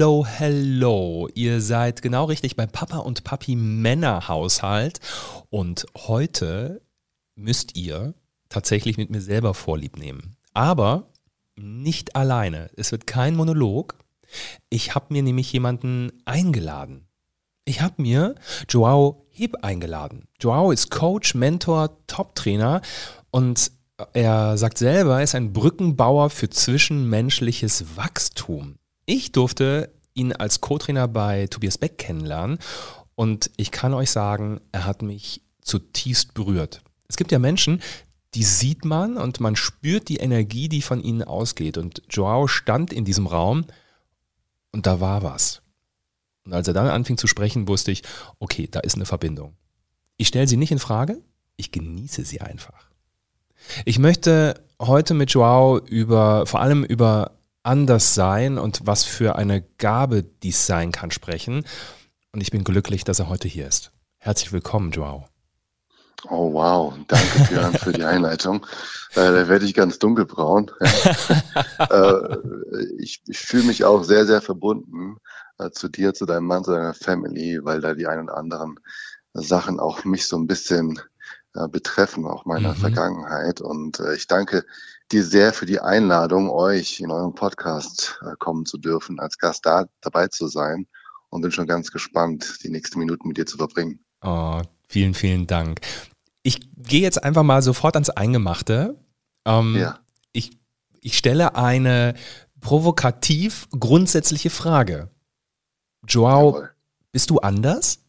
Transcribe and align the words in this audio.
Hello, 0.00 0.24
hello. 0.24 1.28
Ihr 1.34 1.60
seid 1.60 2.00
genau 2.00 2.24
richtig 2.24 2.56
bei 2.56 2.64
Papa 2.64 3.00
und 3.00 3.22
Papi 3.22 3.54
Männerhaushalt. 3.54 4.98
Und 5.50 5.84
heute 5.94 6.80
müsst 7.34 7.76
ihr 7.76 8.14
tatsächlich 8.48 8.96
mit 8.96 9.10
mir 9.10 9.20
selber 9.20 9.52
Vorlieb 9.52 9.98
nehmen. 9.98 10.36
Aber 10.54 11.10
nicht 11.54 12.16
alleine. 12.16 12.70
Es 12.78 12.92
wird 12.92 13.06
kein 13.06 13.36
Monolog. 13.36 13.94
Ich 14.70 14.94
habe 14.94 15.04
mir 15.10 15.22
nämlich 15.22 15.52
jemanden 15.52 16.10
eingeladen. 16.24 17.06
Ich 17.66 17.82
habe 17.82 18.00
mir 18.00 18.36
Joao 18.70 19.26
Heb 19.28 19.62
eingeladen. 19.62 20.28
Joao 20.40 20.70
ist 20.72 20.90
Coach, 20.90 21.34
Mentor, 21.34 21.98
Top-Trainer 22.06 22.80
und 23.30 23.70
er 24.14 24.56
sagt 24.56 24.78
selber, 24.78 25.18
er 25.18 25.24
ist 25.24 25.34
ein 25.34 25.52
Brückenbauer 25.52 26.30
für 26.30 26.48
zwischenmenschliches 26.48 27.98
Wachstum. 27.98 28.79
Ich 29.10 29.32
durfte 29.32 29.92
ihn 30.14 30.32
als 30.32 30.60
Co-Trainer 30.60 31.08
bei 31.08 31.48
Tobias 31.48 31.78
Beck 31.78 31.98
kennenlernen 31.98 32.60
und 33.16 33.50
ich 33.56 33.72
kann 33.72 33.92
euch 33.92 34.08
sagen, 34.08 34.60
er 34.70 34.86
hat 34.86 35.02
mich 35.02 35.42
zutiefst 35.62 36.32
berührt. 36.32 36.80
Es 37.08 37.16
gibt 37.16 37.32
ja 37.32 37.40
Menschen, 37.40 37.82
die 38.34 38.44
sieht 38.44 38.84
man 38.84 39.16
und 39.16 39.40
man 39.40 39.56
spürt 39.56 40.08
die 40.08 40.18
Energie, 40.18 40.68
die 40.68 40.80
von 40.80 41.02
ihnen 41.02 41.24
ausgeht. 41.24 41.76
Und 41.76 42.02
Joao 42.08 42.46
stand 42.46 42.92
in 42.92 43.04
diesem 43.04 43.26
Raum 43.26 43.64
und 44.70 44.86
da 44.86 45.00
war 45.00 45.24
was. 45.24 45.60
Und 46.44 46.52
als 46.52 46.68
er 46.68 46.74
dann 46.74 46.86
anfing 46.86 47.18
zu 47.18 47.26
sprechen, 47.26 47.66
wusste 47.66 47.90
ich, 47.90 48.04
okay, 48.38 48.68
da 48.70 48.78
ist 48.78 48.94
eine 48.94 49.06
Verbindung. 49.06 49.56
Ich 50.18 50.28
stelle 50.28 50.46
sie 50.46 50.56
nicht 50.56 50.70
in 50.70 50.78
Frage, 50.78 51.20
ich 51.56 51.72
genieße 51.72 52.24
sie 52.24 52.42
einfach. 52.42 52.90
Ich 53.84 53.98
möchte 53.98 54.62
heute 54.80 55.14
mit 55.14 55.32
Joao 55.32 55.80
über, 55.80 56.46
vor 56.46 56.60
allem 56.60 56.84
über 56.84 57.39
anders 57.62 58.14
sein 58.14 58.58
und 58.58 58.80
was 58.84 59.04
für 59.04 59.36
eine 59.36 59.62
Gabe 59.78 60.22
dies 60.22 60.66
sein 60.66 60.92
kann 60.92 61.10
sprechen. 61.10 61.64
Und 62.32 62.40
ich 62.40 62.50
bin 62.50 62.64
glücklich, 62.64 63.04
dass 63.04 63.18
er 63.18 63.28
heute 63.28 63.48
hier 63.48 63.66
ist. 63.66 63.92
Herzlich 64.18 64.52
willkommen, 64.52 64.90
Joao. 64.92 65.26
Oh 66.28 66.52
wow, 66.52 66.94
danke 67.08 67.48
Björn 67.48 67.72
für 67.74 67.92
die 67.92 68.04
Einleitung. 68.04 68.66
Äh, 69.16 69.32
da 69.32 69.48
werde 69.48 69.64
ich 69.64 69.74
ganz 69.74 69.98
dunkelbraun. 69.98 70.70
äh, 71.80 72.36
ich, 73.00 73.20
ich 73.26 73.38
fühle 73.40 73.64
mich 73.64 73.84
auch 73.84 74.04
sehr, 74.04 74.24
sehr 74.24 74.40
verbunden 74.40 75.16
äh, 75.58 75.70
zu 75.72 75.88
dir, 75.88 76.14
zu 76.14 76.26
deinem 76.26 76.46
Mann, 76.46 76.62
zu 76.62 76.70
deiner 76.70 76.94
Family, 76.94 77.58
weil 77.64 77.80
da 77.80 77.94
die 77.94 78.06
ein 78.06 78.20
und 78.20 78.30
anderen 78.30 78.78
Sachen 79.34 79.80
auch 79.80 80.04
mich 80.04 80.28
so 80.28 80.36
ein 80.36 80.46
bisschen 80.46 81.00
äh, 81.54 81.68
betreffen, 81.68 82.26
auch 82.26 82.44
meiner 82.44 82.74
mhm. 82.74 82.76
Vergangenheit. 82.76 83.60
Und 83.60 84.00
äh, 84.00 84.14
ich 84.14 84.26
danke 84.26 84.64
dir 85.10 85.24
sehr 85.24 85.52
für 85.52 85.66
die 85.66 85.80
Einladung, 85.80 86.50
euch 86.50 87.00
in 87.00 87.10
eurem 87.10 87.34
Podcast 87.34 88.20
äh, 88.22 88.36
kommen 88.38 88.66
zu 88.66 88.78
dürfen, 88.78 89.18
als 89.18 89.38
Gast 89.38 89.66
da 89.66 89.86
dabei 90.00 90.28
zu 90.28 90.46
sein 90.46 90.86
und 91.28 91.42
bin 91.42 91.50
schon 91.50 91.66
ganz 91.66 91.90
gespannt, 91.90 92.58
die 92.62 92.70
nächsten 92.70 92.98
Minuten 92.98 93.28
mit 93.28 93.36
dir 93.36 93.46
zu 93.46 93.56
verbringen. 93.56 94.00
Oh, 94.22 94.60
vielen, 94.88 95.14
vielen 95.14 95.46
Dank. 95.46 95.80
Ich 96.42 96.60
gehe 96.76 97.00
jetzt 97.00 97.22
einfach 97.22 97.42
mal 97.42 97.62
sofort 97.62 97.96
ans 97.96 98.10
Eingemachte. 98.10 98.96
Ähm, 99.44 99.76
ja. 99.76 99.98
ich, 100.32 100.58
ich 101.00 101.16
stelle 101.16 101.54
eine 101.54 102.14
provokativ 102.60 103.68
grundsätzliche 103.70 104.50
Frage. 104.50 105.10
Joao, 106.06 106.54
Jawohl. 106.54 106.70
bist 107.12 107.30
du 107.30 107.38
anders? 107.38 107.99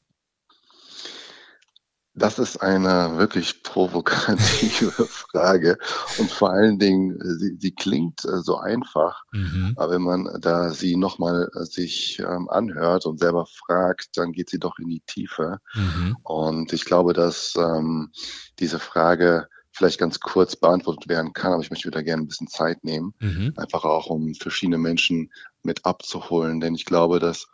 Das 2.22 2.38
ist 2.38 2.62
eine 2.62 3.18
wirklich 3.18 3.64
provokative 3.64 4.92
Frage 5.10 5.80
und 6.20 6.30
vor 6.30 6.52
allen 6.52 6.78
Dingen, 6.78 7.18
sie, 7.20 7.58
sie 7.58 7.72
klingt 7.72 8.24
äh, 8.26 8.42
so 8.44 8.58
einfach, 8.58 9.24
mhm. 9.32 9.74
aber 9.76 9.94
wenn 9.94 10.04
man 10.04 10.30
da 10.40 10.70
sie 10.70 10.98
nochmal 10.98 11.50
äh, 11.56 11.64
sich 11.66 12.20
ähm, 12.20 12.48
anhört 12.48 13.08
und 13.08 13.18
selber 13.20 13.48
fragt, 13.48 14.18
dann 14.18 14.34
geht 14.34 14.52
sie 14.52 14.60
doch 14.60 14.78
in 14.78 14.88
die 14.88 15.02
Tiefe. 15.08 15.58
Mhm. 15.74 16.16
Und 16.22 16.74
ich 16.74 16.86
glaube, 16.86 17.14
dass 17.14 17.56
ähm, 17.58 18.12
diese 18.60 18.78
Frage 18.78 19.48
vielleicht 19.72 20.00
ganz 20.00 20.20
kurz 20.20 20.56
beantwortet 20.56 21.10
werden 21.10 21.34
kann, 21.34 21.54
aber 21.54 21.64
ich 21.64 21.72
möchte 21.72 21.88
wieder 21.88 22.04
gerne 22.04 22.22
ein 22.22 22.28
bisschen 22.28 22.50
Zeit 22.50 22.84
nehmen, 22.84 23.16
mhm. 23.20 23.54
einfach 23.58 23.84
auch 23.84 24.06
um 24.06 24.36
verschiedene 24.36 24.78
Menschen 24.78 25.32
mit 25.64 25.86
abzuholen, 25.86 26.60
denn 26.60 26.76
ich 26.76 26.86
glaube, 26.86 27.20
dass 27.20 27.48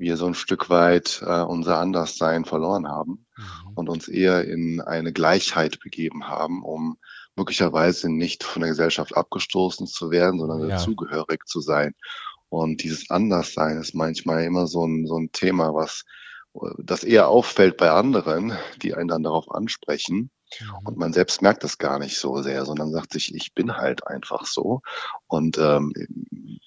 wir 0.00 0.16
so 0.16 0.26
ein 0.26 0.34
Stück 0.34 0.70
weit 0.70 1.22
äh, 1.24 1.42
unser 1.42 1.78
Anderssein 1.78 2.44
verloren 2.44 2.88
haben 2.88 3.26
mhm. 3.36 3.72
und 3.74 3.88
uns 3.88 4.08
eher 4.08 4.44
in 4.44 4.80
eine 4.80 5.12
Gleichheit 5.12 5.80
begeben 5.80 6.28
haben, 6.28 6.62
um 6.62 6.98
möglicherweise 7.36 8.10
nicht 8.10 8.44
von 8.44 8.62
der 8.62 8.70
Gesellschaft 8.70 9.16
abgestoßen 9.16 9.86
zu 9.86 10.10
werden, 10.10 10.40
sondern 10.40 10.60
ja. 10.60 10.68
dazugehörig 10.68 11.46
zu 11.46 11.60
sein. 11.60 11.94
Und 12.48 12.82
dieses 12.82 13.10
Anderssein 13.10 13.78
ist 13.78 13.94
manchmal 13.94 14.44
immer 14.44 14.66
so 14.66 14.84
ein, 14.84 15.06
so 15.06 15.16
ein 15.16 15.30
Thema, 15.32 15.72
was 15.74 16.04
das 16.78 17.04
eher 17.04 17.28
auffällt 17.28 17.76
bei 17.76 17.90
anderen, 17.90 18.52
die 18.82 18.94
einen 18.94 19.08
dann 19.08 19.22
darauf 19.22 19.50
ansprechen. 19.50 20.30
Mhm. 20.60 20.86
Und 20.86 20.96
man 20.98 21.12
selbst 21.12 21.42
merkt 21.42 21.64
das 21.64 21.78
gar 21.78 21.98
nicht 21.98 22.18
so 22.18 22.42
sehr, 22.42 22.64
sondern 22.64 22.92
sagt 22.92 23.12
sich, 23.12 23.34
ich 23.34 23.54
bin 23.54 23.76
halt 23.76 24.06
einfach 24.06 24.46
so. 24.46 24.82
Und 25.26 25.58
ähm, 25.58 25.92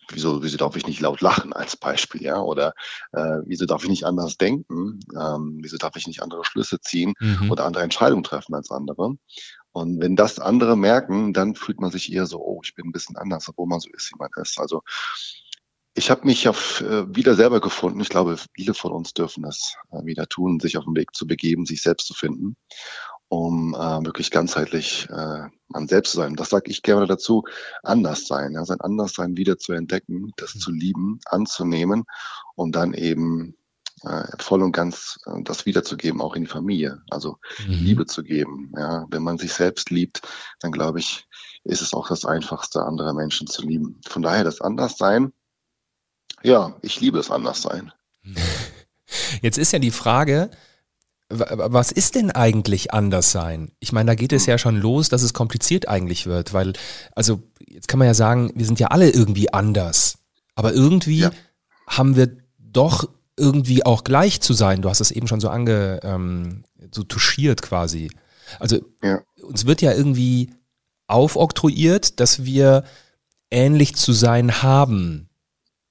wieso, 0.09 0.43
wieso 0.43 0.57
darf 0.57 0.75
ich 0.75 0.87
nicht 0.87 1.01
laut 1.01 1.21
lachen 1.21 1.53
als 1.53 1.75
Beispiel, 1.75 2.23
ja? 2.23 2.39
Oder 2.39 2.73
äh, 3.11 3.39
wieso 3.45 3.65
darf 3.65 3.83
ich 3.83 3.89
nicht 3.89 4.05
anders 4.05 4.37
denken? 4.37 4.99
Ähm, 5.19 5.59
wieso 5.61 5.77
darf 5.77 5.95
ich 5.95 6.07
nicht 6.07 6.21
andere 6.21 6.45
Schlüsse 6.45 6.79
ziehen 6.79 7.13
mhm. 7.19 7.51
oder 7.51 7.65
andere 7.65 7.83
Entscheidungen 7.83 8.23
treffen 8.23 8.55
als 8.55 8.71
andere? 8.71 9.15
Und 9.71 9.99
wenn 9.99 10.15
das 10.15 10.39
andere 10.39 10.77
merken, 10.77 11.33
dann 11.33 11.55
fühlt 11.55 11.81
man 11.81 11.91
sich 11.91 12.13
eher 12.13 12.27
so, 12.27 12.39
oh, 12.39 12.61
ich 12.63 12.75
bin 12.75 12.87
ein 12.87 12.91
bisschen 12.91 13.17
anders, 13.17 13.49
obwohl 13.49 13.67
man 13.67 13.79
so 13.79 13.89
ist, 13.91 14.11
wie 14.11 14.19
man 14.19 14.29
ist. 14.39 14.59
Also 14.59 14.83
ich 15.95 16.09
habe 16.09 16.25
mich 16.25 16.47
auf, 16.47 16.81
äh, 16.81 17.15
wieder 17.15 17.35
selber 17.35 17.59
gefunden. 17.59 17.99
Ich 17.99 18.09
glaube, 18.09 18.37
viele 18.55 18.73
von 18.73 18.91
uns 18.91 19.13
dürfen 19.13 19.43
das 19.43 19.75
äh, 19.91 20.05
wieder 20.05 20.27
tun, 20.27 20.59
sich 20.59 20.77
auf 20.77 20.85
den 20.85 20.95
Weg 20.95 21.15
zu 21.15 21.27
begeben, 21.27 21.65
sich 21.65 21.81
selbst 21.81 22.07
zu 22.07 22.13
finden 22.13 22.55
um 23.29 23.73
äh, 23.73 24.05
wirklich 24.05 24.31
ganzheitlich 24.31 25.07
äh, 25.09 25.47
man 25.67 25.87
selbst 25.87 26.11
zu 26.11 26.17
sein. 26.17 26.35
Das 26.35 26.49
sage 26.49 26.69
ich 26.69 26.83
gerne 26.83 27.07
dazu, 27.07 27.43
anders 27.81 28.27
sein, 28.27 28.53
ja, 28.53 28.63
sein 28.65 28.81
Anderssein 28.81 29.37
wieder 29.37 29.57
zu 29.57 29.73
entdecken, 29.73 30.31
das 30.37 30.55
mhm. 30.55 30.59
zu 30.59 30.71
lieben, 30.71 31.19
anzunehmen 31.25 32.03
und 32.55 32.75
dann 32.75 32.93
eben 32.93 33.55
äh, 34.03 34.25
voll 34.39 34.61
und 34.61 34.71
ganz 34.71 35.19
äh, 35.25 35.41
das 35.43 35.65
wiederzugeben, 35.65 36.21
auch 36.21 36.35
in 36.35 36.43
die 36.43 36.49
Familie, 36.49 37.01
also 37.09 37.37
mhm. 37.65 37.73
Liebe 37.73 38.05
zu 38.05 38.23
geben. 38.23 38.71
Ja, 38.77 39.05
wenn 39.09 39.23
man 39.23 39.37
sich 39.37 39.53
selbst 39.53 39.89
liebt, 39.89 40.21
dann 40.59 40.71
glaube 40.71 40.99
ich, 40.99 41.25
ist 41.63 41.81
es 41.81 41.93
auch 41.93 42.09
das 42.09 42.25
Einfachste, 42.25 42.83
andere 42.83 43.13
Menschen 43.13 43.47
zu 43.47 43.61
lieben. 43.63 44.01
Von 44.07 44.21
daher 44.21 44.43
das 44.43 44.61
Anderssein, 44.61 45.31
ja, 46.41 46.75
ich 46.81 46.99
liebe 46.99 47.19
es 47.19 47.31
Anderssein. 47.31 47.91
Jetzt 49.41 49.57
ist 49.57 49.71
ja 49.71 49.79
die 49.79 49.91
Frage, 49.91 50.51
was 51.29 51.91
ist 51.91 52.15
denn 52.15 52.31
eigentlich 52.31 52.93
anders 52.93 53.31
sein? 53.31 53.71
Ich 53.79 53.91
meine, 53.91 54.11
da 54.11 54.15
geht 54.15 54.33
es 54.33 54.45
ja 54.45 54.57
schon 54.57 54.77
los, 54.77 55.09
dass 55.09 55.23
es 55.23 55.33
kompliziert 55.33 55.87
eigentlich 55.87 56.25
wird, 56.27 56.53
weil, 56.53 56.73
also 57.15 57.41
jetzt 57.67 57.87
kann 57.87 57.99
man 57.99 58.07
ja 58.07 58.13
sagen, 58.13 58.51
wir 58.55 58.65
sind 58.65 58.79
ja 58.79 58.87
alle 58.87 59.09
irgendwie 59.09 59.51
anders. 59.51 60.19
Aber 60.55 60.73
irgendwie 60.73 61.19
ja. 61.19 61.31
haben 61.87 62.15
wir 62.15 62.37
doch 62.59 63.09
irgendwie 63.37 63.85
auch 63.85 64.03
gleich 64.03 64.41
zu 64.41 64.53
sein. 64.53 64.81
Du 64.81 64.89
hast 64.89 65.01
es 65.01 65.11
eben 65.11 65.27
schon 65.27 65.39
so 65.39 65.49
ange, 65.49 65.99
ähm, 66.03 66.63
so 66.91 67.03
touchiert 67.03 67.61
quasi. 67.61 68.11
Also 68.59 68.79
ja. 69.01 69.21
uns 69.41 69.65
wird 69.65 69.81
ja 69.81 69.93
irgendwie 69.93 70.53
aufoktroyiert, 71.07 72.19
dass 72.19 72.43
wir 72.43 72.83
ähnlich 73.49 73.95
zu 73.95 74.13
sein 74.13 74.61
haben. 74.61 75.29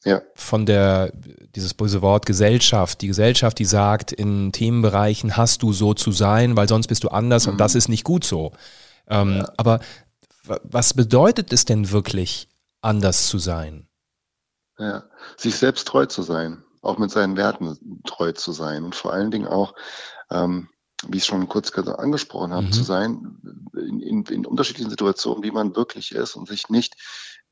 Ja. 0.05 0.21
Von 0.35 0.67
der, 0.67 1.13
dieses 1.55 1.75
böse 1.75 2.03
Wort 2.03 2.27
Gesellschaft. 2.27 3.01
Die 3.03 3.07
Gesellschaft, 3.07 3.59
die 3.59 3.65
sagt, 3.65 4.13
in 4.13 4.51
Themenbereichen 4.53 5.37
hast 5.37 5.63
du 5.63 5.73
so 5.73 5.95
zu 5.95 6.11
sein, 6.11 6.57
weil 6.57 6.69
sonst 6.69 6.89
bist 6.89 7.05
du 7.05 7.09
anders 7.09 7.47
mhm. 7.47 7.53
und 7.53 7.59
das 7.59 7.75
ist 7.75 7.89
nicht 7.89 8.05
gut 8.05 8.25
so. 8.25 8.53
Ähm, 9.07 9.39
ja. 9.39 9.53
Aber 9.57 9.81
was 10.45 10.95
bedeutet 10.95 11.53
es 11.53 11.65
denn 11.65 11.91
wirklich, 11.91 12.49
anders 12.81 13.29
zu 13.29 13.39
sein? 13.39 13.87
Ja, 14.79 15.05
sich 15.37 15.55
selbst 15.55 15.87
treu 15.87 16.07
zu 16.07 16.23
sein, 16.23 16.65
auch 16.81 16.99
mit 16.99 17.11
seinen 17.11 17.37
Werten 17.37 18.03
treu 18.05 18.33
zu 18.33 18.53
sein 18.53 18.83
und 18.83 18.97
vor 18.97 19.13
allen 19.13 19.31
Dingen 19.31 19.47
auch, 19.47 19.75
ähm, 20.31 20.69
wie 21.07 21.19
ich 21.19 21.25
schon 21.25 21.49
kurz 21.49 21.71
angesprochen 21.77 22.53
habe, 22.53 22.67
mhm. 22.67 22.73
zu 22.73 22.83
sein 22.83 23.39
in, 23.75 24.01
in, 24.01 24.25
in 24.25 24.47
unterschiedlichen 24.47 24.91
Situationen, 24.91 25.45
wie 25.45 25.51
man 25.51 25.77
wirklich 25.77 26.13
ist 26.13 26.35
und 26.35 26.49
sich 26.49 26.69
nicht 26.69 26.97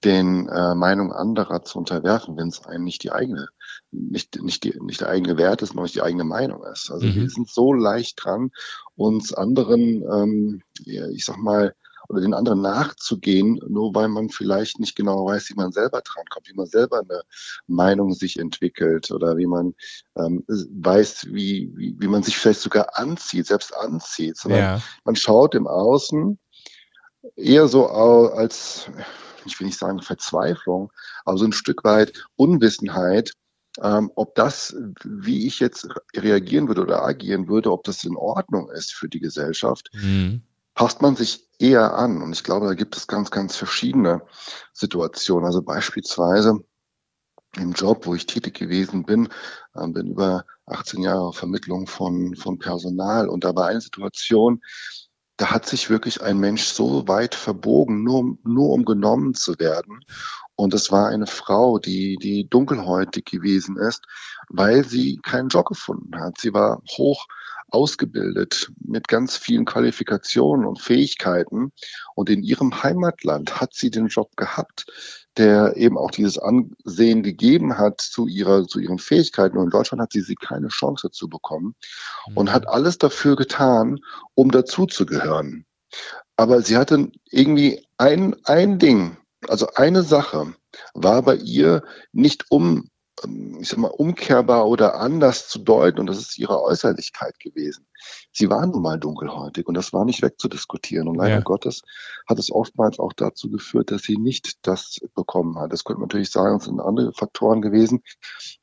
den 0.05 0.49
äh, 0.49 0.75
Meinungen 0.75 1.12
anderer 1.12 1.62
zu 1.62 1.79
unterwerfen, 1.79 2.37
wenn 2.37 2.49
es 2.49 2.64
einem 2.64 2.85
nicht 2.85 3.02
die 3.02 3.12
eigene, 3.12 3.49
nicht, 3.91 4.43
nicht, 4.43 4.64
die, 4.64 4.79
nicht 4.81 5.00
der 5.00 5.08
eigene 5.08 5.37
Wert 5.37 5.62
ist, 5.62 5.69
sondern 5.69 5.85
nicht 5.85 5.94
die 5.94 6.02
eigene 6.02 6.25
Meinung 6.25 6.64
ist. 6.64 6.91
Also 6.91 7.06
mhm. 7.06 7.14
wir 7.14 7.31
sind 7.31 7.50
so 7.50 7.73
leicht 7.73 8.23
dran, 8.23 8.50
uns 8.97 9.35
anderen, 9.35 10.02
ähm, 10.11 10.62
ich 10.85 11.25
sag 11.25 11.38
mal, 11.38 11.75
oder 12.11 12.23
den 12.23 12.35
anderen 12.35 12.61
nachzugehen, 12.61 13.61
nur 13.69 13.94
weil 13.94 14.08
man 14.08 14.31
vielleicht 14.31 14.81
nicht 14.81 14.97
genau 14.97 15.26
weiß, 15.26 15.49
wie 15.50 15.55
man 15.55 15.70
selber 15.70 16.00
drankommt, 16.00 16.49
wie 16.49 16.56
man 16.56 16.67
selber 16.67 17.00
eine 17.00 17.23
Meinung 17.69 18.14
sich 18.14 18.41
entwickelt 18.41 19.12
oder 19.12 19.37
wie 19.37 19.47
man 19.47 19.75
ähm, 20.17 20.44
weiß, 20.49 21.29
wie, 21.31 21.70
wie, 21.76 21.94
wie 22.00 22.08
man 22.08 22.25
sich 22.25 22.37
vielleicht 22.37 22.62
sogar 22.62 22.99
anzieht, 22.99 23.47
selbst 23.47 23.76
anzieht. 23.76 24.37
Sondern 24.38 24.61
ja. 24.61 24.82
man 25.05 25.14
schaut 25.14 25.55
im 25.55 25.69
Außen 25.69 26.37
eher 27.37 27.69
so 27.69 27.87
als 27.87 28.91
ich 29.46 29.58
will 29.58 29.66
nicht 29.66 29.78
sagen 29.78 30.02
Verzweiflung, 30.02 30.92
aber 31.25 31.38
so 31.38 31.44
ein 31.44 31.52
Stück 31.52 31.84
weit 31.84 32.26
Unwissenheit, 32.37 33.34
ähm, 33.82 34.10
ob 34.14 34.34
das, 34.34 34.76
wie 35.04 35.46
ich 35.46 35.60
jetzt 35.60 35.88
reagieren 36.16 36.69
würde 36.69 36.82
oder 36.82 37.04
agieren 37.04 37.48
würde, 37.48 37.72
ob 37.72 37.84
das 37.84 38.04
in 38.04 38.16
Ordnung 38.16 38.70
ist 38.70 38.92
für 38.92 39.08
die 39.08 39.20
Gesellschaft, 39.20 39.90
mhm. 39.92 40.42
passt 40.75 41.02
man 41.02 41.16
sich 41.16 41.48
eher 41.58 41.94
an. 41.94 42.22
Und 42.22 42.32
ich 42.32 42.42
glaube, 42.42 42.66
da 42.66 42.75
gibt 42.75 42.96
es 42.96 43.06
ganz, 43.06 43.31
ganz 43.31 43.56
verschiedene 43.56 44.22
Situationen. 44.72 45.46
Also 45.46 45.62
beispielsweise 45.62 46.64
im 47.56 47.72
Job, 47.72 48.06
wo 48.06 48.14
ich 48.14 48.26
tätig 48.26 48.54
gewesen 48.54 49.04
bin, 49.04 49.28
äh, 49.75 49.87
bin 49.88 50.08
über 50.08 50.44
18 50.66 51.02
Jahre 51.02 51.32
Vermittlung 51.32 51.87
von, 51.87 52.37
von 52.37 52.58
Personal. 52.58 53.28
Und 53.28 53.44
da 53.44 53.54
war 53.54 53.66
eine 53.66 53.81
Situation, 53.81 54.62
da 55.40 55.50
hat 55.50 55.64
sich 55.64 55.88
wirklich 55.88 56.22
ein 56.22 56.38
Mensch 56.38 56.64
so 56.64 57.08
weit 57.08 57.34
verbogen, 57.34 58.04
nur, 58.04 58.37
nur 58.44 58.70
um 58.70 58.84
genommen 58.84 59.32
zu 59.32 59.58
werden. 59.58 60.04
Und 60.54 60.75
es 60.75 60.92
war 60.92 61.08
eine 61.08 61.26
Frau, 61.26 61.78
die, 61.78 62.19
die 62.20 62.46
dunkelhäutig 62.46 63.25
gewesen 63.25 63.78
ist, 63.78 64.02
weil 64.50 64.84
sie 64.84 65.19
keinen 65.22 65.48
Job 65.48 65.64
gefunden 65.64 66.20
hat. 66.20 66.38
Sie 66.38 66.52
war 66.52 66.82
hoch 66.90 67.26
ausgebildet 67.72 68.72
mit 68.81 69.08
ganz 69.08 69.37
vielen 69.37 69.64
Qualifikationen 69.64 70.67
und 70.67 70.81
Fähigkeiten. 70.81 71.72
Und 72.14 72.31
in 72.31 72.43
ihrem 72.43 72.82
Heimatland 72.82 73.61
hat 73.61 73.75
sie 73.75 73.90
den 73.90 74.08
Job 74.08 74.37
gehabt 74.37 74.87
der 75.37 75.76
eben 75.76 75.96
auch 75.96 76.11
dieses 76.11 76.38
Ansehen 76.38 77.22
gegeben 77.22 77.78
hat 77.78 78.00
zu 78.00 78.26
ihrer, 78.26 78.67
zu 78.67 78.81
ihren 78.81 78.99
Fähigkeiten. 78.99 79.56
Und 79.56 79.64
in 79.64 79.70
Deutschland 79.70 80.02
hat 80.02 80.12
sie, 80.12 80.20
sie 80.20 80.34
keine 80.34 80.69
Chance 80.69 81.11
zu 81.11 81.28
bekommen 81.28 81.75
und 82.34 82.46
mhm. 82.46 82.52
hat 82.52 82.69
alles 82.69 82.99
dafür 82.99 83.37
getan, 83.37 84.00
um 84.34 84.50
dazuzugehören. 84.50 85.64
Aber 86.37 86.62
sie 86.62 86.76
hatte 86.76 87.11
irgendwie 87.31 87.87
ein, 87.96 88.37
ein 88.44 88.78
Ding, 88.78 89.19
also 89.49 89.69
eine 89.75 90.02
Sache 90.02 90.55
war 90.94 91.23
bei 91.23 91.37
ihr 91.37 91.82
nicht 92.12 92.46
um 92.50 92.88
ich 93.61 93.69
sag 93.69 93.78
mal, 93.78 93.88
umkehrbar 93.88 94.67
oder 94.67 94.94
anders 94.96 95.49
zu 95.49 95.58
deuten 95.58 96.00
und 96.00 96.06
das 96.06 96.19
ist 96.19 96.38
ihre 96.38 96.62
Äußerlichkeit 96.62 97.38
gewesen. 97.38 97.87
Sie 98.32 98.49
war 98.49 98.67
nun 98.67 98.82
mal 98.82 98.99
dunkelhäutig 98.99 99.67
und 99.67 99.75
das 99.75 99.93
war 99.93 100.05
nicht 100.05 100.22
wegzudiskutieren 100.22 101.08
und 101.08 101.17
leider 101.17 101.37
ja. 101.37 101.40
Gottes 101.40 101.82
hat 102.26 102.38
es 102.38 102.50
oftmals 102.50 102.99
auch 102.99 103.12
dazu 103.12 103.50
geführt, 103.50 103.90
dass 103.90 104.02
sie 104.02 104.17
nicht 104.17 104.67
das 104.67 104.99
bekommen 105.14 105.58
hat. 105.58 105.72
Das 105.72 105.84
könnte 105.84 106.00
man 106.00 106.08
natürlich 106.08 106.31
sagen, 106.31 106.56
es 106.56 106.64
sind 106.64 106.81
andere 106.81 107.12
Faktoren 107.12 107.61
gewesen, 107.61 108.02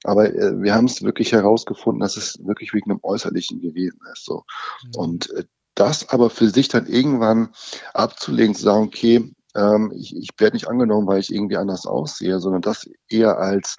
aber 0.04 0.34
äh, 0.34 0.62
wir 0.62 0.74
haben 0.74 0.86
es 0.86 1.04
wirklich 1.04 1.32
herausgefunden, 1.32 2.00
dass 2.00 2.18
es 2.18 2.40
wirklich 2.44 2.74
wegen 2.74 2.90
dem 2.90 3.00
Äußerlichen 3.04 3.62
gewesen 3.62 4.00
ist. 4.14 4.26
So. 4.26 4.44
Mhm. 4.84 4.92
Und 4.96 5.32
äh, 5.32 5.44
das 5.76 6.10
aber 6.10 6.30
für 6.30 6.50
sich 6.50 6.70
dann 6.70 6.88
irgendwann 6.88 7.50
abzulegen, 7.94 8.56
zu 8.56 8.64
sagen, 8.64 8.86
okay, 8.86 9.32
ähm, 9.56 9.94
ich, 9.96 10.16
ich 10.16 10.30
werde 10.38 10.56
nicht 10.56 10.68
angenommen, 10.68 11.08
weil 11.08 11.20
ich 11.20 11.34
irgendwie 11.34 11.58
anders 11.58 11.86
aussehe, 11.86 12.40
sondern 12.40 12.62
das 12.62 12.90
eher 13.10 13.38
als 13.38 13.76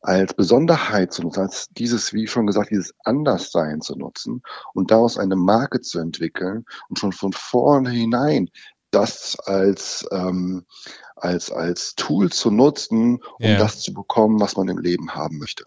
als 0.00 0.34
Besonderheit 0.34 1.12
zu 1.12 1.22
nutzen, 1.22 1.40
als 1.40 1.68
dieses, 1.70 2.12
wie 2.12 2.26
schon 2.26 2.46
gesagt, 2.46 2.70
dieses 2.70 2.94
Anderssein 3.04 3.80
zu 3.80 3.96
nutzen 3.96 4.42
und 4.72 4.90
daraus 4.90 5.18
eine 5.18 5.36
Marke 5.36 5.80
zu 5.80 5.98
entwickeln 5.98 6.64
und 6.88 6.98
schon 6.98 7.12
von 7.12 7.32
vornherein 7.32 8.50
das 8.90 9.38
als, 9.38 10.06
ähm, 10.10 10.64
als, 11.16 11.52
als 11.52 11.94
Tool 11.94 12.32
zu 12.32 12.50
nutzen, 12.50 13.20
um 13.38 13.46
yeah. 13.46 13.58
das 13.58 13.80
zu 13.80 13.94
bekommen, 13.94 14.40
was 14.40 14.56
man 14.56 14.68
im 14.68 14.78
Leben 14.78 15.14
haben 15.14 15.38
möchte. 15.38 15.64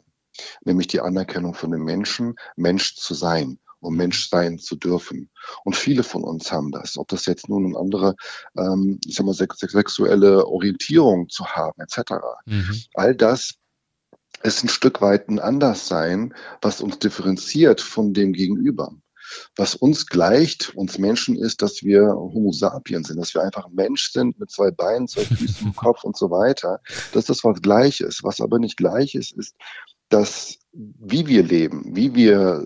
Nämlich 0.65 0.87
die 0.87 0.99
Anerkennung 0.99 1.53
von 1.53 1.71
dem 1.71 1.83
Menschen, 1.83 2.35
Mensch 2.55 2.95
zu 2.95 3.13
sein 3.13 3.59
um 3.83 3.95
Mensch 3.95 4.29
sein 4.29 4.59
zu 4.59 4.75
dürfen. 4.75 5.29
Und 5.63 5.75
viele 5.75 6.03
von 6.03 6.23
uns 6.23 6.51
haben 6.51 6.71
das, 6.71 6.97
ob 6.97 7.09
das 7.09 7.25
jetzt 7.25 7.49
nun 7.49 7.65
eine 7.65 7.77
andere, 7.77 8.15
ähm, 8.57 8.99
ich 9.05 9.15
sag 9.15 9.25
mal, 9.25 9.33
sexuelle 9.33 10.47
Orientierung 10.47 11.29
zu 11.29 11.45
haben, 11.45 11.79
etc. 11.81 12.13
Mhm. 12.45 12.81
All 12.93 13.15
das 13.15 13.55
ist 14.43 14.63
ein 14.63 14.69
Stück 14.69 15.01
weit 15.01 15.29
ein 15.29 15.39
Anderssein, 15.39 16.33
was 16.61 16.81
uns 16.81 16.99
differenziert 16.99 17.81
von 17.81 18.13
dem 18.13 18.33
Gegenüber. 18.33 18.93
Was 19.55 19.73
uns 19.73 20.05
gleicht, 20.07 20.75
uns 20.75 20.97
Menschen, 20.97 21.35
ist, 21.35 21.61
dass 21.61 21.81
wir 21.81 22.13
Homo 22.13 22.51
sapiens 22.51 23.07
sind, 23.07 23.17
dass 23.19 23.33
wir 23.33 23.41
einfach 23.41 23.69
Mensch 23.69 24.11
sind 24.11 24.37
mit 24.39 24.51
zwei 24.51 24.69
Beinen, 24.69 25.07
zwei 25.07 25.23
Füßen 25.23 25.67
im 25.67 25.75
Kopf 25.75 26.03
und 26.03 26.17
so 26.17 26.29
weiter. 26.29 26.81
Das 27.13 27.23
ist 27.23 27.29
das, 27.29 27.43
was 27.43 27.61
gleich 27.61 28.01
ist. 28.01 28.23
Was 28.23 28.41
aber 28.41 28.59
nicht 28.59 28.77
gleich 28.77 29.15
ist, 29.15 29.31
ist, 29.31 29.55
dass 30.09 30.59
wie 30.71 31.27
wir 31.27 31.43
leben, 31.43 31.95
wie 31.95 32.13
wir 32.13 32.65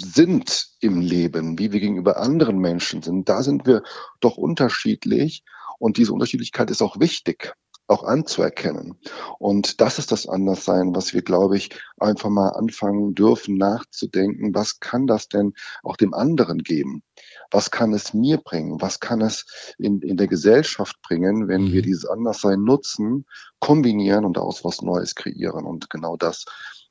sind 0.00 0.68
im 0.80 1.00
Leben, 1.00 1.58
wie 1.58 1.72
wir 1.72 1.80
gegenüber 1.80 2.16
anderen 2.18 2.58
Menschen 2.58 3.02
sind, 3.02 3.28
da 3.28 3.42
sind 3.42 3.66
wir 3.66 3.82
doch 4.20 4.36
unterschiedlich. 4.36 5.44
Und 5.78 5.96
diese 5.96 6.12
Unterschiedlichkeit 6.12 6.70
ist 6.70 6.82
auch 6.82 7.00
wichtig 7.00 7.54
auch 7.92 8.04
anzuerkennen. 8.04 8.98
Und 9.38 9.80
das 9.80 9.98
ist 9.98 10.12
das 10.12 10.26
Anderssein, 10.26 10.94
was 10.94 11.12
wir, 11.14 11.22
glaube 11.22 11.56
ich, 11.56 11.70
einfach 11.98 12.30
mal 12.30 12.50
anfangen 12.50 13.14
dürfen 13.14 13.56
nachzudenken. 13.56 14.54
Was 14.54 14.80
kann 14.80 15.06
das 15.06 15.28
denn 15.28 15.54
auch 15.82 15.96
dem 15.96 16.14
anderen 16.14 16.58
geben? 16.58 17.02
Was 17.50 17.70
kann 17.70 17.92
es 17.92 18.14
mir 18.14 18.38
bringen? 18.38 18.80
Was 18.80 19.00
kann 19.00 19.20
es 19.20 19.74
in, 19.78 20.00
in 20.00 20.16
der 20.16 20.28
Gesellschaft 20.28 20.96
bringen, 21.02 21.48
wenn 21.48 21.72
wir 21.72 21.82
mhm. 21.82 21.84
dieses 21.84 22.06
Anderssein 22.06 22.62
nutzen, 22.62 23.26
kombinieren 23.60 24.24
und 24.24 24.36
daraus 24.36 24.64
was 24.64 24.82
Neues 24.82 25.14
kreieren? 25.14 25.64
Und 25.64 25.90
genau 25.90 26.16
das 26.16 26.46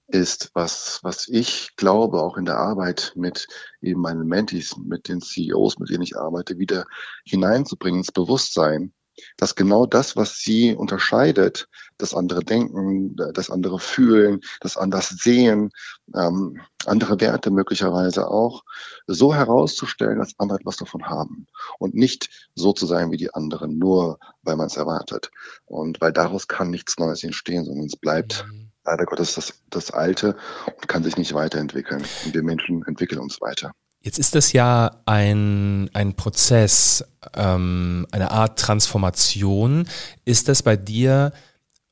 ist, 0.07 0.51
was, 0.53 0.99
was 1.03 1.27
ich 1.27 1.75
glaube, 1.75 2.21
auch 2.21 2.37
in 2.37 2.45
der 2.45 2.57
Arbeit 2.57 3.13
mit 3.15 3.47
eben 3.81 4.01
meinen 4.01 4.27
Mentis, 4.27 4.75
mit 4.77 5.07
den 5.07 5.21
CEOs, 5.21 5.79
mit 5.79 5.89
denen 5.89 6.03
ich 6.03 6.17
arbeite, 6.17 6.57
wieder 6.57 6.85
hineinzubringen 7.25 8.01
ins 8.01 8.11
Bewusstsein, 8.11 8.93
dass 9.37 9.55
genau 9.55 9.85
das, 9.85 10.15
was 10.15 10.39
sie 10.39 10.75
unterscheidet, 10.75 11.67
das 11.97 12.13
andere 12.13 12.43
Denken, 12.43 13.15
das 13.33 13.49
andere 13.49 13.79
Fühlen, 13.79 14.41
das 14.59 14.77
anders 14.77 15.09
Sehen, 15.09 15.71
ähm, 16.15 16.59
andere 16.85 17.19
Werte 17.21 17.51
möglicherweise 17.51 18.27
auch, 18.29 18.63
so 19.07 19.33
herauszustellen, 19.33 20.19
dass 20.19 20.33
andere 20.37 20.59
etwas 20.59 20.77
davon 20.77 21.05
haben 21.05 21.47
und 21.79 21.93
nicht 21.93 22.49
so 22.55 22.73
zu 22.73 22.85
sein 22.85 23.11
wie 23.11 23.17
die 23.17 23.33
anderen, 23.33 23.77
nur 23.77 24.19
weil 24.41 24.55
man 24.55 24.67
es 24.67 24.77
erwartet. 24.77 25.31
Und 25.65 26.01
weil 26.01 26.11
daraus 26.11 26.47
kann 26.47 26.69
nichts 26.69 26.97
Neues 26.97 27.23
entstehen, 27.23 27.65
sondern 27.65 27.85
es 27.85 27.95
bleibt 27.95 28.45
mhm. 28.51 28.71
leider 28.83 29.05
Gottes 29.05 29.35
das, 29.35 29.53
das 29.69 29.91
Alte 29.91 30.35
und 30.65 30.87
kann 30.87 31.03
sich 31.03 31.17
nicht 31.17 31.33
weiterentwickeln. 31.33 32.03
Und 32.25 32.33
wir 32.33 32.43
Menschen 32.43 32.83
entwickeln 32.85 33.19
uns 33.19 33.41
weiter. 33.41 33.71
Jetzt 34.01 34.17
ist 34.17 34.33
das 34.33 34.51
ja 34.51 34.97
ein, 35.05 35.89
ein 35.93 36.15
Prozess, 36.15 37.05
ähm, 37.35 38.07
eine 38.11 38.31
Art 38.31 38.57
Transformation. 38.57 39.87
Ist 40.25 40.47
das 40.47 40.63
bei 40.63 40.75
dir, 40.75 41.33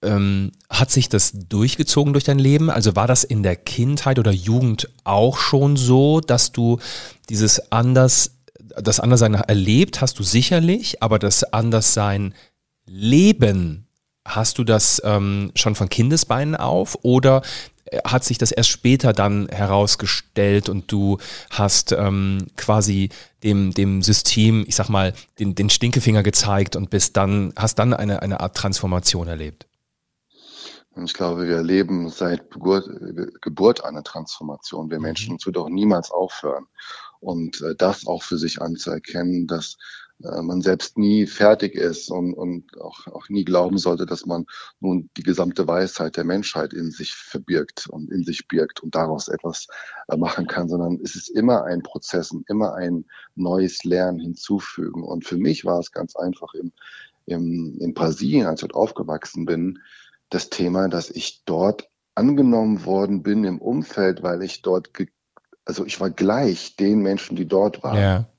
ähm, 0.01 0.51
hat 0.71 0.89
sich 0.89 1.09
das 1.09 1.31
durchgezogen 1.33 2.13
durch 2.13 2.23
dein 2.23 2.39
Leben? 2.39 2.71
Also 2.71 2.95
war 2.95 3.05
das 3.05 3.23
in 3.23 3.43
der 3.43 3.55
Kindheit 3.55 4.17
oder 4.17 4.31
Jugend 4.31 4.89
auch 5.03 5.37
schon 5.37 5.77
so, 5.77 6.19
dass 6.19 6.51
du 6.51 6.79
dieses 7.29 7.71
Anders, 7.71 8.37
das 8.81 8.99
Anderssein 8.99 9.35
erlebt 9.35 10.01
hast 10.01 10.17
du 10.17 10.23
sicherlich, 10.23 11.03
aber 11.03 11.19
das 11.19 11.43
Anderssein 11.43 12.33
leben 12.87 13.87
Hast 14.29 14.59
du 14.59 14.63
das 14.63 15.01
ähm, 15.03 15.51
schon 15.55 15.73
von 15.73 15.89
Kindesbeinen 15.89 16.55
auf 16.55 16.99
oder 17.01 17.41
hat 18.05 18.23
sich 18.23 18.37
das 18.37 18.51
erst 18.51 18.69
später 18.69 19.13
dann 19.13 19.47
herausgestellt 19.49 20.69
und 20.69 20.91
du 20.91 21.17
hast 21.49 21.91
ähm, 21.91 22.47
quasi 22.55 23.09
dem, 23.43 23.73
dem 23.73 24.01
System, 24.01 24.65
ich 24.67 24.75
sag 24.75 24.89
mal, 24.89 25.13
den, 25.39 25.55
den 25.55 25.69
Stinkefinger 25.69 26.23
gezeigt 26.23 26.75
und 26.75 26.89
bist 26.89 27.17
dann, 27.17 27.53
hast 27.55 27.79
dann 27.79 27.93
eine, 27.93 28.21
eine 28.21 28.39
Art 28.39 28.55
Transformation 28.55 29.27
erlebt. 29.27 29.65
Ich 31.05 31.13
glaube, 31.13 31.47
wir 31.47 31.55
erleben 31.57 32.09
seit 32.09 32.51
Geburt, 32.51 32.89
Geburt 33.41 33.83
eine 33.83 34.03
Transformation. 34.03 34.89
Wir 34.89 34.97
mhm. 34.97 35.03
Menschen, 35.03 35.35
es 35.37 35.45
wird 35.45 35.57
auch 35.57 35.69
niemals 35.69 36.11
aufhören. 36.11 36.65
Und 37.19 37.61
äh, 37.61 37.75
das 37.75 38.07
auch 38.07 38.23
für 38.23 38.37
sich 38.37 38.61
anzuerkennen, 38.61 39.47
dass 39.47 39.77
man 40.19 40.61
selbst 40.61 40.97
nie 40.97 41.25
fertig 41.27 41.75
ist 41.75 42.11
und, 42.11 42.33
und 42.33 42.79
auch, 42.79 43.07
auch 43.07 43.29
nie 43.29 43.45
glauben 43.45 43.77
sollte, 43.77 44.05
dass 44.05 44.25
man 44.25 44.45
nun 44.79 45.09
die 45.15 45.23
gesamte 45.23 45.65
Weisheit 45.67 46.17
der 46.17 46.25
Menschheit 46.25 46.73
in 46.73 46.91
sich 46.91 47.13
verbirgt 47.13 47.87
und 47.87 48.11
in 48.11 48.23
sich 48.23 48.47
birgt 48.47 48.81
und 48.81 48.95
daraus 48.95 49.29
etwas 49.29 49.67
äh, 50.09 50.17
machen 50.17 50.47
kann, 50.47 50.67
sondern 50.67 50.99
es 51.01 51.15
ist 51.15 51.29
immer 51.29 51.63
ein 51.63 51.83
Prozess 51.83 52.31
und 52.31 52.49
immer 52.49 52.73
ein 52.75 53.05
neues 53.35 53.85
Lernen 53.85 54.19
hinzufügen. 54.19 55.03
Und 55.03 55.25
für 55.25 55.37
mich 55.37 55.63
war 55.63 55.79
es 55.79 55.91
ganz 55.91 56.15
einfach 56.17 56.53
im, 56.53 56.73
im, 57.25 57.77
in 57.79 57.93
Brasilien, 57.93 58.45
als 58.45 58.61
ich 58.61 58.67
dort 58.67 58.75
aufgewachsen 58.75 59.45
bin, 59.45 59.79
das 60.29 60.49
Thema, 60.49 60.89
dass 60.89 61.09
ich 61.09 61.43
dort 61.45 61.89
angenommen 62.13 62.83
worden 62.83 63.23
bin 63.23 63.45
im 63.45 63.59
Umfeld, 63.61 64.21
weil 64.21 64.43
ich 64.43 64.61
dort, 64.61 64.91
also 65.63 65.85
ich 65.85 66.01
war 66.01 66.09
gleich 66.09 66.75
den 66.75 66.99
Menschen, 66.99 67.37
die 67.37 67.47
dort 67.47 67.83
waren. 67.83 67.97
Ja 67.97 68.29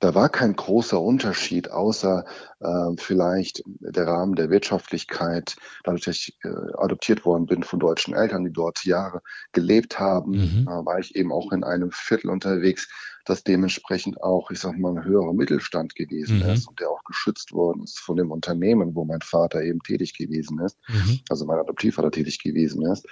da 0.00 0.14
war 0.14 0.30
kein 0.30 0.54
großer 0.54 1.00
Unterschied, 1.00 1.70
außer 1.70 2.24
äh, 2.60 2.96
vielleicht 2.96 3.62
der 3.66 4.06
Rahmen 4.06 4.34
der 4.34 4.50
Wirtschaftlichkeit. 4.50 5.56
Dadurch, 5.84 6.04
dass 6.04 6.16
ich 6.16 6.38
äh, 6.42 6.48
adoptiert 6.78 7.24
worden 7.24 7.46
bin 7.46 7.62
von 7.62 7.78
deutschen 7.78 8.14
Eltern, 8.14 8.44
die 8.44 8.52
dort 8.52 8.84
Jahre 8.84 9.20
gelebt 9.52 9.98
haben, 10.00 10.32
mhm. 10.32 10.68
äh, 10.68 10.84
war 10.84 10.98
ich 10.98 11.14
eben 11.14 11.32
auch 11.32 11.52
in 11.52 11.64
einem 11.64 11.90
Viertel 11.92 12.30
unterwegs, 12.30 12.88
das 13.26 13.44
dementsprechend 13.44 14.22
auch, 14.22 14.50
ich 14.50 14.58
sag 14.58 14.78
mal, 14.78 14.96
ein 14.96 15.04
höherer 15.04 15.34
Mittelstand 15.34 15.94
gewesen 15.94 16.38
mhm. 16.38 16.50
ist 16.50 16.66
und 16.66 16.80
der 16.80 16.90
auch 16.90 17.04
geschützt 17.04 17.52
worden 17.52 17.84
ist 17.84 17.98
von 17.98 18.16
dem 18.16 18.30
Unternehmen, 18.30 18.94
wo 18.94 19.04
mein 19.04 19.20
Vater 19.20 19.62
eben 19.62 19.80
tätig 19.80 20.16
gewesen 20.16 20.58
ist, 20.60 20.78
mhm. 20.88 21.20
also 21.28 21.44
mein 21.44 21.58
Adoptivvater 21.58 22.10
tätig 22.10 22.42
gewesen 22.42 22.86
ist. 22.86 23.06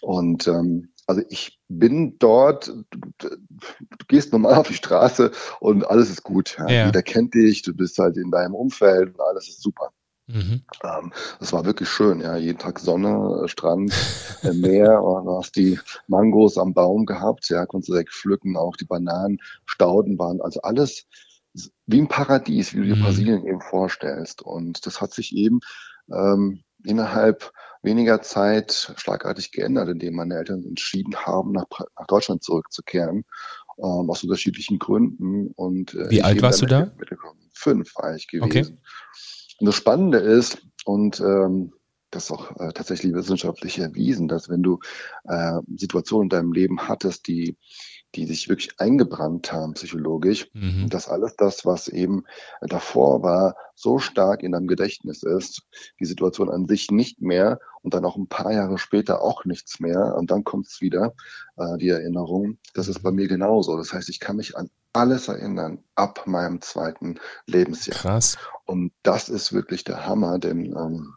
Und 0.00 0.48
ähm, 0.48 0.92
also 1.06 1.22
ich 1.28 1.58
bin 1.68 2.18
dort, 2.18 2.72
du, 3.18 3.28
gehst 4.08 4.32
normal 4.32 4.54
auf 4.54 4.68
die 4.68 4.74
Straße 4.74 5.30
und 5.60 5.84
alles 5.84 6.10
ist 6.10 6.22
gut. 6.22 6.56
Ja. 6.58 6.68
Ja. 6.68 6.86
Jeder 6.86 7.02
kennt 7.02 7.34
dich, 7.34 7.62
du 7.62 7.74
bist 7.74 7.98
halt 7.98 8.16
in 8.16 8.30
deinem 8.30 8.54
Umfeld 8.54 9.14
und 9.14 9.20
alles 9.20 9.48
ist 9.48 9.62
super. 9.62 9.90
Mhm. 10.26 10.62
Ähm, 10.84 11.12
das 11.40 11.52
war 11.52 11.64
wirklich 11.64 11.88
schön, 11.88 12.20
ja. 12.20 12.36
Jeden 12.36 12.58
Tag 12.58 12.78
Sonne, 12.78 13.48
Strand, 13.48 13.92
äh, 14.42 14.52
Meer 14.52 15.02
und 15.02 15.24
du 15.24 15.36
hast 15.36 15.56
die 15.56 15.78
Mangos 16.06 16.56
am 16.56 16.72
Baum 16.72 17.06
gehabt, 17.06 17.48
ja, 17.48 17.66
konntest 17.66 17.88
du 17.88 17.92
direkt 17.94 18.12
pflücken, 18.12 18.56
auch 18.56 18.76
die 18.76 18.84
Bananen, 18.84 19.38
Stauden 19.66 20.18
waren, 20.18 20.40
also 20.40 20.60
alles 20.62 21.06
wie 21.86 22.00
ein 22.00 22.08
Paradies, 22.08 22.74
wie 22.74 22.78
du 22.78 22.84
dir 22.84 22.96
mhm. 22.96 23.02
Brasilien 23.02 23.46
eben 23.46 23.60
vorstellst. 23.60 24.42
Und 24.42 24.86
das 24.86 25.00
hat 25.00 25.12
sich 25.12 25.34
eben 25.34 25.60
ähm, 26.12 26.62
innerhalb 26.84 27.52
weniger 27.82 28.20
Zeit 28.22 28.92
schlagartig 28.96 29.52
geändert, 29.52 29.88
indem 29.88 30.14
meine 30.14 30.36
Eltern 30.36 30.64
entschieden 30.64 31.16
haben, 31.16 31.52
nach, 31.52 31.66
nach 31.98 32.06
Deutschland 32.06 32.42
zurückzukehren, 32.42 33.24
ähm, 33.78 34.10
aus 34.10 34.22
unterschiedlichen 34.22 34.78
Gründen. 34.78 35.48
Und, 35.56 35.94
äh, 35.94 36.10
Wie 36.10 36.22
alt 36.22 36.42
warst 36.42 36.62
du 36.62 36.66
da? 36.66 36.92
Fünf 37.52 37.94
war 37.96 38.14
ich 38.14 38.28
gewesen. 38.28 38.44
Okay. 38.44 38.66
Und 39.60 39.66
das 39.66 39.74
Spannende 39.74 40.18
ist, 40.18 40.62
und 40.84 41.20
ähm, 41.20 41.72
das 42.10 42.24
ist 42.24 42.30
auch 42.32 42.50
äh, 42.58 42.72
tatsächlich 42.72 43.12
wissenschaftlich 43.12 43.78
erwiesen, 43.78 44.28
dass 44.28 44.48
wenn 44.48 44.62
du 44.62 44.80
äh, 45.24 45.60
Situationen 45.76 46.24
in 46.24 46.28
deinem 46.30 46.52
Leben 46.52 46.88
hattest, 46.88 47.28
die 47.28 47.56
die 48.14 48.26
sich 48.26 48.48
wirklich 48.48 48.78
eingebrannt 48.78 49.52
haben 49.52 49.74
psychologisch. 49.74 50.48
Mhm. 50.52 50.88
dass 50.88 51.08
alles 51.08 51.36
das, 51.36 51.64
was 51.64 51.88
eben 51.88 52.24
davor 52.60 53.22
war, 53.22 53.54
so 53.74 53.98
stark 53.98 54.42
in 54.42 54.52
deinem 54.52 54.66
Gedächtnis 54.66 55.22
ist, 55.22 55.62
die 55.98 56.04
Situation 56.04 56.50
an 56.50 56.66
sich 56.66 56.90
nicht 56.90 57.20
mehr 57.20 57.60
und 57.82 57.94
dann 57.94 58.04
auch 58.04 58.16
ein 58.16 58.28
paar 58.28 58.52
Jahre 58.52 58.78
später 58.78 59.22
auch 59.22 59.44
nichts 59.44 59.80
mehr 59.80 60.14
und 60.16 60.30
dann 60.30 60.44
kommt 60.44 60.66
es 60.66 60.80
wieder, 60.80 61.14
äh, 61.56 61.78
die 61.78 61.88
Erinnerung. 61.88 62.58
Das 62.74 62.88
ist 62.88 63.02
bei 63.02 63.10
mir 63.10 63.28
genauso. 63.28 63.76
Das 63.76 63.92
heißt, 63.92 64.08
ich 64.08 64.20
kann 64.20 64.36
mich 64.36 64.56
an 64.56 64.70
alles 64.92 65.28
erinnern 65.28 65.84
ab 65.94 66.26
meinem 66.26 66.60
zweiten 66.60 67.20
Lebensjahr. 67.46 67.96
Krass. 67.96 68.36
Und 68.64 68.92
das 69.02 69.28
ist 69.28 69.52
wirklich 69.52 69.84
der 69.84 70.06
Hammer, 70.06 70.38
denn 70.38 70.66
ähm, 70.76 71.14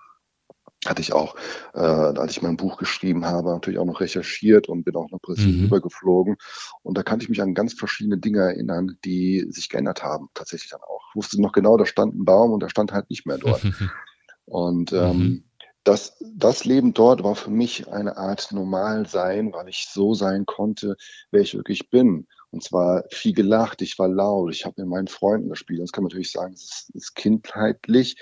hatte 0.85 1.01
ich 1.01 1.13
auch, 1.13 1.35
äh, 1.73 1.79
als 1.79 2.31
ich 2.31 2.41
mein 2.41 2.57
Buch 2.57 2.77
geschrieben 2.77 3.25
habe, 3.25 3.51
natürlich 3.51 3.79
auch 3.79 3.85
noch 3.85 4.01
recherchiert 4.01 4.69
und 4.69 4.83
bin 4.83 4.95
auch 4.95 5.09
nach 5.11 5.19
Brasilien 5.19 5.57
mhm. 5.57 5.63
rübergeflogen. 5.65 6.37
Und 6.81 6.97
da 6.97 7.03
kann 7.03 7.21
ich 7.21 7.29
mich 7.29 7.41
an 7.41 7.53
ganz 7.53 7.73
verschiedene 7.73 8.17
Dinge 8.17 8.39
erinnern, 8.39 8.97
die 9.05 9.45
sich 9.49 9.69
geändert 9.69 10.03
haben, 10.03 10.29
tatsächlich 10.33 10.71
dann 10.71 10.81
auch. 10.81 11.01
Ich 11.11 11.15
wusste 11.15 11.41
noch 11.41 11.51
genau, 11.51 11.77
da 11.77 11.85
stand 11.85 12.15
ein 12.15 12.25
Baum 12.25 12.51
und 12.51 12.61
der 12.61 12.69
stand 12.69 12.91
halt 12.91 13.09
nicht 13.09 13.25
mehr 13.25 13.37
dort. 13.37 13.61
und 14.45 14.93
ähm, 14.93 15.17
mhm. 15.17 15.43
das, 15.83 16.17
das 16.35 16.65
Leben 16.65 16.93
dort 16.93 17.23
war 17.23 17.35
für 17.35 17.51
mich 17.51 17.87
eine 17.89 18.17
Art 18.17 18.51
Normalsein, 18.51 19.53
weil 19.53 19.69
ich 19.69 19.87
so 19.91 20.13
sein 20.13 20.45
konnte, 20.45 20.95
wer 21.31 21.41
ich 21.41 21.55
wirklich 21.55 21.89
bin. 21.89 22.27
Und 22.53 22.63
zwar 22.63 23.03
viel 23.09 23.33
gelacht, 23.33 23.81
ich 23.81 23.97
war 23.97 24.07
laut, 24.07 24.53
ich 24.53 24.63
habe 24.63 24.81
mit 24.83 24.87
meinen 24.87 25.07
Freunden 25.07 25.49
gespielt. 25.49 25.81
Das 25.81 25.91
kann 25.91 26.03
man 26.03 26.09
natürlich 26.09 26.31
sagen, 26.31 26.53
es 26.53 26.63
ist, 26.63 26.89
ist 26.93 27.15
kindheitlich. 27.15 28.15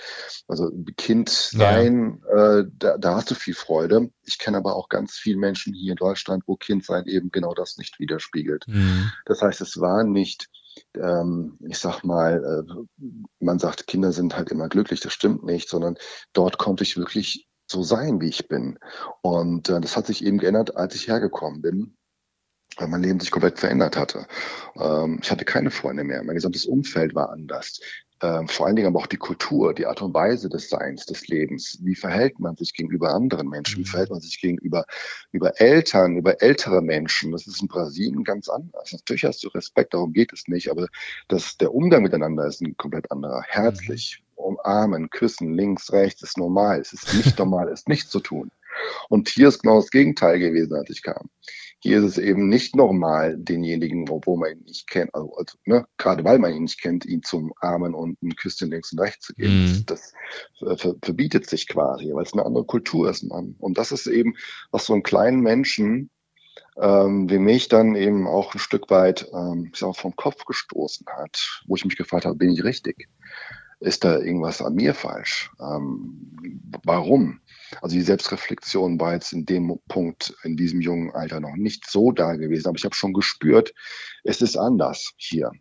Also 0.47 0.71
Kind 0.95 1.27
sein, 1.27 2.23
ja. 2.29 2.59
äh, 2.59 2.65
da, 2.73 2.97
da 2.97 3.15
hast 3.15 3.29
du 3.29 3.35
viel 3.35 3.53
Freude. 3.53 4.09
Ich 4.23 4.39
kenne 4.39 4.55
aber 4.55 4.77
auch 4.77 4.87
ganz 4.87 5.15
viele 5.15 5.37
Menschen 5.37 5.73
hier 5.73 5.91
in 5.91 5.97
Deutschland, 5.97 6.43
wo 6.47 6.55
Kindsein 6.55 7.07
eben 7.07 7.29
genau 7.29 7.53
das 7.53 7.77
nicht 7.77 7.99
widerspiegelt. 7.99 8.65
Mhm. 8.69 9.11
Das 9.25 9.41
heißt, 9.41 9.59
es 9.59 9.81
war 9.81 10.05
nicht 10.05 10.47
ähm, 10.95 11.57
ich 11.67 11.79
sag 11.79 12.03
mal, 12.05 12.65
äh, 12.65 13.03
man 13.41 13.59
sagt, 13.59 13.87
Kinder 13.87 14.13
sind 14.13 14.37
halt 14.37 14.49
immer 14.49 14.69
glücklich, 14.69 15.01
das 15.01 15.11
stimmt 15.11 15.43
nicht, 15.43 15.67
sondern 15.67 15.97
dort 16.31 16.57
konnte 16.57 16.83
ich 16.85 16.95
wirklich 16.95 17.49
so 17.69 17.83
sein, 17.83 18.21
wie 18.21 18.29
ich 18.29 18.47
bin. 18.47 18.79
Und 19.21 19.67
äh, 19.67 19.81
das 19.81 19.97
hat 19.97 20.07
sich 20.07 20.23
eben 20.23 20.37
geändert, 20.37 20.77
als 20.77 20.95
ich 20.95 21.09
hergekommen 21.09 21.61
bin 21.61 21.97
weil 22.77 22.87
mein 22.87 23.03
Leben 23.03 23.19
sich 23.19 23.31
komplett 23.31 23.59
verändert 23.59 23.97
hatte. 23.97 24.27
Ähm, 24.79 25.19
ich 25.21 25.31
hatte 25.31 25.45
keine 25.45 25.71
Freunde 25.71 26.03
mehr. 26.03 26.23
Mein 26.23 26.35
gesamtes 26.35 26.65
Umfeld 26.65 27.15
war 27.15 27.29
anders. 27.29 27.79
Ähm, 28.23 28.47
vor 28.47 28.67
allen 28.67 28.75
Dingen 28.75 28.87
aber 28.87 28.99
auch 28.99 29.07
die 29.07 29.17
Kultur, 29.17 29.73
die 29.73 29.87
Art 29.87 30.01
und 30.01 30.13
Weise 30.13 30.47
des 30.47 30.69
Seins, 30.69 31.05
des 31.07 31.27
Lebens. 31.27 31.79
Wie 31.81 31.95
verhält 31.95 32.39
man 32.39 32.55
sich 32.55 32.73
gegenüber 32.73 33.13
anderen 33.13 33.49
Menschen? 33.49 33.77
Wie 33.77 33.81
mhm. 33.81 33.85
verhält 33.85 34.11
man 34.11 34.21
sich 34.21 34.39
gegenüber 34.39 34.85
über 35.31 35.59
Eltern, 35.59 36.17
über 36.17 36.41
ältere 36.41 36.83
Menschen? 36.83 37.31
Das 37.31 37.47
ist 37.47 37.61
in 37.61 37.67
Brasilien 37.67 38.23
ganz 38.23 38.47
anders. 38.47 38.91
Natürlich 38.91 39.23
hast 39.23 39.43
du 39.43 39.47
Respekt, 39.49 39.95
darum 39.95 40.13
geht 40.13 40.33
es 40.33 40.47
nicht, 40.47 40.69
aber 40.69 40.87
das, 41.29 41.57
der 41.57 41.73
Umgang 41.73 42.03
miteinander 42.03 42.45
ist 42.45 42.61
ein 42.61 42.77
komplett 42.77 43.11
anderer. 43.11 43.41
Herzlich, 43.47 44.23
mhm. 44.37 44.43
umarmen, 44.43 45.09
küssen, 45.09 45.55
links, 45.55 45.91
rechts 45.91 46.21
ist 46.21 46.37
normal. 46.37 46.79
Es 46.79 46.93
ist 46.93 47.11
nicht 47.15 47.39
normal, 47.39 47.69
es 47.69 47.87
nicht 47.87 48.11
zu 48.11 48.19
tun. 48.19 48.51
Und 49.09 49.29
hier 49.29 49.47
ist 49.47 49.63
genau 49.63 49.77
das 49.77 49.89
Gegenteil 49.89 50.37
gewesen, 50.37 50.75
als 50.75 50.91
ich 50.91 51.01
kam. 51.01 51.29
Hier 51.83 51.97
ist 51.97 52.03
es 52.03 52.17
eben 52.19 52.47
nicht 52.47 52.75
normal, 52.75 53.37
denjenigen, 53.37 54.07
obwohl 54.09 54.37
man 54.37 54.51
ihn 54.51 54.63
nicht 54.65 54.87
kennt, 54.87 55.13
also, 55.15 55.35
also 55.35 55.57
ne, 55.65 55.85
gerade 55.97 56.23
weil 56.23 56.37
man 56.37 56.53
ihn 56.53 56.63
nicht 56.63 56.79
kennt, 56.79 57.05
ihn 57.05 57.23
zum 57.23 57.53
Armen 57.59 57.95
und 57.95 58.21
ein 58.21 58.35
Küsschen 58.35 58.69
links 58.69 58.91
und 58.91 58.99
rechts 58.99 59.25
zu 59.25 59.33
geben. 59.33 59.65
Mhm. 59.65 59.83
Das, 59.87 60.13
das 60.59 60.81
ver 60.81 60.95
verbietet 61.01 61.49
sich 61.49 61.67
quasi, 61.67 62.11
weil 62.13 62.23
es 62.23 62.33
eine 62.33 62.45
andere 62.45 62.65
Kultur 62.65 63.09
ist. 63.09 63.23
Mann. 63.23 63.55
Und 63.57 63.79
das 63.79 63.91
ist 63.91 64.05
eben, 64.05 64.35
was 64.69 64.85
so 64.85 64.93
einen 64.93 65.03
kleinen 65.03 65.41
Menschen 65.41 66.11
ähm, 66.79 67.29
wie 67.29 67.39
mich 67.39 67.67
dann 67.67 67.95
eben 67.95 68.27
auch 68.27 68.53
ein 68.53 68.59
Stück 68.59 68.89
weit 68.89 69.27
ähm, 69.33 69.69
ich 69.73 69.79
sag, 69.79 69.95
vom 69.95 70.15
Kopf 70.15 70.45
gestoßen 70.45 71.05
hat, 71.07 71.63
wo 71.67 71.75
ich 71.75 71.85
mich 71.85 71.97
gefragt 71.97 72.25
habe, 72.25 72.35
bin 72.35 72.51
ich 72.51 72.63
richtig? 72.63 73.09
Ist 73.79 74.03
da 74.03 74.19
irgendwas 74.19 74.61
an 74.61 74.75
mir 74.75 74.93
falsch? 74.93 75.51
Ähm, 75.59 76.61
warum? 76.83 77.41
Also 77.81 77.95
die 77.95 78.01
Selbstreflexion 78.01 78.99
war 78.99 79.13
jetzt 79.13 79.33
in 79.33 79.45
dem 79.45 79.79
Punkt, 79.87 80.35
in 80.43 80.57
diesem 80.57 80.81
jungen 80.81 81.11
Alter 81.11 81.39
noch 81.39 81.55
nicht 81.55 81.89
so 81.89 82.11
da 82.11 82.33
gewesen, 82.33 82.67
aber 82.67 82.77
ich 82.77 82.85
habe 82.85 82.95
schon 82.95 83.13
gespürt, 83.13 83.73
es 84.23 84.41
ist 84.41 84.57
anders 84.57 85.13
hier. 85.17 85.51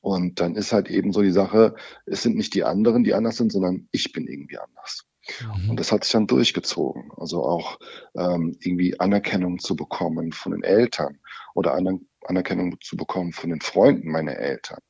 Und 0.00 0.40
dann 0.40 0.54
ist 0.54 0.72
halt 0.72 0.90
eben 0.90 1.12
so 1.12 1.22
die 1.22 1.30
Sache, 1.30 1.74
es 2.04 2.22
sind 2.22 2.36
nicht 2.36 2.54
die 2.54 2.64
anderen, 2.64 3.04
die 3.04 3.14
anders 3.14 3.36
sind, 3.36 3.50
sondern 3.50 3.88
ich 3.90 4.12
bin 4.12 4.26
irgendwie 4.26 4.58
anders. 4.58 5.06
Mhm. 5.40 5.70
Und 5.70 5.80
das 5.80 5.92
hat 5.92 6.04
sich 6.04 6.12
dann 6.12 6.26
durchgezogen. 6.26 7.10
Also 7.16 7.44
auch 7.44 7.78
ähm, 8.14 8.56
irgendwie 8.60 9.00
Anerkennung 9.00 9.58
zu 9.58 9.76
bekommen 9.76 10.32
von 10.32 10.52
den 10.52 10.62
Eltern 10.62 11.18
oder 11.54 11.74
Aner 11.74 11.98
Anerkennung 12.26 12.80
zu 12.80 12.96
bekommen 12.96 13.34
von 13.34 13.50
den 13.50 13.60
Freunden 13.60 14.10
meiner 14.10 14.36
Eltern. 14.36 14.80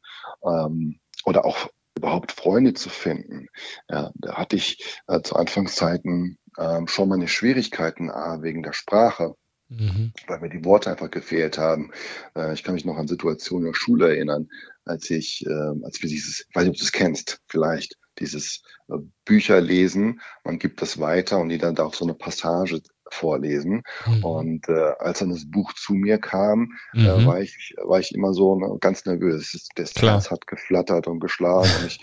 Ähm, 0.45 1.01
oder 1.25 1.45
auch 1.45 1.69
überhaupt 1.97 2.33
Freunde 2.33 2.75
zu 2.75 2.91
finden. 2.91 3.49
Ja, 3.89 4.13
da 4.15 4.37
hatte 4.37 4.57
ich 4.57 5.01
äh, 5.09 5.21
zu 5.23 5.37
Anfangszeiten 5.37 6.39
ähm, 6.59 6.87
schon 6.89 7.09
meine 7.09 7.29
Schwierigkeiten 7.29 8.11
A, 8.11 8.43
wegen 8.43 8.63
der 8.63 8.73
Sprache, 8.73 9.35
mhm. 9.69 10.13
weil 10.27 10.41
mir 10.41 10.51
die 10.51 10.65
Worte 10.65 10.91
einfach 10.91 11.11
gefehlt 11.11 11.59
haben. 11.59 11.91
Äh, 12.37 12.55
ich 12.55 12.65
kann 12.65 12.75
mich 12.75 12.85
noch 12.85 12.97
an 12.97 13.09
Situationen 13.09 13.67
in 13.67 13.73
der 13.73 13.79
Schule 13.79 14.09
erinnern, 14.09 14.49
als 14.85 15.11
ich, 15.11 15.45
äh, 15.47 15.85
als 15.85 16.03
wir 16.03 16.09
dieses, 16.09 16.47
ich 16.49 16.55
weiß 16.55 16.65
nicht, 16.65 16.73
ob 16.73 16.79
du 16.79 16.85
es 16.85 16.93
kennst, 16.93 17.41
vielleicht, 17.49 17.97
dieses 18.19 18.63
äh, 18.89 18.95
Bücher 19.25 19.61
lesen, 19.61 20.21
man 20.45 20.59
gibt 20.59 20.83
das 20.83 21.01
weiter 21.01 21.39
und 21.39 21.49
die 21.49 21.59
dann 21.59 21.75
da 21.75 21.85
auch 21.85 21.95
so 21.95 22.05
eine 22.05 22.15
Passage 22.15 22.81
vorlesen. 23.11 23.83
Mhm. 24.07 24.25
Und 24.25 24.69
äh, 24.69 24.93
als 24.99 25.21
dann 25.21 25.31
das 25.31 25.51
Buch 25.51 25.73
zu 25.75 25.95
mir 25.95 26.19
kam, 26.19 26.73
äh, 26.95 27.01
mhm. 27.01 27.07
äh, 27.07 27.27
war 27.27 27.41
ich 27.41 27.75
war 27.83 28.01
ich 28.01 28.15
immer 28.15 28.33
so 28.33 28.57
ne, 28.57 28.77
ganz 28.81 29.05
nervös. 29.05 29.69
Das 29.75 29.95
Herz 29.95 30.31
hat 30.31 30.47
geflattert 30.47 31.07
und 31.07 31.21
geschlagen 31.21 31.71
und 31.81 31.87
ich 31.87 32.01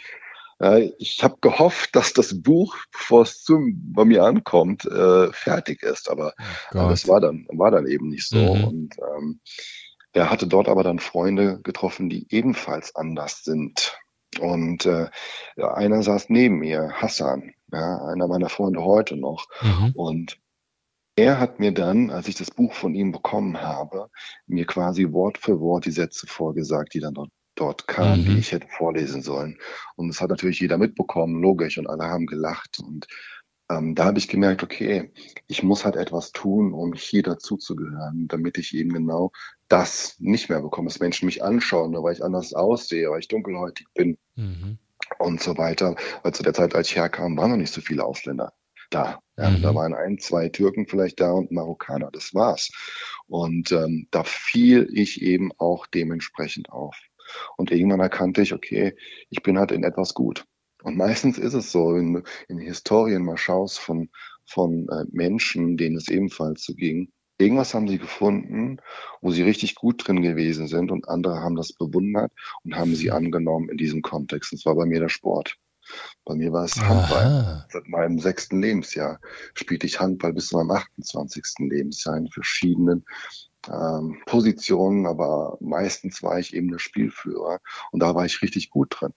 ich 0.98 1.24
habe 1.24 1.38
gehofft, 1.42 1.96
dass 1.96 2.14
das 2.14 2.42
Buch, 2.42 2.76
bevor 2.92 3.24
es 3.24 3.44
zum, 3.44 3.94
bei 3.94 4.06
mir 4.06 4.24
ankommt, 4.24 4.86
äh, 4.86 5.32
fertig 5.32 5.82
ist, 5.82 6.10
aber, 6.10 6.34
oh 6.74 6.80
aber 6.80 6.92
es 6.92 7.08
war 7.08 7.20
dann, 7.20 7.48
war 7.52 7.72
dann 7.72 7.88
eben 7.88 8.10
nicht 8.10 8.28
so. 8.28 8.56
Mhm. 8.56 8.64
Und 8.64 8.96
ähm, 9.00 9.40
er 10.14 10.30
hatte 10.30 10.48
dort 10.48 10.68
aber 10.68 10.84
dann 10.84 11.00
Freunde 11.00 11.60
getroffen, 11.64 12.10
die 12.10 12.28
ebenfalls 12.30 12.96
anders 12.96 13.44
sind. 13.44 13.98
Und 14.40 14.86
äh, 14.86 15.10
einer 15.58 16.04
saß 16.04 16.30
neben 16.30 16.60
mir, 16.60 16.92
Hassan, 16.94 17.54
ja, 17.72 17.98
einer 18.06 18.28
meiner 18.28 18.50
Freunde 18.50 18.84
heute 18.84 19.18
noch. 19.18 19.48
Mhm. 19.62 19.92
Und 19.96 20.38
er 21.16 21.40
hat 21.40 21.60
mir 21.60 21.74
dann, 21.74 22.10
als 22.10 22.28
ich 22.28 22.36
das 22.36 22.52
Buch 22.52 22.74
von 22.74 22.94
ihm 22.94 23.12
bekommen 23.12 23.62
habe, 23.62 24.10
mir 24.48 24.66
quasi 24.66 25.12
Wort 25.12 25.38
für 25.38 25.60
Wort 25.60 25.86
die 25.86 25.92
Sätze 25.92 26.28
vorgesagt, 26.28 26.94
die 26.94 27.00
dann 27.00 27.14
dort 27.14 27.30
dort 27.62 27.88
kam, 27.88 28.22
mhm. 28.22 28.26
die 28.26 28.40
ich 28.40 28.52
hätte 28.52 28.68
vorlesen 28.68 29.22
sollen. 29.22 29.60
Und 29.96 30.08
das 30.08 30.20
hat 30.20 30.30
natürlich 30.30 30.60
jeder 30.60 30.78
mitbekommen, 30.78 31.42
logisch, 31.42 31.78
und 31.78 31.88
alle 31.88 32.06
haben 32.06 32.26
gelacht. 32.26 32.80
Und 32.80 33.08
ähm, 33.70 33.94
da 33.94 34.06
habe 34.06 34.18
ich 34.18 34.28
gemerkt, 34.28 34.64
okay, 34.64 35.12
ich 35.48 35.62
muss 35.62 35.86
halt 35.86 35.96
etwas 35.96 36.32
tun, 36.32 36.74
um 36.74 36.94
hier 36.94 37.24
dazuzugehören, 37.24 38.28
damit 38.28 38.58
ich 38.58 38.76
eben 38.76 38.92
genau 38.92 39.32
das 39.68 40.16
nicht 40.20 40.50
mehr 40.50 40.62
bekomme, 40.62 40.90
dass 40.90 41.00
Menschen 41.00 41.28
mich 41.28 41.44
anschauen, 41.44 41.94
weil 41.94 42.14
ich 42.14 42.24
anders 42.24 42.54
aussehe, 42.54 43.10
weil 43.12 43.20
ich 43.20 43.28
dunkelhäutig 43.28 43.88
bin 43.94 44.18
mhm. 44.36 44.80
und 45.20 45.42
so 45.42 45.58
weiter. 45.58 45.96
Weil 46.24 46.34
zu 46.34 46.44
der 46.44 46.54
Zeit, 46.54 46.74
als 46.74 46.90
ich 46.90 46.96
herkam, 46.96 47.38
waren 47.38 47.52
noch 47.52 47.58
nicht 47.58 47.74
so 47.74 47.82
viele 47.82 48.04
Ausländer 48.04 48.54
da. 48.90 49.20
Ja, 49.38 49.50
mhm. 49.50 49.62
Da 49.62 49.74
waren 49.74 49.94
ein, 49.94 50.18
zwei 50.18 50.50
Türken 50.50 50.88
vielleicht 50.88 51.20
da 51.20 51.32
und 51.32 51.52
Marokkaner, 51.52 52.10
das 52.12 52.34
war's. 52.34 52.72
Und 53.28 53.72
ähm, 53.72 54.08
da 54.12 54.24
fiel 54.24 54.90
ich 54.94 55.22
eben 55.22 55.52
auch 55.58 55.88
dementsprechend 55.88 56.70
auf. 56.70 56.98
Und 57.58 57.72
irgendwann 57.72 58.00
erkannte 58.00 58.42
ich, 58.42 58.54
okay, 58.54 58.96
ich 59.30 59.44
bin 59.44 59.58
halt 59.58 59.72
in 59.72 59.84
etwas 59.84 60.14
gut. 60.14 60.46
Und 60.84 60.98
meistens 60.98 61.38
ist 61.38 61.54
es 61.54 61.72
so, 61.72 61.96
in, 61.96 62.24
in 62.48 62.58
Historien 62.58 63.24
mal 63.24 63.38
schaust 63.38 63.80
von, 63.80 64.10
von 64.46 64.88
äh, 64.90 65.06
Menschen, 65.12 65.78
denen 65.78 65.98
es 65.98 66.08
ebenfalls 66.08 66.64
so 66.64 66.74
ging, 66.74 67.12
irgendwas 67.42 67.74
haben 67.74 67.88
sie 67.88 67.98
gefunden, 67.98 68.78
wo 69.22 69.32
sie 69.32 69.44
richtig 69.44 69.76
gut 69.76 70.08
drin 70.08 70.22
gewesen 70.22 70.68
sind 70.68 70.92
und 70.92 71.10
andere 71.10 71.40
haben 71.42 71.56
das 71.56 71.74
bewundert 71.74 72.32
und 72.64 72.76
haben 72.76 72.96
sie 72.96 73.12
angenommen 73.12 73.70
in 73.70 73.78
diesem 73.78 74.02
Kontext. 74.02 74.52
Und 74.52 74.60
zwar 74.60 74.76
bei 74.76 74.86
mir 74.86 75.00
der 75.00 75.10
Sport. 75.10 75.58
Bei 76.26 76.36
mir 76.36 76.54
war 76.54 76.66
es 76.66 76.80
Handball. 76.80 77.26
Aha. 77.26 77.68
Seit 77.70 77.88
meinem 77.88 78.20
sechsten 78.20 78.62
Lebensjahr 78.62 79.20
spielte 79.56 79.88
ich 79.88 80.00
Handball 80.00 80.34
bis 80.34 80.48
zu 80.48 80.58
meinem 80.58 80.72
28. 80.72 81.44
Lebensjahr 81.60 82.18
in 82.18 82.28
verschiedenen 82.30 83.06
ähm, 83.70 84.22
Positionen, 84.26 85.06
aber 85.06 85.58
meistens 85.60 86.24
war 86.24 86.40
ich 86.40 86.54
eben 86.54 86.70
der 86.70 86.80
Spielführer 86.80 87.60
und 87.92 88.00
da 88.02 88.16
war 88.16 88.26
ich 88.26 88.42
richtig 88.42 88.70
gut 88.70 88.98
drin. 89.00 89.14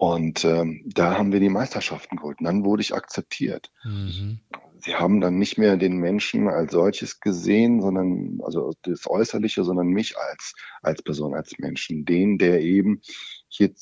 Und 0.00 0.46
ähm, 0.46 0.82
da 0.86 1.18
haben 1.18 1.30
wir 1.30 1.40
die 1.40 1.50
Meisterschaften 1.50 2.16
geholt. 2.16 2.40
Und 2.40 2.46
dann 2.46 2.64
wurde 2.64 2.80
ich 2.80 2.94
akzeptiert. 2.94 3.70
Mhm. 3.84 4.40
Sie 4.82 4.94
haben 4.94 5.20
dann 5.20 5.36
nicht 5.38 5.58
mehr 5.58 5.76
den 5.76 5.98
Menschen 5.98 6.48
als 6.48 6.72
solches 6.72 7.20
gesehen, 7.20 7.82
sondern 7.82 8.40
also 8.42 8.72
das 8.80 9.06
Äußerliche, 9.06 9.62
sondern 9.62 9.88
mich 9.88 10.16
als 10.16 10.54
als 10.80 11.02
Person, 11.02 11.34
als 11.34 11.58
Menschen, 11.58 12.06
den, 12.06 12.38
der 12.38 12.62
eben 12.62 13.02
hier 13.48 13.74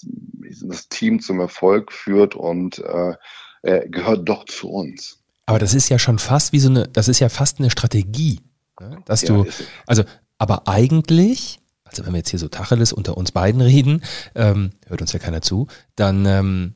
das 0.62 0.88
Team 0.88 1.20
zum 1.20 1.38
Erfolg 1.38 1.92
führt 1.92 2.34
und 2.34 2.80
äh, 2.80 3.14
er 3.62 3.88
gehört 3.88 4.28
doch 4.28 4.44
zu 4.44 4.68
uns. 4.70 5.22
Aber 5.46 5.60
das 5.60 5.72
ist 5.72 5.88
ja 5.88 6.00
schon 6.00 6.18
fast 6.18 6.52
wie 6.52 6.58
so 6.58 6.68
eine, 6.68 6.88
das 6.88 7.06
ist 7.06 7.20
ja 7.20 7.28
fast 7.28 7.60
eine 7.60 7.70
Strategie, 7.70 8.40
ne? 8.80 8.98
dass 9.04 9.22
ja, 9.22 9.28
du, 9.28 9.46
also, 9.86 10.04
aber 10.38 10.68
eigentlich 10.68 11.60
also 11.90 12.04
wenn 12.04 12.12
wir 12.12 12.18
jetzt 12.18 12.30
hier 12.30 12.38
so 12.38 12.48
Tacheles 12.48 12.92
unter 12.92 13.16
uns 13.16 13.32
beiden 13.32 13.60
reden, 13.60 14.02
ähm, 14.34 14.72
hört 14.86 15.00
uns 15.00 15.12
ja 15.12 15.18
keiner 15.18 15.42
zu, 15.42 15.68
dann 15.96 16.26
ähm, 16.26 16.74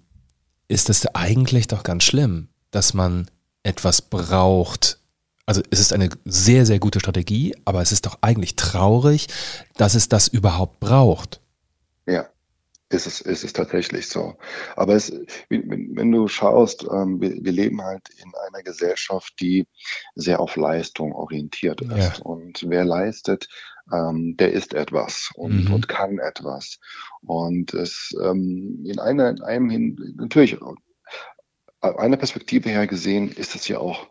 ist 0.68 0.88
das 0.88 1.06
eigentlich 1.14 1.66
doch 1.66 1.82
ganz 1.82 2.04
schlimm, 2.04 2.48
dass 2.70 2.94
man 2.94 3.30
etwas 3.62 4.02
braucht. 4.02 4.98
Also 5.46 5.62
es 5.70 5.80
ist 5.80 5.92
eine 5.92 6.08
sehr, 6.24 6.66
sehr 6.66 6.78
gute 6.78 7.00
Strategie, 7.00 7.54
aber 7.64 7.82
es 7.82 7.92
ist 7.92 8.06
doch 8.06 8.18
eigentlich 8.22 8.56
traurig, 8.56 9.28
dass 9.76 9.94
es 9.94 10.08
das 10.08 10.28
überhaupt 10.28 10.80
braucht. 10.80 11.40
Ja, 12.06 12.26
ist 12.92 13.06
es, 13.06 13.20
ist 13.20 13.44
es 13.44 13.52
tatsächlich 13.52 14.08
so. 14.08 14.36
Aber 14.76 14.94
es, 14.94 15.12
wenn, 15.48 15.96
wenn 15.96 16.12
du 16.12 16.28
schaust, 16.28 16.84
ähm, 16.84 17.20
wir, 17.20 17.36
wir, 17.42 17.52
leben 17.52 17.82
halt 17.82 18.08
in 18.10 18.32
einer 18.48 18.62
Gesellschaft, 18.62 19.34
die 19.40 19.66
sehr 20.14 20.40
auf 20.40 20.56
Leistung 20.56 21.12
orientiert 21.12 21.80
ist. 21.80 22.18
Ja. 22.18 22.22
Und 22.24 22.64
wer 22.68 22.84
leistet, 22.84 23.48
ähm, 23.92 24.36
der 24.36 24.52
ist 24.52 24.74
etwas 24.74 25.30
und, 25.34 25.68
mhm. 25.68 25.74
und 25.74 25.88
kann 25.88 26.18
etwas. 26.18 26.78
Und 27.20 27.74
es 27.74 28.14
ähm, 28.22 28.84
in, 28.84 28.98
einer, 28.98 29.30
in 29.30 29.42
einem 29.42 29.70
hin, 29.70 30.14
natürlich, 30.16 30.58
einer 31.80 32.16
Perspektive 32.16 32.68
her 32.68 32.86
gesehen, 32.86 33.32
ist 33.32 33.54
es 33.56 33.66
ja 33.68 33.78
auch 33.78 34.08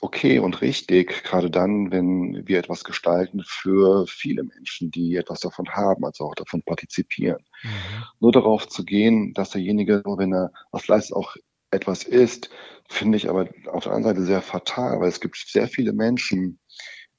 okay 0.00 0.38
und 0.38 0.60
richtig, 0.60 1.24
gerade 1.24 1.50
dann, 1.50 1.90
wenn 1.90 2.46
wir 2.46 2.58
etwas 2.58 2.84
gestalten 2.84 3.42
für 3.44 4.06
viele 4.06 4.44
Menschen, 4.44 4.90
die 4.90 5.16
etwas 5.16 5.40
davon 5.40 5.68
haben, 5.70 6.04
also 6.04 6.24
auch 6.24 6.34
davon 6.34 6.62
partizipieren. 6.62 7.44
Mhm. 7.62 8.04
Nur 8.20 8.32
darauf 8.32 8.68
zu 8.68 8.84
gehen, 8.84 9.34
dass 9.34 9.50
derjenige, 9.50 10.02
wenn 10.04 10.32
er 10.32 10.52
was 10.70 10.86
leistet, 10.88 11.16
auch 11.16 11.36
etwas 11.70 12.04
ist, 12.04 12.50
finde 12.88 13.18
ich 13.18 13.28
aber 13.28 13.48
auf 13.66 13.84
der 13.84 13.92
anderen 13.92 14.16
Seite 14.16 14.26
sehr 14.26 14.42
fatal, 14.42 15.00
weil 15.00 15.08
es 15.08 15.20
gibt 15.20 15.36
sehr 15.36 15.68
viele 15.68 15.92
Menschen, 15.92 16.58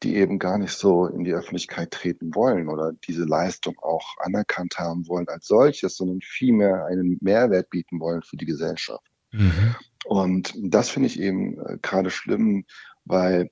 die 0.02 0.16
eben 0.16 0.40
gar 0.40 0.58
nicht 0.58 0.72
so 0.72 1.08
in 1.08 1.24
die 1.24 1.34
Öffentlichkeit 1.34 1.92
treten 1.92 2.34
wollen 2.34 2.70
oder 2.70 2.94
diese 3.08 3.26
Leistung 3.26 3.78
auch 3.80 4.16
anerkannt 4.20 4.78
haben 4.78 5.08
wollen 5.08 5.28
als 5.28 5.48
solches, 5.48 5.98
sondern 5.98 6.22
vielmehr 6.22 6.86
einen 6.86 7.18
Mehrwert 7.22 7.70
bieten 7.70 8.00
wollen 8.00 8.22
für 8.24 8.38
die 8.38 8.46
Gesellschaft. 8.46 9.06
Mhm. 9.32 9.76
Und 10.06 10.54
das 10.58 10.90
finde 10.90 11.08
ich 11.08 11.20
eben 11.20 11.60
äh, 11.60 11.78
gerade 11.82 12.10
schlimm, 12.10 12.66
weil 13.06 13.50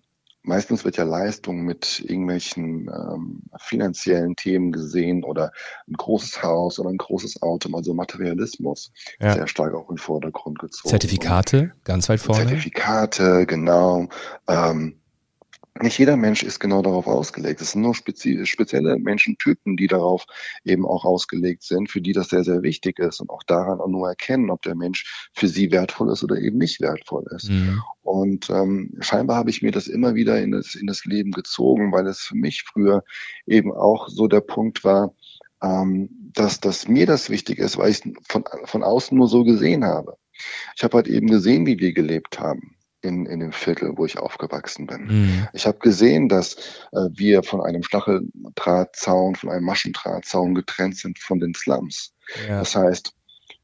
meistens 0.47 0.85
wird 0.85 0.97
ja 0.97 1.03
Leistung 1.03 1.63
mit 1.63 1.99
irgendwelchen 1.99 2.89
ähm, 2.89 3.43
finanziellen 3.59 4.35
Themen 4.35 4.71
gesehen 4.71 5.23
oder 5.23 5.51
ein 5.87 5.93
großes 5.93 6.41
Haus 6.41 6.79
oder 6.79 6.89
ein 6.89 6.97
großes 6.97 7.41
Auto, 7.41 7.75
also 7.75 7.93
Materialismus 7.93 8.91
ja. 9.19 9.33
sehr 9.33 9.47
stark 9.47 9.73
auch 9.75 9.89
in 9.89 9.95
den 9.95 10.01
Vordergrund 10.01 10.59
gezogen. 10.59 10.89
Zertifikate, 10.89 11.73
ganz 11.83 12.07
weit 12.09 12.21
vorne. 12.21 12.47
Zertifikate, 12.47 13.45
genau. 13.45 14.07
Ähm, 14.47 15.01
nicht 15.81 15.97
jeder 15.97 16.17
Mensch 16.17 16.43
ist 16.43 16.59
genau 16.59 16.81
darauf 16.81 17.07
ausgelegt. 17.07 17.61
Es 17.61 17.71
sind 17.71 17.81
nur 17.81 17.95
spezi 17.95 18.45
spezielle 18.45 18.97
Menschentypen, 18.97 19.77
die 19.77 19.87
darauf 19.87 20.25
eben 20.63 20.85
auch 20.85 21.05
ausgelegt 21.05 21.63
sind, 21.63 21.89
für 21.89 22.01
die 22.01 22.13
das 22.13 22.29
sehr, 22.29 22.43
sehr 22.43 22.63
wichtig 22.63 22.99
ist 22.99 23.19
und 23.19 23.29
auch 23.29 23.43
daran 23.43 23.79
auch 23.79 23.87
nur 23.87 24.07
erkennen, 24.07 24.49
ob 24.49 24.61
der 24.61 24.75
Mensch 24.75 25.29
für 25.33 25.47
sie 25.47 25.71
wertvoll 25.71 26.11
ist 26.11 26.23
oder 26.23 26.37
eben 26.37 26.57
nicht 26.57 26.81
wertvoll 26.81 27.25
ist. 27.35 27.49
Mhm. 27.49 27.81
Und 28.01 28.49
ähm, 28.49 28.93
scheinbar 28.99 29.37
habe 29.37 29.49
ich 29.49 29.61
mir 29.61 29.71
das 29.71 29.87
immer 29.87 30.15
wieder 30.15 30.41
in 30.41 30.51
das, 30.51 30.75
in 30.75 30.87
das 30.87 31.05
Leben 31.05 31.31
gezogen, 31.31 31.91
weil 31.91 32.07
es 32.07 32.21
für 32.21 32.35
mich 32.35 32.63
früher 32.63 33.03
eben 33.45 33.71
auch 33.71 34.07
so 34.09 34.27
der 34.27 34.41
Punkt 34.41 34.83
war, 34.83 35.13
ähm, 35.61 36.09
dass, 36.33 36.59
dass 36.59 36.87
mir 36.87 37.05
das 37.05 37.29
wichtig 37.29 37.59
ist, 37.59 37.77
weil 37.77 37.91
ich 37.91 38.05
es 38.05 38.11
von, 38.27 38.43
von 38.65 38.83
außen 38.83 39.17
nur 39.17 39.27
so 39.27 39.43
gesehen 39.43 39.83
habe. 39.83 40.17
Ich 40.75 40.83
habe 40.83 40.97
halt 40.97 41.07
eben 41.07 41.27
gesehen, 41.27 41.65
wie 41.65 41.79
wir 41.79 41.93
gelebt 41.93 42.39
haben 42.39 42.76
in, 43.01 43.25
in 43.25 43.39
dem 43.39 43.51
Viertel, 43.51 43.93
wo 43.95 44.05
ich 44.05 44.17
aufgewachsen 44.17 44.87
bin. 44.87 45.05
Mhm. 45.05 45.47
Ich 45.53 45.67
habe 45.67 45.77
gesehen, 45.79 46.29
dass 46.29 46.55
äh, 46.91 47.09
wir 47.11 47.43
von 47.43 47.61
einem 47.61 47.83
Stacheldrahtzaun, 47.83 49.35
von 49.35 49.49
einem 49.49 49.65
Maschendrahtzaun 49.65 50.55
getrennt 50.55 50.97
sind 50.97 51.19
von 51.19 51.39
den 51.39 51.53
Slums. 51.53 52.13
Ja. 52.47 52.59
Das 52.59 52.75
heißt, 52.75 53.13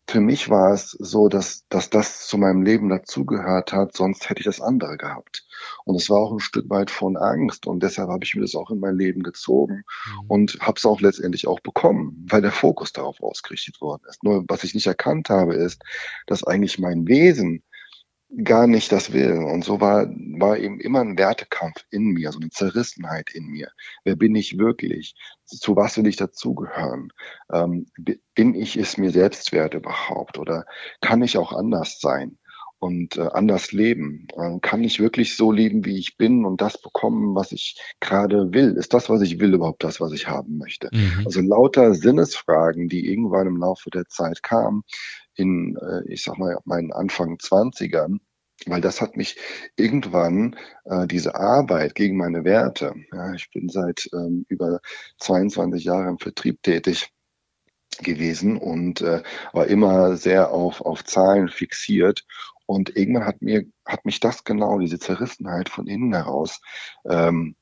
für 0.10 0.20
mich 0.20 0.50
war 0.50 0.74
es 0.74 0.92
so, 0.92 1.30
dass, 1.30 1.66
dass 1.70 1.90
das 1.90 2.28
zu 2.28 2.38
meinem 2.38 2.62
Leben 2.62 2.90
dazugehört 2.90 3.72
hat, 3.72 3.96
sonst 3.96 4.30
hätte 4.30 4.42
ich 4.42 4.46
das 4.46 4.60
andere 4.60 4.98
gehabt. 4.98 5.46
Und 5.86 5.96
es 5.96 6.10
war 6.10 6.20
auch 6.20 6.34
ein 6.34 6.40
Stück 6.40 6.70
weit 6.70 6.92
von 6.92 7.16
Angst 7.16 7.68
und 7.68 7.82
deshalb 7.82 8.10
habe 8.10 8.24
ich 8.24 8.36
mir 8.36 8.42
das 8.42 8.56
auch 8.56 8.70
in 8.70 8.80
mein 8.80 8.98
Leben 8.98 9.24
gezogen 9.24 9.84
mhm. 9.86 10.26
und 10.28 10.58
habe 10.60 10.78
es 10.78 10.86
auch 10.86 11.00
letztendlich 11.00 11.48
auch 11.48 11.62
bekommen, 11.62 12.28
weil 12.30 12.42
der 12.42 12.52
Fokus 12.52 12.92
darauf 12.92 13.22
ausgerichtet 13.22 13.80
worden 13.80 14.04
ist. 14.10 14.24
Nur 14.24 14.44
was 14.50 14.64
ich 14.66 14.76
nicht 14.76 14.88
erkannt 14.88 15.30
habe, 15.30 15.56
ist, 15.56 15.82
dass 16.28 16.44
eigentlich 16.44 16.80
mein 16.80 17.08
Wesen 17.08 17.64
gar 18.44 18.68
nicht 18.68 18.92
das 18.92 19.14
will. 19.14 19.34
Und 19.34 19.64
so 19.64 19.80
war, 19.82 20.08
war 20.38 20.58
eben 20.58 20.80
immer 20.80 21.02
ein 21.02 21.18
Wertekampf 21.18 21.86
in 21.92 22.06
mir, 22.06 22.32
so 22.32 22.40
eine 22.40 22.50
Zerrissenheit 22.50 23.32
in 23.34 23.46
mir. 23.48 23.70
Wer 24.04 24.16
bin 24.16 24.36
ich 24.36 24.58
wirklich? 24.58 25.16
Zu 25.46 25.76
was 25.76 25.98
will 25.98 26.08
ich 26.08 26.16
dazugehören? 26.16 27.10
Ähm, 27.52 27.86
bin 28.34 28.56
ich 28.56 28.78
es 28.78 28.98
mir 28.98 29.12
selbst 29.12 29.52
wert 29.52 29.74
überhaupt? 29.74 30.38
Oder 30.38 30.66
kann 31.02 31.22
ich 31.22 31.38
auch 31.38 31.54
anders 31.54 32.00
sein? 32.00 32.38
und 32.84 33.16
äh, 33.16 33.30
anders 33.32 33.72
leben? 33.72 34.28
Äh, 34.36 34.60
kann 34.62 34.84
ich 34.84 35.00
wirklich 35.00 35.38
so 35.38 35.54
leben, 35.54 35.86
wie 35.86 35.98
ich 35.98 36.18
bin 36.18 36.44
und 36.44 36.60
das 36.60 36.82
bekommen, 36.82 37.34
was 37.34 37.54
ich 37.54 37.80
gerade 38.02 38.54
will? 38.54 38.76
Ist 38.76 38.94
das, 38.94 39.10
was 39.10 39.22
ich 39.22 39.40
will, 39.40 39.54
überhaupt 39.54 39.86
das, 39.86 40.02
was 40.02 40.12
ich 40.12 40.28
haben 40.28 40.58
möchte? 40.58 40.90
Mhm. 40.92 41.24
Also 41.26 41.40
lauter 41.40 41.94
Sinnesfragen, 41.96 42.90
die 42.90 43.08
irgendwann 43.08 43.48
im 43.48 43.58
Laufe 43.58 43.90
der 43.90 44.06
Zeit 44.08 44.44
kamen, 44.44 44.84
in, 45.36 45.78
äh, 45.78 46.02
ich 46.12 46.24
sag 46.24 46.38
mal, 46.38 46.58
meinen 46.66 46.92
Anfang 46.92 47.40
Zwanzigern, 47.40 48.20
weil 48.66 48.82
das 48.82 49.02
hat 49.02 49.18
mich 49.18 49.38
irgendwann 49.76 50.56
äh, 50.86 51.08
diese 51.08 51.36
Arbeit 51.36 51.96
gegen 51.96 52.18
meine 52.18 52.44
Werte. 52.44 52.94
Ja, 53.12 53.34
ich 53.34 53.50
bin 53.52 53.70
seit 53.70 54.10
ähm, 54.14 54.46
über 54.48 54.80
22 55.20 55.84
Jahren 55.84 56.10
im 56.10 56.20
Vertrieb 56.20 56.62
tätig 56.64 57.12
gewesen 58.02 58.58
und 58.58 59.02
äh, 59.02 59.22
war 59.52 59.68
immer 59.68 60.16
sehr 60.18 60.52
auf, 60.52 60.82
auf 60.82 61.04
Zahlen 61.04 61.50
fixiert. 61.50 62.26
Und 62.66 62.96
irgendwann 62.96 63.26
hat 63.26 63.42
mir, 63.42 63.66
hat 63.86 64.06
mich 64.06 64.20
das 64.20 64.44
genau, 64.44 64.80
diese 64.80 65.00
Zerrissenheit 65.00 65.70
von 65.70 65.88
innen 65.88 66.14
heraus, 66.14 66.62
ähm, 67.08 67.56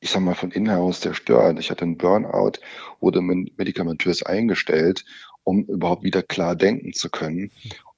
ich 0.00 0.10
sag 0.10 0.20
mal, 0.22 0.34
von 0.34 0.50
innen 0.50 0.70
heraus 0.70 1.00
zerstört. 1.00 1.60
Ich 1.60 1.70
hatte 1.70 1.84
einen 1.84 1.98
Burnout, 1.98 2.58
wurde 2.98 3.20
medikamentös 3.20 4.24
eingestellt 4.24 5.04
um 5.44 5.64
überhaupt 5.64 6.02
wieder 6.02 6.22
klar 6.22 6.56
denken 6.56 6.92
zu 6.92 7.10
können. 7.10 7.50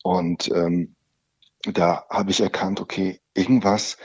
Und 0.02 0.50
ähm, 0.54 0.94
da 1.62 2.04
habe 2.10 2.30
ich 2.30 2.40
erkannt, 2.40 2.80
okay, 2.80 3.20
irgendwas, 3.34 3.96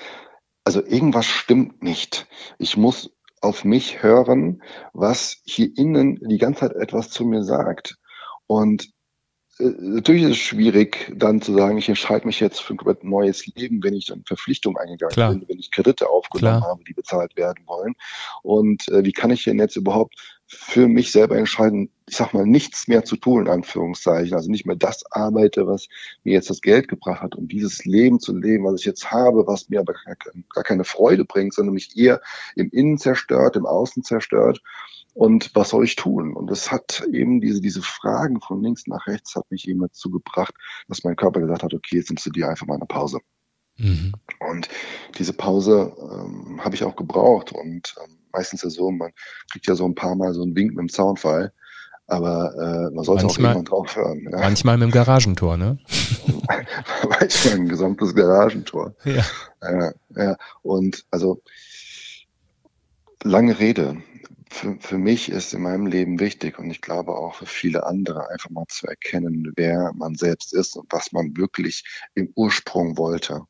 also 0.63 0.83
irgendwas 0.83 1.25
stimmt 1.25 1.83
nicht. 1.83 2.27
Ich 2.57 2.77
muss 2.77 3.11
auf 3.41 3.63
mich 3.63 4.03
hören, 4.03 4.61
was 4.93 5.37
hier 5.45 5.69
innen 5.77 6.19
die 6.21 6.37
ganze 6.37 6.61
Zeit 6.61 6.75
etwas 6.75 7.09
zu 7.09 7.25
mir 7.25 7.43
sagt. 7.43 7.97
Und 8.47 8.89
äh, 9.59 9.71
natürlich 9.79 10.23
ist 10.23 10.31
es 10.31 10.37
schwierig, 10.37 11.11
dann 11.15 11.41
zu 11.41 11.53
sagen, 11.53 11.77
ich 11.77 11.89
entscheide 11.89 12.25
mich 12.27 12.39
jetzt 12.39 12.59
für 12.59 12.73
ein 12.73 12.97
neues 13.01 13.45
Leben, 13.47 13.83
wenn 13.83 13.93
ich 13.93 14.07
dann 14.07 14.23
Verpflichtungen 14.25 14.77
eingegangen 14.77 15.13
Klar. 15.13 15.31
bin, 15.31 15.47
wenn 15.47 15.59
ich 15.59 15.71
Kredite 15.71 16.09
aufgenommen 16.09 16.59
Klar. 16.59 16.71
habe, 16.71 16.83
die 16.83 16.93
bezahlt 16.93 17.35
werden 17.35 17.65
wollen. 17.65 17.95
Und 18.43 18.87
äh, 18.89 19.03
wie 19.05 19.13
kann 19.13 19.31
ich 19.31 19.43
denn 19.43 19.59
jetzt 19.59 19.75
überhaupt 19.75 20.38
für 20.51 20.87
mich 20.87 21.11
selber 21.11 21.37
entscheiden, 21.37 21.91
ich 22.07 22.17
sag 22.17 22.33
mal, 22.33 22.43
nichts 22.43 22.87
mehr 22.87 23.05
zu 23.05 23.17
tun, 23.17 23.45
in 23.45 23.51
Anführungszeichen. 23.51 24.33
Also 24.33 24.49
nicht 24.49 24.65
mehr 24.65 24.75
das 24.75 25.03
arbeite, 25.11 25.67
was 25.67 25.87
mir 26.23 26.33
jetzt 26.33 26.49
das 26.49 26.61
Geld 26.61 26.87
gebracht 26.87 27.21
hat, 27.21 27.35
um 27.35 27.47
dieses 27.47 27.85
Leben 27.85 28.19
zu 28.19 28.35
leben, 28.35 28.65
was 28.65 28.79
ich 28.79 28.85
jetzt 28.85 29.11
habe, 29.11 29.45
was 29.45 29.69
mir 29.69 29.79
aber 29.79 29.93
gar 30.53 30.63
keine 30.63 30.85
Freude 30.85 31.23
bringt, 31.23 31.53
sondern 31.53 31.75
mich 31.75 31.95
eher 31.95 32.19
im 32.55 32.71
Innen 32.71 32.97
zerstört, 32.97 33.57
im 33.57 33.67
Außen 33.67 34.03
zerstört. 34.03 34.59
Und 35.13 35.51
was 35.53 35.69
soll 35.69 35.83
ich 35.83 35.95
tun? 35.95 36.33
Und 36.33 36.49
es 36.49 36.71
hat 36.71 37.03
eben 37.11 37.41
diese, 37.41 37.61
diese 37.61 37.83
Fragen 37.83 38.41
von 38.41 38.63
links 38.63 38.87
nach 38.87 39.05
rechts 39.05 39.35
hat 39.35 39.49
mich 39.51 39.67
eben 39.67 39.81
dazu 39.81 40.09
gebracht, 40.09 40.55
dass 40.87 41.03
mein 41.03 41.15
Körper 41.15 41.41
gesagt 41.41 41.61
hat, 41.61 41.75
okay, 41.75 41.97
jetzt 41.97 42.09
nimmst 42.09 42.25
du 42.25 42.31
dir 42.31 42.49
einfach 42.49 42.65
mal 42.65 42.75
eine 42.75 42.87
Pause. 42.87 43.19
Mhm. 43.77 44.13
Und 44.39 44.67
diese 45.17 45.33
Pause 45.33 45.93
ähm, 45.99 46.63
habe 46.63 46.73
ich 46.73 46.83
auch 46.83 46.95
gebraucht. 46.95 47.51
Und 47.51 47.95
ähm, 48.03 48.18
meistens 48.31 48.63
ja 48.63 48.69
so, 48.69 48.91
man 48.91 49.11
kriegt 49.51 49.67
ja 49.67 49.75
so 49.75 49.85
ein 49.85 49.95
paar 49.95 50.15
Mal 50.15 50.33
so 50.33 50.41
einen 50.41 50.55
Wink 50.55 50.71
mit 50.71 50.79
dem 50.79 50.89
Zaunfall. 50.89 51.51
Aber 52.09 52.53
äh, 52.55 52.95
man 52.95 53.03
sollte 53.03 53.25
manchmal, 53.25 53.51
auch 53.51 53.55
irgendwann 53.55 53.65
drauf 53.65 53.95
hören. 53.95 54.27
Ja. 54.31 54.39
Manchmal 54.39 54.77
mit 54.77 54.87
dem 54.87 54.91
Garagentor, 54.91 55.57
ne? 55.57 55.77
manchmal 57.07 57.53
ein 57.53 57.69
gesamtes 57.69 58.15
Garagentor. 58.15 58.95
Ja. 59.05 59.23
ja. 59.61 59.91
Ja, 60.15 60.37
und 60.63 61.05
also 61.11 61.41
lange 63.23 63.59
Rede. 63.59 64.01
Für, 64.51 64.77
für 64.79 64.97
mich 64.97 65.29
ist 65.29 65.53
in 65.53 65.61
meinem 65.61 65.85
Leben 65.85 66.19
wichtig 66.19 66.57
und 66.57 66.71
ich 66.71 66.81
glaube 66.81 67.11
auch 67.11 67.35
für 67.35 67.45
viele 67.45 67.85
andere 67.85 68.31
einfach 68.31 68.49
mal 68.49 68.65
zu 68.67 68.87
erkennen, 68.87 69.53
wer 69.55 69.91
man 69.93 70.15
selbst 70.15 70.53
ist 70.53 70.75
und 70.75 70.91
was 70.91 71.11
man 71.11 71.37
wirklich 71.37 71.83
im 72.15 72.31
Ursprung 72.33 72.97
wollte. 72.97 73.43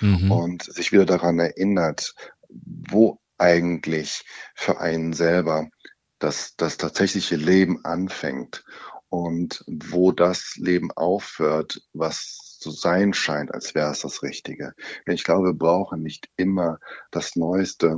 Mhm. 0.00 0.32
Und 0.32 0.62
sich 0.62 0.92
wieder 0.92 1.04
daran 1.04 1.38
erinnert, 1.38 2.14
wo 2.48 3.20
eigentlich 3.38 4.24
für 4.54 4.80
einen 4.80 5.12
selber 5.12 5.68
das, 6.18 6.56
das 6.56 6.76
tatsächliche 6.76 7.36
Leben 7.36 7.84
anfängt 7.84 8.64
und 9.08 9.64
wo 9.66 10.12
das 10.12 10.56
Leben 10.56 10.90
aufhört, 10.92 11.80
was 11.92 12.58
zu 12.58 12.70
sein 12.70 13.12
scheint, 13.12 13.52
als 13.52 13.74
wäre 13.74 13.90
es 13.90 14.00
das 14.00 14.22
Richtige. 14.22 14.74
Denn 15.06 15.14
ich 15.14 15.24
glaube, 15.24 15.48
wir 15.48 15.54
brauchen 15.54 16.02
nicht 16.02 16.28
immer 16.36 16.78
das 17.10 17.36
Neueste 17.36 17.96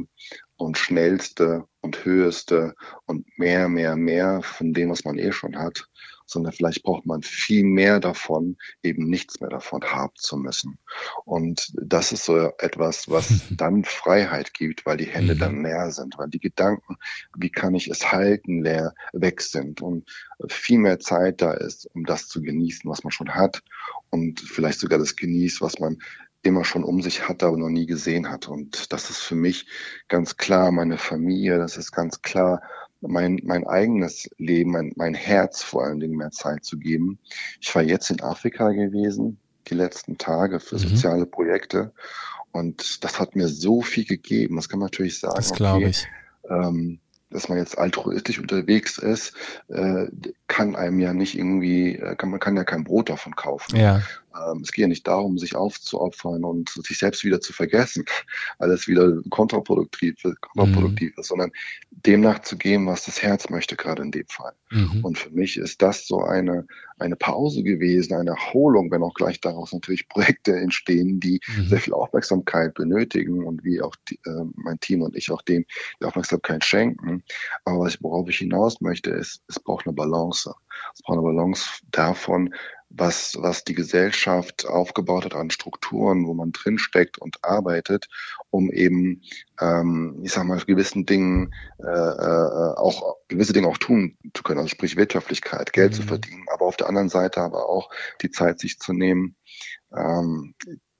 und 0.57 0.77
Schnellste 0.77 1.64
und 1.81 2.05
Höchste 2.05 2.74
und 3.07 3.27
mehr, 3.38 3.68
mehr, 3.68 3.96
mehr 3.96 4.42
von 4.42 4.72
dem, 4.72 4.90
was 4.90 5.05
man 5.05 5.18
eh 5.18 5.33
schon 5.33 5.59
hat, 5.59 5.87
sondern 6.28 6.52
vielleicht 6.52 6.82
braucht 6.82 7.06
man 7.06 7.22
viel 7.22 7.64
mehr 7.64 8.00
davon, 8.00 8.56
eben 8.82 9.08
nichts 9.08 9.40
mehr 9.40 9.50
davon 9.50 9.82
haben 9.82 10.12
zu 10.14 10.36
müssen. 10.36 10.78
Und 11.24 11.72
das 11.74 12.12
ist 12.12 12.24
so 12.24 12.52
etwas, 12.58 13.08
was 13.08 13.28
dann 13.50 13.84
Freiheit 13.84 14.54
gibt, 14.54 14.86
weil 14.86 14.98
die 14.98 15.06
Hände 15.06 15.36
dann 15.36 15.56
mhm. 15.56 15.64
leer 15.64 15.90
sind, 15.90 16.18
weil 16.18 16.28
die 16.28 16.40
Gedanken, 16.40 16.96
wie 17.36 17.50
kann 17.50 17.74
ich 17.74 17.88
es 17.88 18.12
halten, 18.12 18.62
leer 18.62 18.94
weg 19.12 19.40
sind 19.40 19.80
und 19.80 20.08
viel 20.48 20.78
mehr 20.78 21.00
Zeit 21.00 21.40
da 21.40 21.52
ist, 21.52 21.86
um 21.94 22.04
das 22.04 22.28
zu 22.28 22.42
genießen, 22.42 22.88
was 22.88 23.02
man 23.04 23.10
schon 23.10 23.34
hat 23.34 23.62
und 24.10 24.40
vielleicht 24.40 24.80
sogar 24.80 24.98
das 24.98 25.16
genießt, 25.16 25.60
was 25.60 25.78
man 25.78 25.98
immer 26.42 26.64
schon 26.64 26.84
um 26.84 27.02
sich 27.02 27.28
hatte, 27.28 27.46
aber 27.46 27.56
noch 27.56 27.68
nie 27.68 27.86
gesehen 27.86 28.30
hat. 28.30 28.48
Und 28.48 28.92
das 28.92 29.10
ist 29.10 29.18
für 29.18 29.34
mich 29.34 29.66
ganz 30.08 30.36
klar 30.36 30.70
meine 30.70 30.98
Familie, 30.98 31.58
das 31.58 31.76
ist 31.76 31.92
ganz 31.92 32.22
klar 32.22 32.62
mein, 33.00 33.40
mein 33.44 33.66
eigenes 33.66 34.28
Leben, 34.38 34.72
mein, 34.72 34.92
mein 34.96 35.14
Herz 35.14 35.62
vor 35.62 35.84
allen 35.84 36.00
Dingen 36.00 36.16
mehr 36.16 36.30
Zeit 36.30 36.64
zu 36.64 36.78
geben. 36.78 37.18
Ich 37.61 37.74
war 37.74 37.82
jetzt 37.82 38.11
in 38.11 38.20
Afrika 38.20 38.70
gewesen, 38.70 39.38
die 39.68 39.74
letzten 39.74 40.18
Tage 40.18 40.61
für 40.61 40.76
mhm. 40.76 40.80
soziale 40.80 41.26
Projekte. 41.26 41.92
Und 42.52 43.04
das 43.04 43.20
hat 43.20 43.37
mir 43.37 43.48
so 43.48 43.82
viel 43.82 44.04
gegeben. 44.04 44.56
Das 44.56 44.68
kann 44.68 44.80
man 44.80 44.87
natürlich 44.87 45.20
sagen. 45.20 45.37
Das 45.37 45.52
glaube 45.52 45.87
okay, 45.87 45.90
ich. 45.90 46.08
Ähm, 46.48 46.98
dass 47.30 47.48
man 47.48 47.58
jetzt 47.58 47.76
altruistisch 47.76 48.38
unterwegs 48.38 48.96
ist, 48.98 49.34
äh, 49.68 50.06
kann 50.48 50.74
einem 50.74 50.98
ja 50.98 51.12
nicht 51.12 51.38
irgendwie, 51.38 51.96
äh, 51.96 52.16
kann, 52.16 52.30
man 52.30 52.40
kann 52.40 52.56
ja 52.56 52.64
kein 52.64 52.84
Brot 52.84 53.11
davon 53.11 53.37
kaufen. 53.37 53.76
Ja. 53.76 54.02
Ähm, 54.34 54.61
es 54.62 54.72
geht 54.72 54.82
ja 54.82 54.88
nicht 54.88 55.06
darum, 55.06 55.38
sich 55.38 55.56
aufzuopfern 55.56 56.44
und 56.44 56.70
sich 56.70 56.98
selbst 56.98 57.24
wieder 57.24 57.40
zu 57.40 57.52
vergessen, 57.52 58.04
alles 58.58 58.88
wieder 58.88 59.20
kontraproduktiv, 59.30 60.16
kontraproduktiv 60.40 61.16
mhm. 61.16 61.20
ist, 61.20 61.28
sondern 61.28 61.50
dem 61.90 62.20
nachzugehen, 62.20 62.87
was 62.87 63.04
das 63.04 63.22
Herz 63.22 63.50
möchte, 63.50 63.76
gerade 63.76 64.02
in 64.02 64.11
dem 64.11 64.26
Fall. 64.28 64.52
Mhm. 64.70 65.04
Und 65.04 65.18
für 65.18 65.30
mich 65.30 65.56
ist 65.56 65.82
das 65.82 66.06
so 66.06 66.22
eine, 66.22 66.66
eine 66.98 67.16
Pause 67.16 67.62
gewesen, 67.62 68.14
eine 68.14 68.30
Erholung, 68.30 68.90
wenn 68.90 69.02
auch 69.02 69.14
gleich 69.14 69.40
daraus 69.40 69.72
natürlich 69.72 70.08
Projekte 70.08 70.56
entstehen, 70.56 71.20
die 71.20 71.40
mhm. 71.46 71.68
sehr 71.68 71.80
viel 71.80 71.94
Aufmerksamkeit 71.94 72.74
benötigen 72.74 73.44
und 73.44 73.64
wie 73.64 73.80
auch 73.80 73.94
die, 74.08 74.16
äh, 74.26 74.44
mein 74.54 74.78
Team 74.80 75.02
und 75.02 75.16
ich 75.16 75.30
auch 75.30 75.42
dem 75.42 75.64
die 76.00 76.04
Aufmerksamkeit 76.04 76.64
schenken. 76.64 77.22
Aber 77.64 77.80
was 77.80 78.02
worauf 78.02 78.28
ich 78.28 78.38
hinaus 78.38 78.80
möchte, 78.80 79.11
ist, 79.11 79.42
es 79.48 79.58
braucht 79.58 79.87
eine 79.87 79.94
Balance. 79.94 80.38
Es 80.46 81.03
braucht 81.03 81.18
eine 81.18 81.22
Balance 81.22 81.81
davon, 81.90 82.55
was, 82.90 83.37
was 83.38 83.64
die 83.64 83.74
Gesellschaft 83.74 84.66
aufgebaut 84.66 85.24
hat 85.24 85.35
an 85.35 85.51
Strukturen, 85.51 86.27
wo 86.27 86.35
man 86.35 86.53
drinsteckt 86.53 87.18
und 87.18 87.44
arbeitet, 87.44 88.09
um 88.51 88.70
eben, 88.70 89.22
ähm, 89.61 90.20
ich 90.22 90.33
sag 90.33 90.44
mal, 90.44 90.59
gewissen 90.61 91.05
Dingen 91.05 91.55
äh, 91.79 91.85
äh, 91.85 92.74
auch 92.77 93.16
gewisse 93.29 93.53
Dinge 93.53 93.68
auch 93.68 93.79
tun 93.79 94.16
zu 94.33 94.42
können, 94.42 94.59
also 94.59 94.70
sprich 94.70 94.96
Wirtschaftlichkeit, 94.96 95.72
Geld 95.72 95.92
mhm. 95.92 95.96
zu 95.96 96.03
verdienen, 96.05 96.46
aber 96.53 96.64
auf 96.64 96.77
der 96.77 96.88
anderen 96.88 97.11
Seite 97.11 97.42
aber 97.42 97.68
auch 97.68 97.90
die 98.22 98.31
Zeit 98.31 98.59
sich 98.59 98.79
zu 98.79 98.92
nehmen, 98.92 99.37
ähm, 99.94 100.55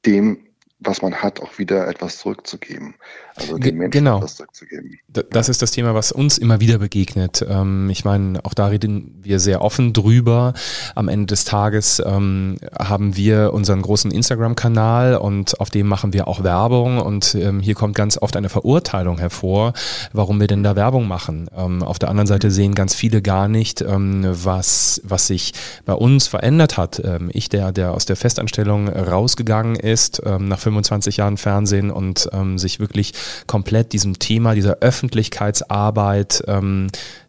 dem 0.05 0.48
was 0.81 1.03
man 1.03 1.15
hat, 1.15 1.41
auch 1.41 1.59
wieder 1.59 1.89
etwas 1.89 2.19
zurückzugeben. 2.19 2.95
Also 3.35 3.59
den 3.59 3.77
Menschen 3.77 3.91
genau. 3.91 4.19
etwas 4.19 4.37
zurückzugeben. 4.37 4.99
Das 5.31 5.49
ist 5.49 5.61
das 5.61 5.73
Thema, 5.73 5.95
was 5.95 6.13
uns 6.13 6.39
immer 6.39 6.61
wieder 6.61 6.79
begegnet. 6.79 7.45
Ähm, 7.49 7.91
ich 7.91 8.05
meine, 8.05 8.45
auch 8.45 8.55
da 8.55 8.67
reden 8.67 9.19
wir 9.23 9.41
sehr 9.41 9.63
offen 9.63 9.93
drüber. 9.93 10.55
Am 10.95 11.09
Ende 11.09 11.27
des 11.27 11.45
Tages 11.45 12.01
ähm, 12.05 12.59
haben 12.79 13.17
wir 13.17 13.53
unseren 13.53 13.83
großen 13.83 14.13
Instagram-Kanal 14.13 15.17
und 15.17 15.61
auf 15.61 15.71
dem 15.71 15.89
machen 15.89 16.13
wir 16.13 16.29
auch 16.29 16.45
Werbung 16.45 16.99
und 16.99 17.35
ähm, 17.35 17.59
hier 17.61 17.75
kommt 17.75 17.97
ganz 17.97 18.17
oft 18.17 18.37
eine 18.37 18.49
Verurteilung 18.49 19.19
hervor, 19.19 19.73
warum 20.13 20.39
wir 20.39 20.47
denn 20.47 20.63
da 20.63 20.77
Werbung 20.77 21.09
machen. 21.09 21.49
Auf 21.49 21.99
der 21.99 22.09
anderen 22.09 22.27
Seite 22.27 22.51
sehen 22.51 22.75
ganz 22.75 22.95
viele 22.95 23.23
gar 23.23 23.49
nicht, 23.49 23.85
was, 23.87 25.01
was 25.05 25.27
sich 25.27 25.53
bei 25.85 25.93
uns 25.93 26.27
verändert 26.27 26.77
hat. 26.77 27.03
Ich, 27.31 27.49
der, 27.49 27.73
der 27.73 27.93
aus 27.93 28.07
der 28.07 28.17
Festanstellung 28.17 28.89
rausgegangen 28.89 29.77
ist, 29.77 30.23
nach 30.25 30.59
25 30.69 31.17
Jahren 31.17 31.37
Fernsehen 31.37 31.91
und 31.91 32.29
ähm, 32.33 32.59
sich 32.59 32.81
wirklich 32.81 33.13
komplett 33.47 33.93
diesem 33.93 34.19
Thema, 34.19 34.55
dieser 34.55 34.79
Öffentlichkeitsarbeit, 34.81 36.45
ähm, 36.47 36.89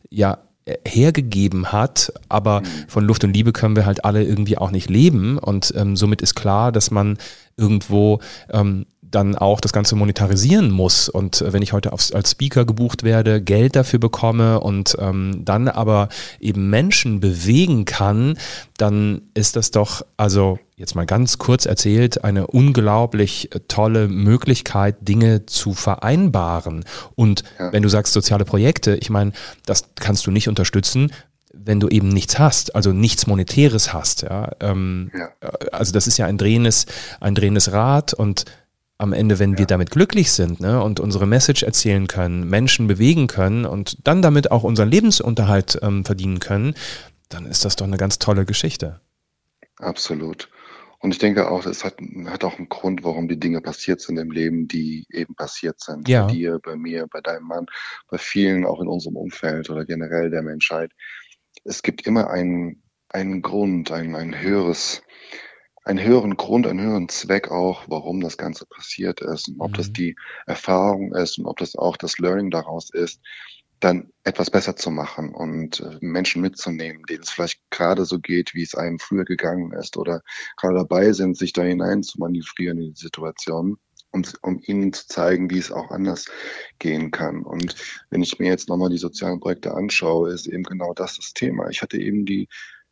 ja, 0.09 0.39
hergegeben 0.85 1.71
hat, 1.71 2.13
aber 2.29 2.61
mhm. 2.61 2.65
von 2.87 3.05
Luft 3.05 3.23
und 3.23 3.33
Liebe 3.33 3.53
können 3.53 3.75
wir 3.75 3.85
halt 3.85 4.05
alle 4.05 4.23
irgendwie 4.23 4.57
auch 4.57 4.71
nicht 4.71 4.89
leben 4.89 5.37
und 5.37 5.73
ähm, 5.75 5.95
somit 5.95 6.21
ist 6.21 6.35
klar, 6.35 6.71
dass 6.71 6.91
man 6.91 7.17
irgendwo 7.57 8.19
ähm, 8.51 8.85
dann 9.11 9.35
auch 9.35 9.59
das 9.59 9.73
Ganze 9.73 9.95
monetarisieren 9.95 10.71
muss. 10.71 11.09
Und 11.09 11.41
äh, 11.41 11.53
wenn 11.53 11.61
ich 11.61 11.73
heute 11.73 11.93
aufs, 11.93 12.11
als 12.11 12.31
Speaker 12.31 12.65
gebucht 12.65 13.03
werde, 13.03 13.41
Geld 13.41 13.75
dafür 13.75 13.99
bekomme 13.99 14.59
und 14.59 14.95
ähm, 14.99 15.41
dann 15.45 15.67
aber 15.67 16.09
eben 16.39 16.69
Menschen 16.69 17.19
bewegen 17.19 17.85
kann, 17.85 18.37
dann 18.77 19.21
ist 19.33 19.55
das 19.55 19.71
doch, 19.71 20.03
also 20.17 20.59
jetzt 20.75 20.95
mal 20.95 21.05
ganz 21.05 21.37
kurz 21.37 21.65
erzählt, 21.65 22.23
eine 22.23 22.47
unglaublich 22.47 23.53
äh, 23.53 23.59
tolle 23.67 24.07
Möglichkeit, 24.07 24.95
Dinge 25.07 25.45
zu 25.45 25.73
vereinbaren. 25.73 26.85
Und 27.15 27.43
ja. 27.57 27.73
wenn 27.73 27.83
du 27.83 27.89
sagst 27.89 28.13
soziale 28.13 28.45
Projekte, 28.45 28.95
ich 28.95 29.09
meine, 29.09 29.33
das 29.65 29.83
kannst 29.99 30.25
du 30.25 30.31
nicht 30.31 30.47
unterstützen, 30.47 31.11
wenn 31.51 31.79
du 31.79 31.89
eben 31.89 32.09
nichts 32.09 32.39
hast, 32.39 32.75
also 32.75 32.93
nichts 32.93 33.27
Monetäres 33.27 33.91
hast. 33.91 34.21
Ja, 34.21 34.51
ähm, 34.59 35.11
ja. 35.17 35.29
Äh, 35.41 35.69
also 35.71 35.91
das 35.91 36.07
ist 36.07 36.17
ja 36.17 36.25
ein 36.25 36.37
drehendes, 36.37 36.85
ein 37.19 37.35
drehendes 37.35 37.71
Rad 37.71 38.13
und 38.13 38.45
am 38.99 39.13
Ende, 39.13 39.39
wenn 39.39 39.53
ja. 39.53 39.59
wir 39.59 39.65
damit 39.65 39.91
glücklich 39.91 40.31
sind 40.31 40.59
ne, 40.59 40.83
und 40.83 40.99
unsere 40.99 41.25
Message 41.25 41.63
erzählen 41.63 42.07
können, 42.07 42.47
Menschen 42.47 42.87
bewegen 42.87 43.27
können 43.27 43.65
und 43.65 44.05
dann 44.05 44.21
damit 44.21 44.51
auch 44.51 44.63
unseren 44.63 44.89
Lebensunterhalt 44.89 45.79
ähm, 45.81 46.05
verdienen 46.05 46.39
können, 46.39 46.75
dann 47.29 47.45
ist 47.45 47.65
das 47.65 47.75
doch 47.75 47.87
eine 47.87 47.97
ganz 47.97 48.19
tolle 48.19 48.45
Geschichte. 48.45 48.99
Absolut. 49.77 50.49
Und 50.99 51.11
ich 51.11 51.17
denke 51.17 51.49
auch, 51.49 51.65
es 51.65 51.85
hat, 51.85 51.95
hat 52.25 52.43
auch 52.43 52.57
einen 52.57 52.67
Grund, 52.67 53.05
warum 53.05 53.29
die 53.29 53.39
Dinge 53.39 53.61
passiert 53.61 54.01
sind 54.01 54.17
im 54.17 54.31
Leben, 54.31 54.67
die 54.67 55.07
eben 55.09 55.33
passiert 55.33 55.79
sind. 55.79 56.09
Ja. 56.09 56.25
Bei 56.25 56.33
dir, 56.33 56.59
bei 56.61 56.75
mir, 56.75 57.07
bei 57.07 57.21
deinem 57.21 57.47
Mann, 57.47 57.67
bei 58.09 58.17
vielen 58.17 58.65
auch 58.65 58.81
in 58.81 58.89
unserem 58.89 59.15
Umfeld 59.15 59.69
oder 59.69 59.85
generell 59.85 60.29
der 60.29 60.41
Menschheit. 60.41 60.91
Es 61.63 61.83
gibt 61.83 62.05
immer 62.05 62.29
einen, 62.29 62.83
einen 63.07 63.41
Grund, 63.41 63.91
ein, 63.91 64.13
ein 64.13 64.41
höheres, 64.41 65.01
einen 65.83 66.03
höheren 66.03 66.37
Grund, 66.37 66.67
einen 66.67 66.81
höheren 66.81 67.09
Zweck 67.09 67.49
auch, 67.51 67.83
warum 67.87 68.21
das 68.21 68.37
Ganze 68.37 68.65
passiert 68.65 69.21
ist. 69.21 69.49
Und 69.49 69.59
ob 69.59 69.71
mhm. 69.71 69.75
das 69.75 69.93
die 69.93 70.15
Erfahrung 70.45 71.13
ist 71.13 71.37
und 71.39 71.45
ob 71.45 71.57
das 71.57 71.75
auch 71.75 71.97
das 71.97 72.19
Learning 72.19 72.51
daraus 72.51 72.89
ist, 72.93 73.21
dann 73.79 74.11
etwas 74.23 74.49
besser 74.49 74.75
zu 74.75 74.91
machen 74.91 75.33
und 75.33 75.79
äh, 75.79 75.97
Menschen 76.01 76.41
mitzunehmen, 76.41 77.03
denen 77.09 77.23
es 77.23 77.29
vielleicht 77.29 77.61
gerade 77.69 78.03
so 78.03 78.19
geht, 78.19 78.53
wie 78.53 78.63
es 78.63 78.75
einem 78.75 78.99
früher 78.99 79.23
gegangen 79.23 79.71
ist 79.71 79.95
oder 79.95 80.21
gerade 80.57 80.75
dabei 80.75 81.13
sind, 81.13 81.37
sich 81.37 81.53
da 81.53 81.63
hinein 81.63 82.03
zu 82.03 82.19
manövrieren 82.19 82.77
in 82.77 82.93
die 82.93 82.99
Situation 82.99 83.77
um, 84.11 84.23
um 84.41 84.59
ihnen 84.63 84.93
zu 84.93 85.07
zeigen, 85.07 85.49
wie 85.49 85.59
es 85.59 85.71
auch 85.71 85.91
anders 85.91 86.25
gehen 86.79 87.11
kann. 87.11 87.43
Und 87.43 87.75
wenn 88.09 88.21
ich 88.21 88.39
mir 88.39 88.47
jetzt 88.47 88.69
nochmal 88.69 88.89
die 88.89 88.97
sozialen 88.97 89.39
Projekte 89.39 89.73
anschaue, 89.73 90.31
ist 90.31 90.47
eben 90.47 90.63
genau 90.63 90.93
das 90.93 91.17
das 91.17 91.33
Thema. 91.33 91.69
Ich 91.69 91.81
hatte 91.81 91.97
eben 91.97 92.25
die, 92.25 92.47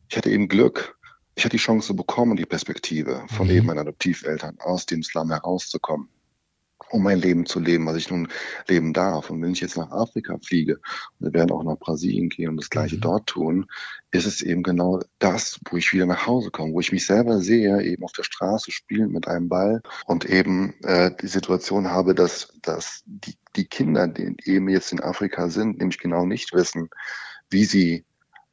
ich 0.08 0.16
hatte 0.16 0.30
eben 0.30 0.48
Glück. 0.48 0.97
Ich 1.38 1.44
hatte 1.44 1.56
die 1.56 1.62
Chance 1.62 1.94
bekommen, 1.94 2.36
die 2.36 2.46
Perspektive 2.46 3.24
von 3.28 3.46
mhm. 3.46 3.52
eben 3.52 3.66
meinen 3.66 3.78
Adoptiveltern 3.78 4.56
aus 4.58 4.86
dem 4.86 5.04
Slum 5.04 5.30
herauszukommen 5.30 6.08
um 6.90 7.02
mein 7.02 7.18
Leben 7.20 7.44
zu 7.44 7.60
leben, 7.60 7.84
was 7.84 7.96
ich 7.96 8.10
nun 8.10 8.28
leben 8.66 8.94
darf. 8.94 9.28
Und 9.28 9.42
wenn 9.42 9.52
ich 9.52 9.60
jetzt 9.60 9.76
nach 9.76 9.90
Afrika 9.90 10.38
fliege, 10.38 10.76
und 11.18 11.26
wir 11.26 11.34
werden 11.34 11.50
auch 11.50 11.62
nach 11.62 11.78
Brasilien 11.78 12.30
gehen 12.30 12.48
und 12.48 12.56
das 12.56 12.70
Gleiche 12.70 12.96
mhm. 12.96 13.00
dort 13.02 13.26
tun, 13.26 13.66
ist 14.10 14.26
es 14.26 14.40
eben 14.40 14.62
genau 14.62 15.00
das, 15.18 15.60
wo 15.68 15.76
ich 15.76 15.92
wieder 15.92 16.06
nach 16.06 16.26
Hause 16.26 16.50
komme, 16.50 16.72
wo 16.72 16.80
ich 16.80 16.92
mich 16.92 17.04
selber 17.04 17.40
sehe, 17.40 17.82
eben 17.82 18.04
auf 18.04 18.12
der 18.12 18.22
Straße 18.22 18.70
spielen 18.70 19.12
mit 19.12 19.28
einem 19.28 19.48
Ball 19.50 19.82
und 20.06 20.24
eben 20.24 20.74
äh, 20.82 21.10
die 21.20 21.26
Situation 21.26 21.90
habe, 21.90 22.14
dass, 22.14 22.54
dass 22.62 23.02
die, 23.04 23.34
die 23.54 23.66
Kinder, 23.66 24.08
die 24.08 24.34
eben 24.44 24.70
jetzt 24.70 24.92
in 24.92 25.00
Afrika 25.00 25.50
sind, 25.50 25.78
nämlich 25.78 25.98
genau 25.98 26.24
nicht 26.24 26.54
wissen, 26.54 26.88
wie 27.50 27.64
sie 27.66 28.06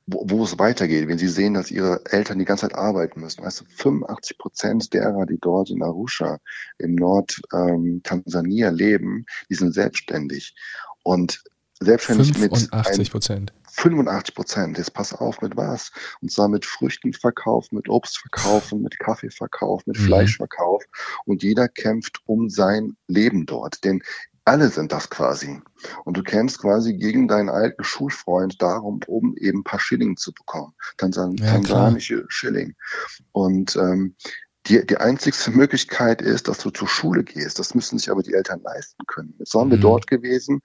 wo, 0.08 0.26
wo 0.30 0.44
es 0.44 0.60
weitergeht, 0.60 1.08
wenn 1.08 1.18
sie 1.18 1.28
sehen, 1.28 1.54
dass 1.54 1.72
ihre 1.72 2.02
Eltern 2.06 2.40
die 2.40 2.46
ganze 2.46 2.68
Zeit 2.68 2.76
arbeiten 2.76 3.20
müssen. 3.20 3.44
Weißt 3.44 3.62
du, 3.62 3.66
85 3.66 4.38
Prozent 4.38 4.94
derer, 4.94 5.26
die 5.26 5.40
dort 5.40 5.70
in 5.70 5.82
Arusha 5.82 6.40
im 6.78 6.96
Nord 6.96 7.42
ähm, 7.54 8.02
Tansania 8.04 8.70
leben, 8.70 9.26
die 9.50 9.56
sind 9.56 9.74
selbstständig. 9.74 10.56
Und 11.04 11.44
selbstständig 11.80 12.34
85 12.34 13.12
Prozent. 13.12 13.54
85 13.72 14.36
Prozent. 14.36 14.78
Jetzt 14.78 14.94
pass 14.94 15.14
auf 15.14 15.42
mit 15.42 15.58
was? 15.58 15.92
Und 16.22 16.32
zwar 16.32 16.48
mit 16.48 16.66
Früchtenverkauf, 16.66 17.72
mit 17.72 17.90
Obstverkaufen, 17.90 18.82
mit 18.82 19.00
Kaffeeverkauf, 19.00 19.86
mit 19.86 20.00
mhm. 20.00 20.06
Fleischverkauf. 20.06 20.84
Und 21.26 21.44
jeder 21.44 21.68
kämpft 21.68 22.22
um 22.26 22.50
sein 22.50 22.96
Leben 23.08 23.46
dort. 23.46 23.84
Denn 23.84 24.02
alle 24.46 24.70
sind 24.70 24.92
das 24.92 25.10
quasi. 25.10 25.60
Und 26.06 26.18
du 26.18 26.24
kämpfst 26.24 26.60
quasi 26.60 26.94
gegen 26.94 27.28
deinen 27.28 27.50
alten 27.50 27.84
Schulfreund 27.84 28.62
darum, 28.62 29.00
um 29.08 29.36
eben 29.38 29.60
ein 29.60 29.64
paar 29.64 29.80
Schilling 29.80 30.18
zu 30.18 30.34
bekommen. 30.34 30.74
Tansan 30.98 31.36
ja, 31.38 31.48
tansanische. 31.48 32.26
Schilling. 32.30 32.76
Und 33.32 33.76
ähm, 33.76 34.16
die, 34.68 34.86
die 34.86 34.98
einzigste 34.98 35.52
Möglichkeit 35.52 36.22
ist, 36.22 36.48
dass 36.48 36.58
du 36.58 36.72
zur 36.72 36.88
Schule 36.88 37.24
gehst. 37.24 37.60
Das 37.60 37.76
müssen 37.76 38.00
sich 38.00 38.10
aber 38.10 38.24
die 38.24 38.34
Eltern 38.34 38.62
leisten 38.64 39.06
können. 39.06 39.36
Jetzt 39.38 39.54
waren 39.54 39.68
mhm. 39.68 39.72
wir 39.72 39.78
dort 39.80 40.08
gewesen 40.08 40.62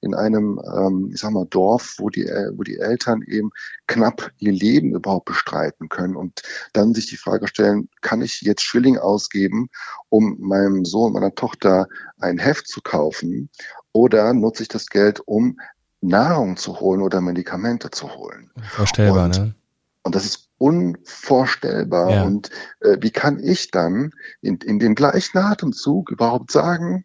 in 0.00 0.14
einem, 0.14 0.60
ähm, 0.76 1.10
ich 1.12 1.20
sag 1.20 1.30
mal, 1.30 1.46
Dorf, 1.46 1.96
wo 1.98 2.10
die, 2.10 2.24
wo 2.24 2.62
die 2.62 2.78
Eltern 2.78 3.22
eben 3.22 3.50
knapp 3.86 4.32
ihr 4.38 4.52
Leben 4.52 4.94
überhaupt 4.94 5.26
bestreiten 5.26 5.88
können 5.88 6.16
und 6.16 6.42
dann 6.72 6.94
sich 6.94 7.06
die 7.06 7.16
Frage 7.16 7.46
stellen, 7.46 7.88
kann 8.00 8.22
ich 8.22 8.40
jetzt 8.40 8.62
Schilling 8.62 8.98
ausgeben, 8.98 9.68
um 10.08 10.36
meinem 10.40 10.84
Sohn, 10.84 11.12
meiner 11.12 11.34
Tochter 11.34 11.86
ein 12.18 12.38
Heft 12.38 12.66
zu 12.66 12.80
kaufen 12.80 13.50
oder 13.92 14.34
nutze 14.34 14.64
ich 14.64 14.68
das 14.68 14.88
Geld, 14.88 15.20
um 15.24 15.58
Nahrung 16.00 16.56
zu 16.56 16.80
holen 16.80 17.00
oder 17.00 17.20
Medikamente 17.20 17.90
zu 17.90 18.14
holen? 18.14 18.50
Vorstellbar, 18.70 19.26
und, 19.26 19.38
ne? 19.38 19.54
Und 20.02 20.14
das 20.14 20.24
ist 20.26 20.50
unvorstellbar. 20.64 22.10
Ja. 22.10 22.22
Und 22.22 22.48
äh, 22.80 22.96
wie 23.00 23.10
kann 23.10 23.38
ich 23.38 23.70
dann 23.70 24.12
in, 24.40 24.56
in 24.56 24.78
dem 24.78 24.94
gleichen 24.94 25.36
Atemzug 25.36 26.10
überhaupt 26.10 26.50
sagen, 26.50 27.04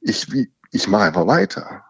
ich, 0.00 0.32
wie, 0.32 0.52
ich 0.70 0.86
mache 0.86 1.04
einfach 1.04 1.26
weiter. 1.26 1.84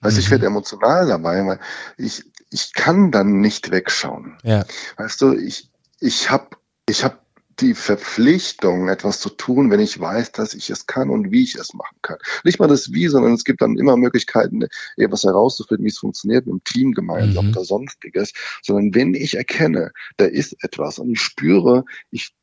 Weißt, 0.00 0.16
mhm. 0.16 0.20
ich 0.20 0.30
werde 0.30 0.46
emotional 0.46 1.06
dabei, 1.06 1.44
weil 1.44 1.60
ich, 1.98 2.24
ich 2.50 2.72
kann 2.72 3.10
dann 3.10 3.40
nicht 3.40 3.70
wegschauen. 3.70 4.38
Ja. 4.42 4.64
Weißt 4.96 5.20
du, 5.20 5.34
ich, 5.34 5.70
ich 6.00 6.30
habe 6.30 6.48
ich 6.88 7.04
hab 7.04 7.23
die 7.60 7.74
Verpflichtung, 7.74 8.88
etwas 8.88 9.20
zu 9.20 9.30
tun, 9.30 9.70
wenn 9.70 9.80
ich 9.80 9.98
weiß, 9.98 10.32
dass 10.32 10.54
ich 10.54 10.70
es 10.70 10.86
kann 10.86 11.10
und 11.10 11.30
wie 11.30 11.42
ich 11.42 11.54
es 11.54 11.74
machen 11.74 11.96
kann. 12.02 12.18
Nicht 12.42 12.58
mal 12.58 12.68
das 12.68 12.92
Wie, 12.92 13.08
sondern 13.08 13.32
es 13.34 13.44
gibt 13.44 13.62
dann 13.62 13.78
immer 13.78 13.96
Möglichkeiten, 13.96 14.66
etwas 14.96 15.24
herauszufinden, 15.24 15.84
wie 15.84 15.90
es 15.90 15.98
funktioniert, 15.98 16.46
mit 16.46 16.54
dem 16.54 16.64
Team 16.64 16.92
gemeinsam 16.92 17.46
mhm. 17.46 17.50
oder 17.52 17.64
sonstiges. 17.64 18.32
Sondern 18.62 18.94
wenn 18.94 19.14
ich 19.14 19.36
erkenne, 19.36 19.92
da 20.16 20.24
ist 20.24 20.56
etwas 20.64 20.98
und 20.98 21.12
ich 21.12 21.20
spüre, 21.20 21.84
ich, 22.10 22.34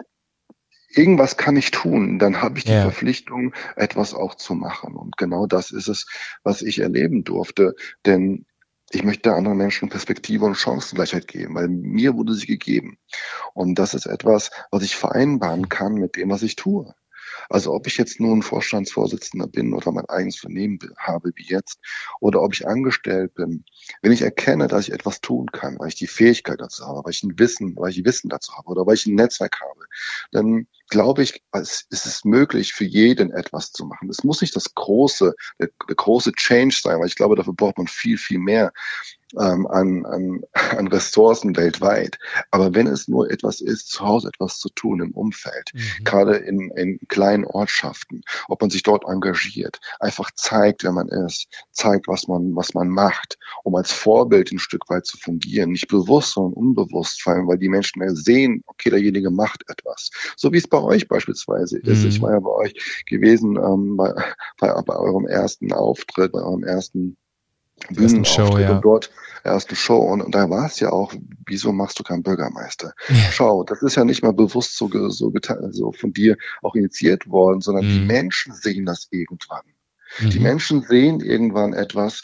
irgendwas 0.90 1.38
kann 1.38 1.58
ich 1.58 1.72
tun, 1.72 2.20
dann 2.20 2.42
habe 2.42 2.58
ich 2.58 2.66
die 2.66 2.72
ja. 2.72 2.84
Verpflichtung, 2.84 3.54
etwas 3.76 4.14
auch 4.14 4.36
zu 4.36 4.56
machen. 4.56 4.96
Und 4.96 5.18
genau 5.18 5.48
das 5.48 5.72
ist 5.72 5.88
es, 5.88 6.08
was 6.44 6.62
ich 6.62 6.80
erleben 6.80 7.24
durfte. 7.24 7.76
Denn 8.06 8.46
ich 8.94 9.04
möchte 9.04 9.34
anderen 9.34 9.58
Menschen 9.58 9.90
Perspektive 9.90 10.46
und 10.46 10.56
Chancengleichheit 10.56 11.28
geben, 11.28 11.56
weil 11.56 11.68
mir 11.68 12.16
wurde 12.16 12.34
sie 12.34 12.46
gegeben. 12.46 12.98
Und 13.54 13.76
das 13.80 13.94
ist 13.94 14.06
etwas, 14.06 14.52
was 14.70 14.84
ich 14.84 14.96
vereinbaren 14.96 15.70
kann 15.70 15.96
mit 15.96 16.16
dem, 16.16 16.30
was 16.30 16.44
ich 16.44 16.56
tue. 16.56 16.94
Also 17.50 17.74
ob 17.74 17.88
ich 17.88 17.98
jetzt 17.98 18.20
nun 18.20 18.42
Vorstandsvorsitzender 18.42 19.48
bin 19.48 19.74
oder 19.74 19.92
mein 19.92 20.06
eigenes 20.06 20.38
Vernehmen 20.38 20.80
habe 20.98 21.32
wie 21.36 21.46
jetzt 21.46 21.80
oder 22.20 22.42
ob 22.42 22.54
ich 22.54 22.68
angestellt 22.68 23.34
bin, 23.34 23.66
wenn 24.02 24.12
ich 24.12 24.22
erkenne, 24.22 24.68
dass 24.68 24.88
ich 24.88 24.94
etwas 24.94 25.22
tun 25.22 25.48
kann, 25.52 25.80
weil 25.80 25.90
ich 25.90 25.96
die 25.96 26.08
Fähigkeit 26.08 26.60
dazu 26.60 26.86
habe, 26.86 27.04
weil 27.04 27.12
ich 27.12 27.24
ein 27.24 27.38
Wissen, 27.40 27.76
weil 27.78 27.92
ich 27.92 28.06
Wissen 28.06 28.30
dazu 28.30 28.54
habe 28.54 28.70
oder 28.70 28.86
weil 28.86 28.96
ich 28.96 29.06
ein 29.06 29.16
Netzwerk 29.16 29.60
habe, 29.62 29.86
dann 30.32 30.68
glaube 30.92 31.24
ich, 31.24 31.42
es 31.52 31.88
ist 31.90 32.26
möglich 32.26 32.74
für 32.74 32.84
jeden 32.84 33.32
etwas 33.32 33.72
zu 33.72 33.86
machen. 33.86 34.10
Es 34.10 34.24
muss 34.24 34.42
nicht 34.42 34.56
das 34.56 34.76
große, 34.76 35.34
der, 35.58 35.70
der 35.88 35.96
große 35.96 36.34
Change 36.34 36.78
sein, 36.80 37.00
weil 37.00 37.08
ich 37.08 37.16
glaube, 37.16 37.36
dafür 37.36 37.54
braucht 37.54 37.78
man 37.78 37.88
viel, 37.88 38.18
viel 38.18 38.40
mehr 38.40 38.74
ähm, 39.40 39.68
an, 39.68 40.06
an, 40.06 40.42
an 40.78 40.88
Ressourcen 40.88 41.56
weltweit. 41.56 42.20
Aber 42.52 42.74
wenn 42.74 42.88
es 42.88 43.08
nur 43.08 43.30
etwas 43.32 43.62
ist, 43.62 43.90
zu 43.90 44.06
Hause 44.06 44.30
etwas 44.30 44.60
zu 44.60 44.70
tun 44.70 45.02
im 45.02 45.12
Umfeld, 45.12 45.72
mhm. 45.74 46.04
gerade 46.04 46.36
in, 46.38 46.72
in 46.72 47.00
kleinen 47.08 47.46
Ortschaften, 47.46 48.22
ob 48.48 48.62
man 48.62 48.70
sich 48.70 48.84
dort 48.84 49.06
engagiert, 49.06 49.80
einfach 50.00 50.32
zeigt, 50.36 50.84
wer 50.84 50.92
man 50.92 51.08
ist, 51.08 51.48
zeigt, 51.72 52.08
was 52.08 52.28
man, 52.28 52.56
was 52.56 52.74
man 52.74 52.90
macht, 52.90 53.38
um 53.64 53.76
als 53.76 53.92
Vorbild 53.92 54.52
ein 54.52 54.60
Stück 54.60 54.90
weit 54.90 55.06
zu 55.06 55.18
fungieren, 55.18 55.72
nicht 55.72 55.88
bewusst, 55.88 56.34
sondern 56.34 56.54
unbewusst, 56.54 57.22
vor 57.22 57.34
allem, 57.34 57.48
weil 57.48 57.58
die 57.58 57.70
Menschen 57.70 58.02
ja 58.02 58.14
sehen, 58.14 58.64
okay, 58.68 58.90
derjenige 58.90 59.32
macht 59.32 59.64
etwas. 59.70 60.12
So 60.36 60.52
wie 60.52 60.58
es 60.58 60.68
bei 60.68 60.81
euch 60.82 61.08
beispielsweise 61.08 61.80
mhm. 61.84 61.92
ist. 61.92 62.04
Ich 62.04 62.20
mhm. 62.20 62.24
war 62.24 62.32
ja 62.34 62.40
bei 62.40 62.52
euch 62.52 63.04
gewesen 63.08 63.58
ähm, 63.58 63.98
bei, 63.98 64.14
bei, 64.60 64.74
bei 64.82 64.96
eurem 64.96 65.28
ersten 65.28 65.74
Auftritt, 65.74 66.32
bei 66.32 66.42
eurem 66.42 66.64
ersten 66.64 67.18
Bühnenshow, 67.90 68.58
ja. 68.60 68.76
und 68.76 68.86
dort 68.86 69.12
erste 69.44 69.76
Show 69.76 69.98
und, 69.98 70.22
und 70.22 70.36
da 70.36 70.50
war 70.50 70.68
es 70.68 70.80
ja 70.80 70.92
auch, 70.92 71.14
wieso 71.48 71.72
machst 71.72 72.00
du 72.00 72.04
keinen 72.04 72.24
Bürgermeister? 72.24 72.94
Ja. 73.10 73.16
Schau, 73.32 73.64
das 73.64 73.82
ist 73.82 73.96
ja 73.96 74.06
nicht 74.06 74.22
mal 74.22 74.34
bewusst 74.34 74.78
so, 74.78 74.88
so, 75.10 75.32
so 75.72 75.92
von 75.92 76.14
dir 76.14 76.38
auch 76.62 76.76
initiiert 76.76 77.28
worden, 77.28 77.62
sondern 77.62 77.86
mhm. 77.86 77.90
die 77.90 78.06
Menschen 78.06 78.54
sehen 78.54 78.86
das 78.86 79.08
irgendwann. 79.10 79.66
Mhm. 80.20 80.30
Die 80.30 80.40
Menschen 80.40 80.84
sehen 80.84 81.22
irgendwann 81.22 81.74
etwas 81.74 82.24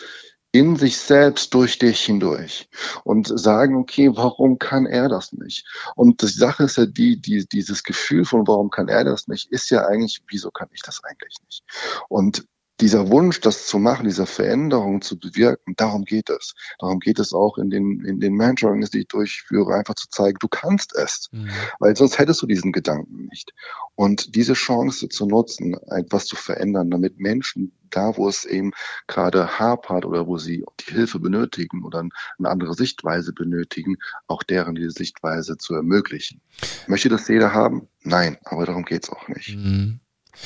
in 0.51 0.75
sich 0.75 0.97
selbst 0.97 1.53
durch 1.53 1.77
dich 1.77 2.01
hindurch 2.05 2.69
und 3.03 3.27
sagen, 3.27 3.75
okay, 3.75 4.09
warum 4.15 4.59
kann 4.59 4.85
er 4.85 5.09
das 5.09 5.33
nicht? 5.33 5.67
Und 5.95 6.21
die 6.21 6.27
Sache 6.27 6.63
ist 6.63 6.77
ja 6.77 6.85
die, 6.85 7.19
die, 7.19 7.45
dieses 7.47 7.83
Gefühl 7.83 8.25
von 8.25 8.47
warum 8.47 8.69
kann 8.69 8.87
er 8.87 9.03
das 9.03 9.27
nicht, 9.27 9.51
ist 9.51 9.69
ja 9.69 9.85
eigentlich, 9.85 10.23
wieso 10.29 10.51
kann 10.51 10.69
ich 10.71 10.81
das 10.81 11.03
eigentlich 11.03 11.35
nicht? 11.45 11.63
Und 12.09 12.47
dieser 12.79 13.09
Wunsch, 13.09 13.41
das 13.41 13.65
zu 13.65 13.79
machen, 13.79 14.05
diese 14.05 14.25
Veränderung 14.25 15.01
zu 15.01 15.17
bewirken, 15.17 15.75
darum 15.75 16.05
geht 16.05 16.29
es. 16.29 16.53
Darum 16.79 16.99
geht 16.99 17.19
es 17.19 17.33
auch 17.33 17.57
in 17.57 17.69
den, 17.69 18.05
in 18.05 18.19
den 18.19 18.33
Mentorings, 18.33 18.91
die 18.91 18.99
ich 18.99 19.07
durchführe, 19.07 19.73
einfach 19.73 19.95
zu 19.95 20.07
zeigen, 20.09 20.37
du 20.39 20.47
kannst 20.47 20.95
es. 20.95 21.29
Mhm. 21.31 21.49
Weil 21.79 21.95
sonst 21.95 22.19
hättest 22.19 22.41
du 22.41 22.47
diesen 22.47 22.71
Gedanken 22.71 23.25
nicht. 23.25 23.53
Und 23.95 24.35
diese 24.35 24.53
Chance 24.53 25.09
zu 25.09 25.25
nutzen, 25.25 25.75
etwas 25.87 26.25
zu 26.27 26.35
verändern, 26.35 26.91
damit 26.91 27.19
Menschen 27.19 27.71
da, 27.89 28.15
wo 28.17 28.27
es 28.27 28.45
eben 28.45 28.71
gerade 29.07 29.59
hapert 29.59 30.05
oder 30.05 30.27
wo 30.27 30.37
sie 30.37 30.63
die 30.81 30.93
Hilfe 30.93 31.19
benötigen 31.19 31.83
oder 31.83 31.99
eine 31.99 32.49
andere 32.49 32.73
Sichtweise 32.73 33.33
benötigen, 33.33 33.97
auch 34.27 34.43
deren 34.43 34.75
diese 34.75 34.91
Sichtweise 34.91 35.57
zu 35.57 35.73
ermöglichen. 35.73 36.41
Möchte 36.87 37.09
das 37.09 37.27
jeder 37.27 37.53
haben? 37.53 37.87
Nein, 38.03 38.37
aber 38.43 38.65
darum 38.65 38.83
geht's 38.83 39.09
auch 39.09 39.27
nicht. 39.29 39.55
Mhm. 39.55 39.99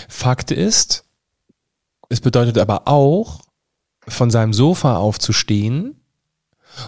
Fakt 0.08 0.52
ist, 0.52 1.04
es 2.12 2.22
bedeutet 2.22 2.58
aber 2.58 2.88
auch, 2.88 3.42
von 4.08 4.32
seinem 4.32 4.54
Sofa 4.54 4.98
aufzustehen 4.98 5.96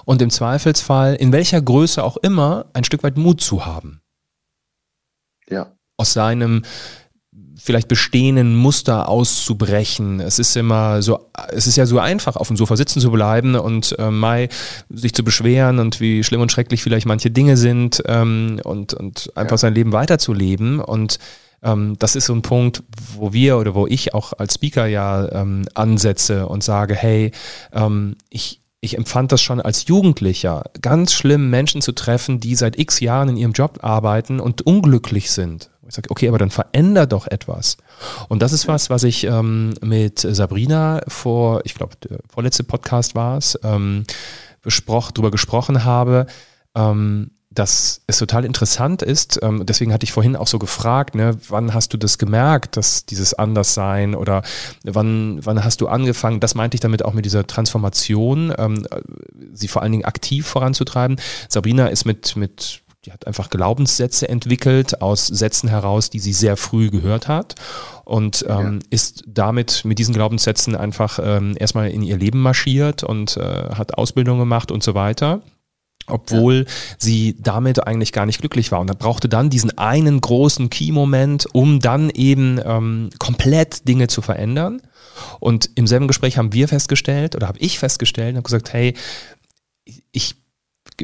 und 0.06 0.22
im 0.22 0.30
Zweifelsfall, 0.30 1.16
in 1.16 1.32
welcher 1.32 1.62
Größe 1.62 2.04
auch 2.04 2.18
immer, 2.18 2.66
ein 2.74 2.84
Stück 2.84 3.04
weit 3.04 3.18
Mut 3.18 3.40
zu 3.40 3.66
haben. 3.66 4.02
Ja. 5.48 5.72
Aus 5.98 6.14
seinem 6.14 6.64
vielleicht 7.56 7.88
bestehenden 7.88 8.56
Muster 8.56 9.08
auszubrechen. 9.08 10.20
Es 10.20 10.40
ist 10.40 10.58
immer 10.58 11.02
so, 11.02 11.30
es 11.50 11.68
ist 11.68 11.78
ja 11.78 11.86
so 11.86 12.00
einfach, 12.00 12.36
auf 12.36 12.48
dem 12.48 12.58
Sofa 12.58 12.76
sitzen 12.76 13.00
zu 13.00 13.12
bleiben 13.12 13.56
und 13.56 13.96
äh, 14.00 14.12
Mai 14.12 14.50
sich 14.90 15.14
zu 15.14 15.24
beschweren 15.24 15.80
und 15.80 16.02
wie 16.02 16.24
schlimm 16.24 16.42
und 16.42 16.52
schrecklich 16.52 16.84
vielleicht 16.84 17.06
manche 17.06 17.32
Dinge 17.32 17.56
sind 17.56 18.04
ähm, 18.08 18.60
und, 18.64 18.94
und 18.94 19.32
einfach 19.36 19.52
ja. 19.52 19.58
sein 19.60 19.76
Leben 19.76 19.94
weiterzuleben. 19.94 20.80
Und 20.80 21.20
ähm, 21.64 21.96
das 22.00 22.16
ist 22.16 22.26
so 22.26 22.34
ein 22.34 22.42
Punkt, 22.42 22.84
wo 23.16 23.34
wir 23.34 23.58
oder 23.58 23.74
wo 23.76 23.88
ich 23.88 24.14
auch 24.14 24.34
als 24.38 24.56
Speaker 24.56 24.86
ja 24.86 25.32
ähm, 25.32 25.66
ansetze 25.74 26.48
und 26.48 26.64
sage, 26.64 26.96
hey, 26.96 27.32
ähm, 27.72 28.16
ich, 28.30 28.62
ich 28.82 28.98
empfand 28.98 29.32
das 29.32 29.42
schon 29.42 29.62
als 29.62 29.88
Jugendlicher 29.88 30.66
ganz 30.82 31.14
schlimm, 31.14 31.50
Menschen 31.50 31.82
zu 31.82 31.94
treffen, 31.94 32.40
die 32.40 32.56
seit 32.56 32.78
x 32.78 33.00
Jahren 33.00 33.30
in 33.30 33.38
ihrem 33.38 33.54
Job 33.54 33.80
arbeiten 33.82 34.40
und 34.40 34.62
unglücklich 34.64 35.32
sind. 35.32 35.70
Ich 35.88 35.96
sage, 35.96 36.10
okay, 36.12 36.28
aber 36.28 36.38
dann 36.38 36.50
veränder 36.50 37.06
doch 37.06 37.28
etwas. 37.28 37.78
Und 38.30 38.42
das 38.42 38.54
ist 38.54 38.68
was, 38.68 38.90
was 38.90 39.04
ich 39.04 39.26
ähm, 39.26 39.74
mit 39.82 40.20
Sabrina 40.20 41.02
vor, 41.08 41.62
ich 41.66 41.76
glaube, 41.76 41.96
der 42.10 42.20
vorletzte 42.30 42.64
Podcast 42.64 43.16
war 43.16 43.38
es, 43.38 43.60
ähm, 43.64 44.06
besproch, 44.62 45.12
drüber 45.12 45.30
gesprochen 45.30 45.84
habe. 45.84 46.26
Ähm, 46.74 47.32
dass 47.54 48.02
es 48.08 48.18
total 48.18 48.46
interessant 48.46 49.02
ist, 49.02 49.40
ähm, 49.42 49.66
deswegen 49.66 49.94
hatte 49.94 50.04
ich 50.04 50.12
vorhin 50.12 50.36
auch 50.36 50.48
so 50.48 50.60
gefragt, 50.60 51.16
ne, 51.16 51.38
wann 51.50 51.74
hast 51.74 51.94
du 51.94 51.98
das 51.98 52.18
gemerkt, 52.18 52.78
dass 52.78 53.06
dieses 53.06 53.34
Anderssein 53.34 54.16
oder 54.16 54.44
wann, 54.84 55.40
wann 55.46 55.64
hast 55.64 55.82
du 55.82 55.88
angefangen, 55.88 56.40
das 56.40 56.56
meinte 56.56 56.76
ich 56.76 56.82
damit 56.82 57.06
auch 57.06 57.14
mit 57.14 57.26
dieser 57.26 57.46
Transformation, 57.46 58.54
ähm, 58.58 58.88
sie 59.54 59.68
vor 59.68 59.82
allen 59.82 59.92
Dingen 59.92 60.06
aktiv 60.06 60.48
voranzutreiben. 60.48 61.18
Sabrina 61.50 61.88
ist 61.88 62.06
mit, 62.06 62.36
mit 62.36 62.82
die 63.06 63.12
hat 63.12 63.28
einfach 63.28 63.50
Glaubenssätze 63.50 64.30
entwickelt 64.30 65.02
aus 65.02 65.28
Sätzen 65.28 65.68
heraus, 65.68 66.10
die 66.10 66.20
sie 66.20 66.32
sehr 66.32 66.56
früh 66.56 66.90
gehört 66.90 67.28
hat 67.28 67.56
und 68.06 68.46
ähm, 68.48 68.80
ja. 68.82 68.88
ist 68.90 69.26
damit 69.28 69.84
mit 69.84 70.00
diesen 70.00 70.14
Glaubenssätzen 70.14 70.76
einfach 70.76 71.20
ähm, 71.22 71.56
erstmal 71.60 71.90
in 71.90 72.02
ihr 72.02 72.18
Leben 72.18 72.42
marschiert 72.42 73.04
und 73.04 73.36
äh, 73.36 73.42
hat 73.76 73.98
Ausbildung 73.98 74.40
gemacht 74.40 74.72
und 74.72 74.84
so 74.84 74.96
weiter 74.96 75.42
obwohl 76.08 76.66
ja. 76.68 76.74
sie 76.98 77.36
damit 77.40 77.86
eigentlich 77.86 78.12
gar 78.12 78.26
nicht 78.26 78.40
glücklich 78.40 78.72
war. 78.72 78.80
Und 78.80 78.90
er 78.90 78.96
brauchte 78.96 79.30
dann 79.30 79.50
diesen 79.50 79.78
einen 79.78 80.22
großen 80.22 80.70
Key-Moment, 80.70 81.48
um 81.54 81.80
dann 81.80 82.10
eben 82.10 82.60
ähm, 82.64 83.10
komplett 83.20 83.88
Dinge 83.88 84.08
zu 84.08 84.22
verändern. 84.22 84.82
Und 85.40 85.70
im 85.76 85.88
selben 85.88 86.08
Gespräch 86.08 86.38
haben 86.38 86.54
wir 86.54 86.68
festgestellt, 86.68 87.36
oder 87.36 87.48
habe 87.48 87.60
ich 87.60 87.80
festgestellt, 87.80 88.36
habe 88.36 88.44
gesagt, 88.44 88.74
hey, 88.74 88.96
ich 90.12 90.36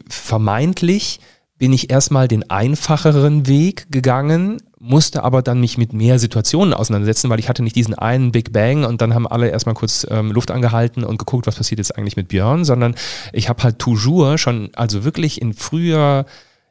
vermeintlich 0.07 1.19
bin 1.59 1.73
ich 1.73 1.91
erstmal 1.91 2.27
den 2.27 2.49
einfacheren 2.49 3.45
Weg 3.45 3.91
gegangen, 3.91 4.61
musste 4.79 5.23
aber 5.23 5.41
dann 5.41 5.59
mich 5.59 5.77
mit 5.77 5.91
mehr 5.91 6.17
Situationen 6.17 6.73
auseinandersetzen, 6.73 7.29
weil 7.29 7.39
ich 7.39 7.49
hatte 7.49 7.61
nicht 7.61 7.75
diesen 7.75 7.93
einen 7.93 8.31
Big 8.31 8.53
Bang 8.53 8.85
und 8.85 9.01
dann 9.01 9.13
haben 9.13 9.27
alle 9.27 9.49
erstmal 9.49 9.75
kurz 9.75 10.07
ähm, 10.09 10.31
Luft 10.31 10.51
angehalten 10.51 11.03
und 11.03 11.19
geguckt, 11.19 11.47
was 11.47 11.57
passiert 11.57 11.79
jetzt 11.79 11.97
eigentlich 11.97 12.15
mit 12.15 12.29
Björn, 12.29 12.63
sondern 12.63 12.95
ich 13.33 13.49
habe 13.49 13.61
halt 13.61 13.77
toujours 13.77 14.39
schon, 14.39 14.69
also 14.73 15.03
wirklich 15.03 15.41
in 15.41 15.53
früher 15.53 16.25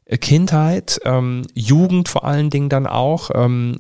äh, 0.06 0.16
Kindheit, 0.16 0.98
ähm, 1.04 1.42
Jugend 1.52 2.08
vor 2.08 2.24
allen 2.24 2.48
Dingen 2.48 2.70
dann 2.70 2.86
auch, 2.86 3.30
ähm, 3.34 3.76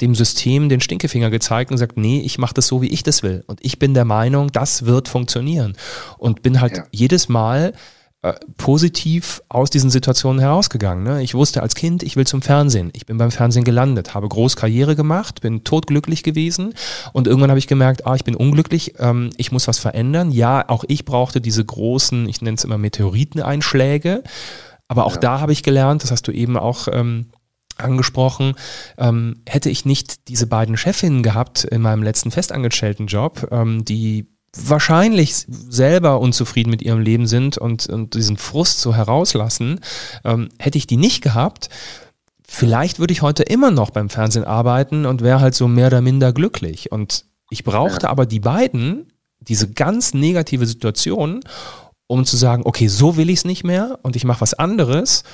dem 0.00 0.16
System 0.16 0.68
den 0.68 0.80
Stinkefinger 0.80 1.30
gezeigt 1.30 1.70
und 1.70 1.76
gesagt, 1.76 1.96
nee, 1.96 2.20
ich 2.20 2.38
mache 2.38 2.54
das 2.54 2.66
so, 2.66 2.82
wie 2.82 2.88
ich 2.88 3.04
das 3.04 3.22
will. 3.22 3.44
Und 3.46 3.60
ich 3.62 3.78
bin 3.78 3.94
der 3.94 4.04
Meinung, 4.04 4.50
das 4.50 4.86
wird 4.86 5.06
funktionieren. 5.08 5.76
Und 6.18 6.42
bin 6.42 6.60
halt 6.60 6.78
ja. 6.78 6.84
jedes 6.90 7.28
Mal 7.28 7.74
äh, 8.22 8.34
positiv 8.56 9.42
aus 9.48 9.70
diesen 9.70 9.90
Situationen 9.90 10.40
herausgegangen. 10.40 11.02
Ne? 11.02 11.24
Ich 11.24 11.34
wusste 11.34 11.60
als 11.60 11.74
Kind, 11.74 12.04
ich 12.04 12.14
will 12.14 12.24
zum 12.24 12.40
Fernsehen. 12.40 12.90
Ich 12.94 13.04
bin 13.04 13.18
beim 13.18 13.32
Fernsehen 13.32 13.64
gelandet, 13.64 14.14
habe 14.14 14.28
groß 14.28 14.54
Karriere 14.54 14.94
gemacht, 14.94 15.40
bin 15.40 15.64
totglücklich 15.64 16.22
gewesen 16.22 16.72
und 17.12 17.26
irgendwann 17.26 17.50
habe 17.50 17.58
ich 17.58 17.66
gemerkt, 17.66 18.06
ah, 18.06 18.14
ich 18.14 18.22
bin 18.22 18.36
unglücklich, 18.36 18.94
ähm, 19.00 19.30
ich 19.38 19.50
muss 19.50 19.66
was 19.66 19.80
verändern. 19.80 20.30
Ja, 20.30 20.68
auch 20.68 20.84
ich 20.86 21.04
brauchte 21.04 21.40
diese 21.40 21.64
großen, 21.64 22.28
ich 22.28 22.40
nenne 22.42 22.54
es 22.56 22.62
immer 22.62 22.78
Meteoriteneinschläge, 22.78 24.22
aber 24.86 25.06
auch 25.06 25.14
ja. 25.14 25.20
da 25.20 25.40
habe 25.40 25.50
ich 25.50 25.64
gelernt, 25.64 26.04
das 26.04 26.12
hast 26.12 26.28
du 26.28 26.30
eben 26.30 26.56
auch 26.56 26.86
ähm, 26.92 27.32
angesprochen, 27.76 28.54
ähm, 28.98 29.42
hätte 29.48 29.68
ich 29.68 29.84
nicht 29.84 30.28
diese 30.28 30.46
beiden 30.46 30.76
Chefinnen 30.76 31.24
gehabt 31.24 31.64
in 31.64 31.82
meinem 31.82 32.04
letzten 32.04 32.30
festangestellten 32.30 33.08
Job, 33.08 33.48
ähm, 33.50 33.84
die 33.84 34.28
wahrscheinlich 34.56 35.46
selber 35.48 36.20
unzufrieden 36.20 36.70
mit 36.70 36.82
ihrem 36.82 37.00
Leben 37.00 37.26
sind 37.26 37.58
und, 37.58 37.86
und 37.86 38.14
diesen 38.14 38.36
Frust 38.36 38.80
so 38.80 38.94
herauslassen, 38.94 39.80
ähm, 40.24 40.48
hätte 40.58 40.78
ich 40.78 40.86
die 40.86 40.98
nicht 40.98 41.22
gehabt, 41.22 41.70
vielleicht 42.46 42.98
würde 42.98 43.12
ich 43.12 43.22
heute 43.22 43.44
immer 43.44 43.70
noch 43.70 43.90
beim 43.90 44.10
Fernsehen 44.10 44.44
arbeiten 44.44 45.06
und 45.06 45.22
wäre 45.22 45.40
halt 45.40 45.54
so 45.54 45.68
mehr 45.68 45.86
oder 45.86 46.02
minder 46.02 46.32
glücklich. 46.32 46.92
Und 46.92 47.24
ich 47.48 47.64
brauchte 47.64 48.04
ja. 48.06 48.10
aber 48.10 48.26
die 48.26 48.40
beiden, 48.40 49.12
diese 49.40 49.70
ganz 49.70 50.12
negative 50.12 50.66
Situation, 50.66 51.40
um 52.06 52.26
zu 52.26 52.36
sagen, 52.36 52.62
okay, 52.66 52.88
so 52.88 53.16
will 53.16 53.30
ich 53.30 53.38
es 53.38 53.44
nicht 53.46 53.64
mehr 53.64 53.98
und 54.02 54.16
ich 54.16 54.24
mache 54.24 54.42
was 54.42 54.52
anderes, 54.52 55.24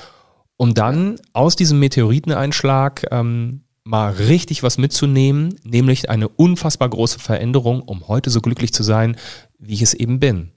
um 0.55 0.73
dann 0.73 1.19
aus 1.33 1.57
diesem 1.57 1.79
Meteoriteneinschlag 1.79 3.05
ähm, 3.11 3.63
mal 3.89 4.11
richtig 4.11 4.61
was 4.61 4.77
mitzunehmen, 4.77 5.59
nämlich 5.63 6.11
eine 6.11 6.29
unfassbar 6.29 6.89
große 6.89 7.17
Veränderung, 7.17 7.81
um 7.81 8.07
heute 8.07 8.29
so 8.29 8.39
glücklich 8.39 8.71
zu 8.71 8.83
sein, 8.83 9.17
wie 9.57 9.73
ich 9.73 9.81
es 9.81 9.95
eben 9.95 10.19
bin. 10.19 10.51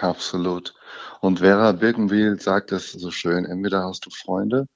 Absolut. 0.00 0.74
Und 1.20 1.38
Vera 1.38 1.70
Birkenwiel 1.72 2.40
sagt 2.40 2.72
das 2.72 2.90
so 2.90 3.12
schön, 3.12 3.44
entweder 3.44 3.84
hast 3.84 4.06
du 4.06 4.10
Freunde 4.10 4.66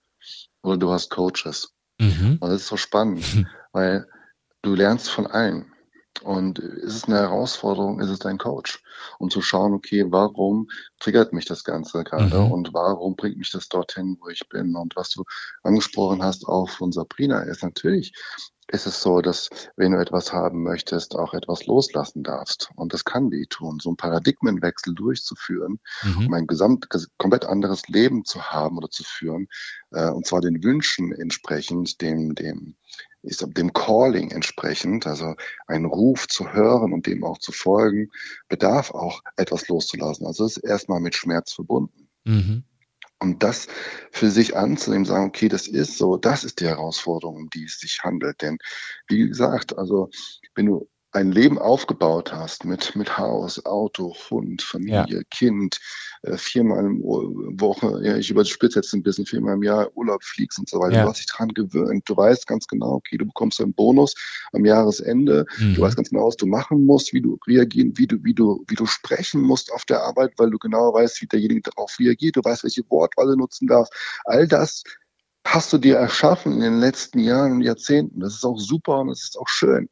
oder 0.63 0.77
du 0.77 0.93
hast 0.93 1.11
Coaches. 1.11 1.73
Mhm. 1.99 2.39
Und 2.41 2.49
das 2.49 2.63
ist 2.63 2.69
so 2.69 2.77
spannend, 2.77 3.25
weil 3.73 4.07
du 4.63 4.77
lernst 4.77 5.11
von 5.11 5.27
allen. 5.27 5.72
Und 6.23 6.59
ist 6.59 6.95
es 6.95 7.05
eine 7.05 7.19
Herausforderung, 7.19 8.01
ist 8.01 8.11
es 8.11 8.19
dein 8.19 8.39
Coach? 8.39 8.83
Um 9.19 9.31
zu 9.31 9.41
schauen, 9.41 9.75
okay, 9.75 10.05
warum 10.09 10.69
triggert 11.01 11.33
mich 11.33 11.47
das 11.47 11.65
Ganze 11.65 12.05
gerade 12.05 12.39
mhm. 12.39 12.53
und 12.53 12.75
warum 12.75 13.17
bringt 13.17 13.39
mich 13.39 13.51
das 13.51 13.69
dorthin, 13.69 14.19
wo 14.21 14.29
ich 14.29 14.49
bin? 14.49 14.77
Und 14.77 14.95
was 14.95 15.11
du 15.11 15.25
angesprochen 15.63 16.23
hast, 16.23 16.47
auch 16.47 16.69
von 16.69 16.93
Sabrina, 16.93 17.43
ist 17.43 17.63
natürlich, 17.63 18.13
ist 18.69 18.87
es 18.87 19.03
so, 19.03 19.21
dass 19.21 19.51
wenn 19.77 19.93
du 19.93 20.01
etwas 20.01 20.33
haben 20.33 20.63
möchtest, 20.63 21.17
auch 21.17 21.35
etwas 21.35 21.67
loslassen 21.67 22.23
darfst. 22.23 22.71
Und 22.77 22.95
das 22.95 23.05
kann 23.05 23.31
weh 23.31 23.47
tun, 23.47 23.79
so 23.81 23.91
einen 23.91 23.97
Paradigmenwechsel 23.97 24.95
durchzuführen, 24.95 25.81
mhm. 26.03 26.27
um 26.27 26.35
ein 26.35 26.47
gesamt, 26.47 26.89
komplett 27.19 27.45
anderes 27.45 27.89
Leben 27.89 28.25
zu 28.25 28.51
haben 28.51 28.79
oder 28.79 28.89
zu 28.89 29.05
führen, 29.05 29.49
äh, 29.91 30.11
und 30.11 30.27
zwar 30.27 30.41
den 30.41 30.63
Wünschen 30.63 31.13
entsprechend, 31.13 32.01
dem, 32.01 32.35
dem, 32.35 32.77
ist 33.23 33.47
dem 33.57 33.73
Calling 33.73 34.31
entsprechend, 34.31 35.07
also 35.07 35.35
einen 35.67 35.87
Ruf 35.87 36.29
zu 36.29 36.53
hören 36.53 36.93
und 36.93 37.07
dem 37.07 37.25
auch 37.25 37.39
zu 37.39 37.53
folgen, 37.53 38.11
bedarf 38.49 38.91
auch 38.91 39.23
etwas 39.37 39.69
loszulassen. 39.69 40.27
Also 40.27 40.45
ist 40.45 40.59
erstmal 40.59 41.01
mit 41.01 41.15
Schmerz 41.15 41.53
verbunden. 41.53 42.09
Mhm. 42.25 42.65
Und 43.21 43.45
das 43.45 43.69
für 44.11 44.31
sich 44.31 44.57
anzunehmen, 44.57 45.05
sagen, 45.05 45.27
okay, 45.27 45.49
das 45.49 45.69
ist 45.69 45.97
so, 45.97 46.17
das 46.17 46.43
ist 46.43 46.59
die 46.61 46.67
Herausforderung, 46.67 47.37
um 47.37 47.51
die 47.51 47.65
es 47.65 47.79
sich 47.79 48.01
handelt. 48.03 48.43
Denn 48.43 48.59
wie 49.07 49.29
gesagt, 49.29 49.79
also 49.79 50.11
wenn 50.57 50.67
du 50.67 50.89
ein 51.13 51.31
Leben 51.31 51.59
aufgebaut 51.59 52.33
hast 52.33 52.65
mit, 52.65 52.97
mit 52.97 53.19
Haus, 53.19 53.65
Auto, 53.67 54.15
Hund, 54.31 54.63
Familie, 54.63 55.19
ja. 55.19 55.23
Kind, 55.31 55.79
äh, 56.23 56.39
viermal 56.39 56.87
im 56.87 57.03
Woche, 57.03 58.01
ja, 58.03 58.17
ich 58.17 58.31
überspitze 58.31 58.79
jetzt 58.79 58.95
ein 58.95 59.03
bisschen, 59.03 59.27
viermal 59.27 59.55
im 59.55 59.63
Jahr 59.63 59.95
Urlaub 59.95 60.25
fliegst 60.25 60.59
und 60.59 60.69
so 60.69 60.81
weiter. 60.81 60.97
Ja. 60.97 61.03
Du 61.03 61.11
hast 61.11 61.19
dich 61.19 61.27
dran 61.27 61.49
gewöhnt. 61.49 62.09
Du 62.09 62.17
weißt 62.17 62.47
ganz 62.47 62.67
genau, 62.67 62.95
okay, 62.95 63.19
du 63.19 63.27
bekommst 63.27 63.61
einen 63.61 63.75
Bonus 63.75 64.15
am 64.53 64.65
Jahresende. 64.65 65.45
Mhm. 65.59 65.75
Du 65.75 65.83
weißt 65.83 65.97
ganz 65.97 66.09
genau, 66.09 66.29
was 66.29 66.37
du 66.37 66.47
machen 66.47 66.87
musst, 66.87 67.13
wie 67.13 67.21
du 67.21 67.39
reagieren, 67.47 67.93
wie 67.97 68.07
du, 68.07 68.17
wie 68.23 68.35
du, 68.35 68.65
wie 68.69 68.75
du 68.75 68.87
sprechen 68.87 69.43
musst 69.43 69.73
auf 69.73 69.85
der 69.85 70.03
Arbeit, 70.03 70.33
weil 70.39 70.51
du 70.51 70.59
genau 70.59 70.95
weißt, 70.95 71.21
wie 71.21 71.27
derjenige 71.27 71.63
darauf 71.63 71.95
reagiert. 71.99 72.37
Du 72.37 72.41
weißt, 72.43 72.65
welche 72.65 72.83
Wortwahl 72.89 73.27
du 73.27 73.37
nutzen 73.37 73.67
darfst. 73.67 73.93
All 74.25 74.49
das 74.49 74.83
hast 75.45 75.73
du 75.73 75.79
dir 75.79 75.97
erschaffen 75.97 76.53
in 76.55 76.61
den 76.61 76.81
letzten 76.81 77.19
Jahren 77.19 77.53
und 77.53 77.63
Jahrzehnten. 77.63 78.21
Das 78.21 78.35
ist 78.35 78.45
auch 78.45 78.59
super 78.59 79.01
und 79.01 79.09
das 79.09 79.23
ist 79.23 79.39
auch 79.39 79.49
schön. 79.49 79.89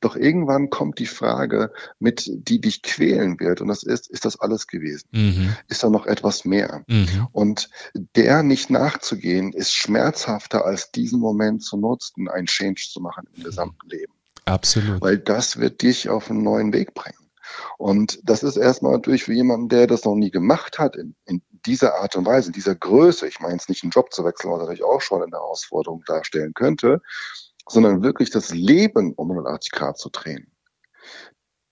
Doch 0.00 0.16
irgendwann 0.16 0.70
kommt 0.70 0.98
die 0.98 1.06
Frage 1.06 1.72
mit, 1.98 2.24
die 2.26 2.60
dich 2.60 2.82
quälen 2.82 3.40
wird. 3.40 3.60
Und 3.60 3.68
das 3.68 3.82
ist, 3.82 4.08
ist 4.08 4.24
das 4.24 4.38
alles 4.38 4.66
gewesen? 4.66 5.08
Mhm. 5.10 5.56
Ist 5.68 5.82
da 5.82 5.90
noch 5.90 6.06
etwas 6.06 6.44
mehr? 6.44 6.84
Mhm. 6.86 7.28
Und 7.32 7.70
der 7.94 8.42
nicht 8.42 8.70
nachzugehen, 8.70 9.52
ist 9.52 9.72
schmerzhafter 9.72 10.64
als 10.64 10.92
diesen 10.92 11.20
Moment 11.20 11.62
zu 11.62 11.76
nutzen, 11.76 12.28
einen 12.28 12.46
Change 12.46 12.88
zu 12.90 13.00
machen 13.00 13.24
im 13.34 13.44
gesamten 13.44 13.88
Leben. 13.88 14.12
Absolut. 14.44 15.00
Weil 15.00 15.18
das 15.18 15.58
wird 15.58 15.82
dich 15.82 16.08
auf 16.08 16.30
einen 16.30 16.42
neuen 16.42 16.72
Weg 16.72 16.94
bringen. 16.94 17.18
Und 17.78 18.20
das 18.22 18.42
ist 18.42 18.56
erstmal 18.56 18.92
natürlich 18.92 19.24
für 19.24 19.32
jemanden, 19.32 19.68
der 19.68 19.86
das 19.86 20.04
noch 20.04 20.14
nie 20.14 20.30
gemacht 20.30 20.78
hat, 20.78 20.96
in, 20.96 21.14
in 21.26 21.42
dieser 21.64 21.96
Art 21.96 22.16
und 22.16 22.26
Weise, 22.26 22.48
in 22.48 22.52
dieser 22.52 22.74
Größe, 22.74 23.26
ich 23.26 23.40
meine 23.40 23.56
es 23.56 23.68
nicht 23.68 23.82
einen 23.82 23.90
Job 23.90 24.12
zu 24.12 24.24
wechseln, 24.24 24.50
was 24.50 24.60
natürlich 24.60 24.84
auch 24.84 25.00
schon 25.00 25.22
eine 25.22 25.32
Herausforderung 25.32 26.02
darstellen 26.06 26.54
könnte, 26.54 27.02
sondern 27.68 28.02
wirklich 28.02 28.30
das 28.30 28.50
Leben 28.54 29.12
um 29.14 29.30
180 29.30 29.72
Grad 29.72 29.98
zu 29.98 30.10
drehen. 30.10 30.52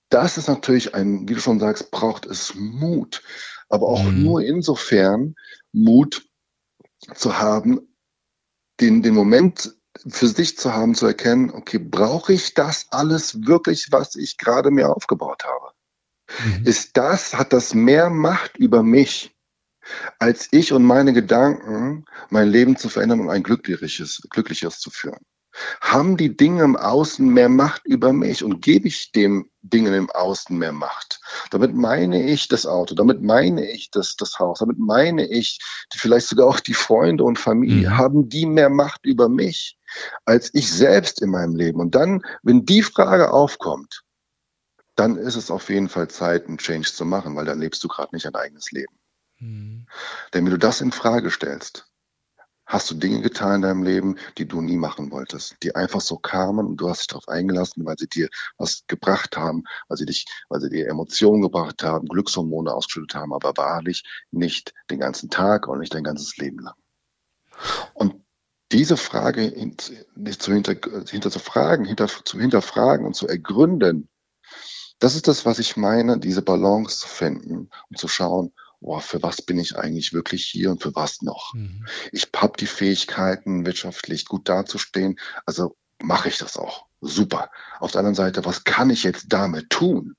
Das 0.09 0.38
ist 0.38 0.48
natürlich 0.48 0.94
ein, 0.94 1.28
wie 1.28 1.35
du 1.35 1.40
schon 1.40 1.61
sagst, 1.61 1.90
braucht 1.90 2.26
es 2.26 2.54
Mut. 2.54 3.22
Aber 3.68 3.88
auch 3.88 4.02
mhm. 4.02 4.22
nur 4.22 4.42
insofern 4.42 5.35
Mut 5.72 6.28
zu 7.14 7.38
haben, 7.38 7.80
den, 8.80 9.03
den 9.03 9.14
Moment 9.14 9.74
für 10.09 10.28
sich 10.28 10.59
zu 10.59 10.74
haben, 10.74 10.95
zu 10.95 11.07
erkennen, 11.07 11.51
okay, 11.51 11.78
brauche 11.78 12.32
ich 12.32 12.55
das 12.55 12.86
alles 12.90 13.47
wirklich, 13.47 13.88
was 13.90 14.16
ich 14.16 14.36
gerade 14.36 14.70
mir 14.70 14.95
aufgebaut 14.95 15.45
habe? 15.45 15.72
Mhm. 16.45 16.66
Ist 16.66 16.97
das, 16.97 17.34
hat 17.34 17.53
das 17.53 17.74
mehr 17.74 18.11
Macht 18.11 18.57
über 18.57 18.82
mich, 18.82 19.34
als 20.18 20.49
ich 20.51 20.72
und 20.72 20.84
meine 20.84 21.12
Gedanken, 21.12 22.05
mein 22.30 22.49
Leben 22.49 22.76
zu 22.76 22.88
verändern 22.88 23.20
und 23.20 23.30
ein 23.30 23.42
glückliches, 23.42 24.22
glückliches 24.30 24.80
zu 24.80 24.90
führen? 24.90 25.24
Haben 25.80 26.16
die 26.16 26.36
Dinge 26.36 26.64
im 26.64 26.76
Außen 26.76 27.26
mehr 27.26 27.48
Macht 27.48 27.84
über 27.84 28.12
mich 28.12 28.42
und 28.42 28.61
gebe 28.61 28.88
ich 28.88 29.12
dem 29.12 29.50
Dingen 29.62 29.94
im 29.94 30.11
Außen 30.11 30.57
mehr 30.57 30.72
Macht? 30.72 31.20
Damit 31.50 31.74
meine 31.74 32.22
ich 32.22 32.48
das 32.48 32.66
Auto, 32.66 32.94
damit 32.94 33.22
meine 33.22 33.70
ich 33.70 33.90
das, 33.90 34.16
das 34.16 34.38
Haus, 34.38 34.59
damit 34.59 34.78
meine 34.78 35.26
ich 35.26 35.59
vielleicht 35.94 36.28
sogar 36.28 36.46
auch 36.46 36.61
die 36.61 36.74
Freunde 36.74 37.24
und 37.24 37.38
Familie. 37.38 37.90
Mhm. 37.90 37.96
Haben 37.96 38.28
die 38.28 38.46
mehr 38.46 38.70
Macht 38.70 39.05
über 39.05 39.28
mich 39.28 39.78
als 40.24 40.50
ich 40.55 40.72
selbst 40.72 41.22
in 41.22 41.30
meinem 41.30 41.55
Leben? 41.55 41.80
Und 41.80 41.94
dann, 41.94 42.22
wenn 42.42 42.64
die 42.64 42.82
Frage 42.82 43.32
aufkommt, 43.32 44.02
dann 44.96 45.16
ist 45.16 45.36
es 45.36 45.50
auf 45.50 45.70
jeden 45.70 45.88
Fall 45.88 46.09
Zeit, 46.09 46.46
einen 46.46 46.59
Change 46.59 46.92
zu 46.92 47.05
machen, 47.05 47.34
weil 47.36 47.44
dann 47.44 47.61
lebst 47.61 47.82
du 47.82 47.88
gerade 47.88 48.14
nicht 48.14 48.26
ein 48.26 48.34
eigenes 48.34 48.70
Leben. 48.70 48.94
Mhm. 49.38 49.86
Denn 50.32 50.44
wenn 50.44 50.52
du 50.52 50.59
das 50.59 50.80
in 50.80 50.92
Frage 50.92 51.30
stellst, 51.30 51.86
hast 52.67 52.91
du 52.91 52.95
Dinge 52.95 53.21
getan 53.21 53.57
in 53.57 53.62
deinem 53.62 53.83
Leben, 53.83 54.17
die 54.39 54.47
du 54.47 54.61
nie 54.61 54.77
machen 54.77 55.11
wolltest, 55.11 55.57
die 55.62 55.75
einfach 55.75 56.01
so 56.01 56.17
kamen 56.17 56.67
und 56.67 56.77
du 56.77 56.89
hast 56.89 57.03
dich 57.03 57.07
darauf 57.09 57.29
eingelassen, 57.29 57.85
weil 57.85 57.97
sie 57.99 58.09
dir 58.09 58.29
was 58.57 58.85
gebracht 58.87 59.37
haben, 59.37 59.65
weil 59.89 59.99
sie 59.99 60.07
dich, 60.07 60.27
weil 60.49 60.61
sie 60.61 60.71
dir 60.71 60.89
Emotionen 60.89 61.43
gebracht 61.43 61.83
haben, 61.83 62.09
Glückshormone 62.09 62.73
ausgeschüttet 62.73 63.15
haben, 63.15 63.33
aber 63.33 63.53
wahrlich 63.57 64.05
nicht 64.31 64.73
den 64.91 65.01
ganzen 65.01 65.31
Tag 65.31 65.69
und 65.69 65.81
nicht 65.81 65.95
dein 65.95 66.05
ganzes 66.05 66.37
Leben 66.37 66.59
lang. 66.61 66.75
Und 67.93 68.25
diese 68.73 68.97
Frage 68.97 69.53
zu 70.39 70.53
hinter, 70.53 70.75
hinter 71.09 71.31
zu 71.31 71.39
fragen, 71.39 71.85
hinter, 71.85 72.09
zu 72.09 72.41
hinterfragen 72.41 73.07
und 73.07 73.15
zu 73.15 73.29
ergründen, 73.29 74.09
das 74.99 75.17
ist 75.17 75.29
das, 75.29 75.45
was 75.45 75.59
ich 75.59 75.77
meine, 75.77 76.19
diese 76.19 76.43
Balance 76.43 77.01
zu 77.01 77.09
finden 77.09 77.69
und 77.91 77.99
zu 77.99 78.09
schauen, 78.09 78.53
oh, 78.85 79.01
für 79.01 79.22
was 79.22 79.43
bin 79.43 79.59
ich 79.59 79.76
eigentlich 79.76 80.12
wirklich 80.12 80.45
hier 80.45 80.70
und 80.70 80.82
für 80.82 80.95
was 80.95 81.22
noch? 81.22 81.55
Mhm. 81.55 81.87
Ich 82.12 82.28
habe 82.37 82.57
die 82.59 82.66
Fähigkeiten, 82.66 83.66
wirtschaftlich 83.66 84.26
gut 84.26 84.49
dazustehen, 84.49 85.18
also 85.47 85.76
mache 86.03 86.28
ich 86.28 86.39
das 86.39 86.57
auch. 86.57 86.87
Super. 87.01 87.51
Auf 87.80 87.93
der 87.93 88.01
anderen 88.01 88.14
Seite, 88.14 88.45
was 88.45 88.64
kann 88.64 88.91
ich 88.91 89.03
jetzt 89.03 89.26
damit 89.28 89.70
tun? 89.70 90.14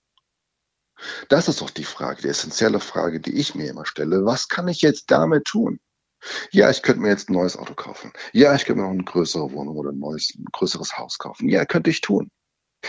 Das 1.30 1.48
ist 1.48 1.62
doch 1.62 1.70
die 1.70 1.84
Frage, 1.84 2.22
die 2.22 2.30
essentielle 2.30 2.80
Frage, 2.80 3.20
die 3.20 3.34
ich 3.34 3.54
mir 3.54 3.70
immer 3.70 3.86
stelle. 3.86 4.26
Was 4.26 4.48
kann 4.48 4.68
ich 4.68 4.82
jetzt 4.82 5.12
damit 5.12 5.46
tun? 5.46 5.80
Ja, 6.52 6.72
ich 6.72 6.82
könnte 6.82 7.02
mir 7.02 7.10
jetzt 7.10 7.30
ein 7.30 7.34
neues 7.34 7.58
Auto 7.58 7.76
kaufen. 7.76 8.12
Ja, 8.34 8.56
ich 8.56 8.66
könnte 8.66 8.82
mir 8.82 8.88
noch 8.88 8.94
eine 8.94 9.04
größere 9.04 9.52
Wohnung 9.52 9.76
oder 9.78 9.92
ein 9.92 10.00
neues, 10.00 10.34
ein 10.36 10.46
größeres 10.52 10.98
Haus 10.98 11.18
kaufen. 11.20 11.50
Ja, 11.50 11.66
könnte 11.66 11.90
ich 11.90 12.02
tun. 12.02 12.32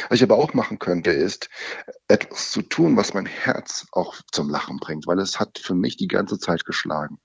Was 0.08 0.16
ich 0.16 0.22
aber 0.22 0.36
auch 0.36 0.54
machen 0.54 0.78
könnte, 0.78 1.10
ist 1.10 1.48
etwas 2.08 2.50
zu 2.50 2.62
tun, 2.62 2.96
was 2.96 3.14
mein 3.14 3.26
Herz 3.26 3.86
auch 3.92 4.16
zum 4.32 4.50
Lachen 4.50 4.78
bringt, 4.78 5.06
weil 5.06 5.18
es 5.18 5.40
hat 5.40 5.58
für 5.58 5.74
mich 5.74 5.96
die 5.96 6.08
ganze 6.08 6.38
Zeit 6.38 6.64
geschlagen. 6.64 7.18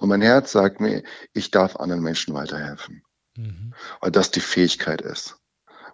Und 0.00 0.08
mein 0.08 0.22
Herz 0.22 0.52
sagt 0.52 0.80
mir, 0.80 1.02
ich 1.32 1.50
darf 1.50 1.76
anderen 1.76 2.02
Menschen 2.02 2.34
weiterhelfen. 2.34 3.02
Mhm. 3.36 3.74
Weil 4.00 4.10
das 4.10 4.30
die 4.30 4.40
Fähigkeit 4.40 5.00
ist. 5.00 5.36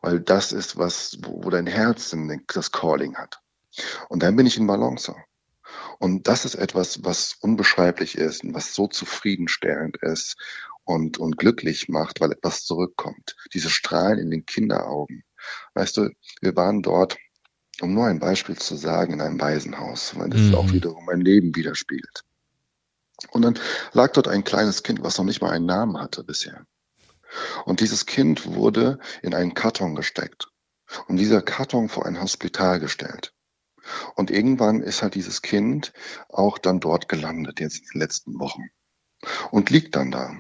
Weil 0.02 0.20
das 0.20 0.52
ist 0.52 0.76
was, 0.76 1.18
wo, 1.22 1.44
wo 1.44 1.50
dein 1.50 1.66
Herz 1.66 2.14
das 2.48 2.72
Calling 2.72 3.16
hat. 3.16 3.40
Und 4.08 4.22
dann 4.22 4.36
bin 4.36 4.46
ich 4.46 4.56
in 4.56 4.66
Balance. 4.66 5.14
Und 5.98 6.26
das 6.26 6.44
ist 6.44 6.56
etwas, 6.56 7.04
was 7.04 7.36
unbeschreiblich 7.40 8.16
ist 8.16 8.42
und 8.42 8.54
was 8.54 8.74
so 8.74 8.86
zufriedenstellend 8.86 9.98
ist 10.02 10.36
und, 10.84 11.18
und 11.18 11.36
glücklich 11.38 11.88
macht, 11.88 12.20
weil 12.20 12.32
etwas 12.32 12.64
zurückkommt. 12.64 13.36
Diese 13.54 13.70
Strahlen 13.70 14.18
in 14.18 14.30
den 14.30 14.46
Kinderaugen. 14.46 15.24
Weißt 15.74 15.96
du, 15.96 16.10
wir 16.40 16.56
waren 16.56 16.82
dort, 16.82 17.16
um 17.80 17.94
nur 17.94 18.06
ein 18.06 18.18
Beispiel 18.18 18.56
zu 18.56 18.76
sagen, 18.76 19.14
in 19.14 19.20
einem 19.20 19.40
Waisenhaus, 19.40 20.18
weil 20.18 20.30
das 20.30 20.40
mhm. 20.40 20.54
auch 20.54 20.72
wiederum 20.72 21.04
mein 21.06 21.20
Leben 21.20 21.54
widerspiegelt. 21.54 22.24
Und 23.30 23.42
dann 23.42 23.58
lag 23.92 24.12
dort 24.12 24.28
ein 24.28 24.44
kleines 24.44 24.82
Kind, 24.82 25.02
was 25.02 25.18
noch 25.18 25.24
nicht 25.24 25.42
mal 25.42 25.50
einen 25.50 25.66
Namen 25.66 26.00
hatte 26.00 26.24
bisher. 26.24 26.66
Und 27.64 27.80
dieses 27.80 28.06
Kind 28.06 28.54
wurde 28.54 28.98
in 29.22 29.34
einen 29.34 29.54
Karton 29.54 29.94
gesteckt 29.94 30.48
und 31.06 31.16
dieser 31.16 31.42
Karton 31.42 31.88
vor 31.88 32.06
ein 32.06 32.20
Hospital 32.20 32.80
gestellt. 32.80 33.32
Und 34.14 34.30
irgendwann 34.30 34.82
ist 34.82 35.02
halt 35.02 35.14
dieses 35.14 35.42
Kind 35.42 35.92
auch 36.28 36.58
dann 36.58 36.80
dort 36.80 37.08
gelandet, 37.08 37.60
jetzt 37.60 37.78
in 37.78 37.86
den 37.94 38.00
letzten 38.00 38.38
Wochen. 38.38 38.70
Und 39.50 39.70
liegt 39.70 39.96
dann 39.96 40.10
da. 40.10 40.34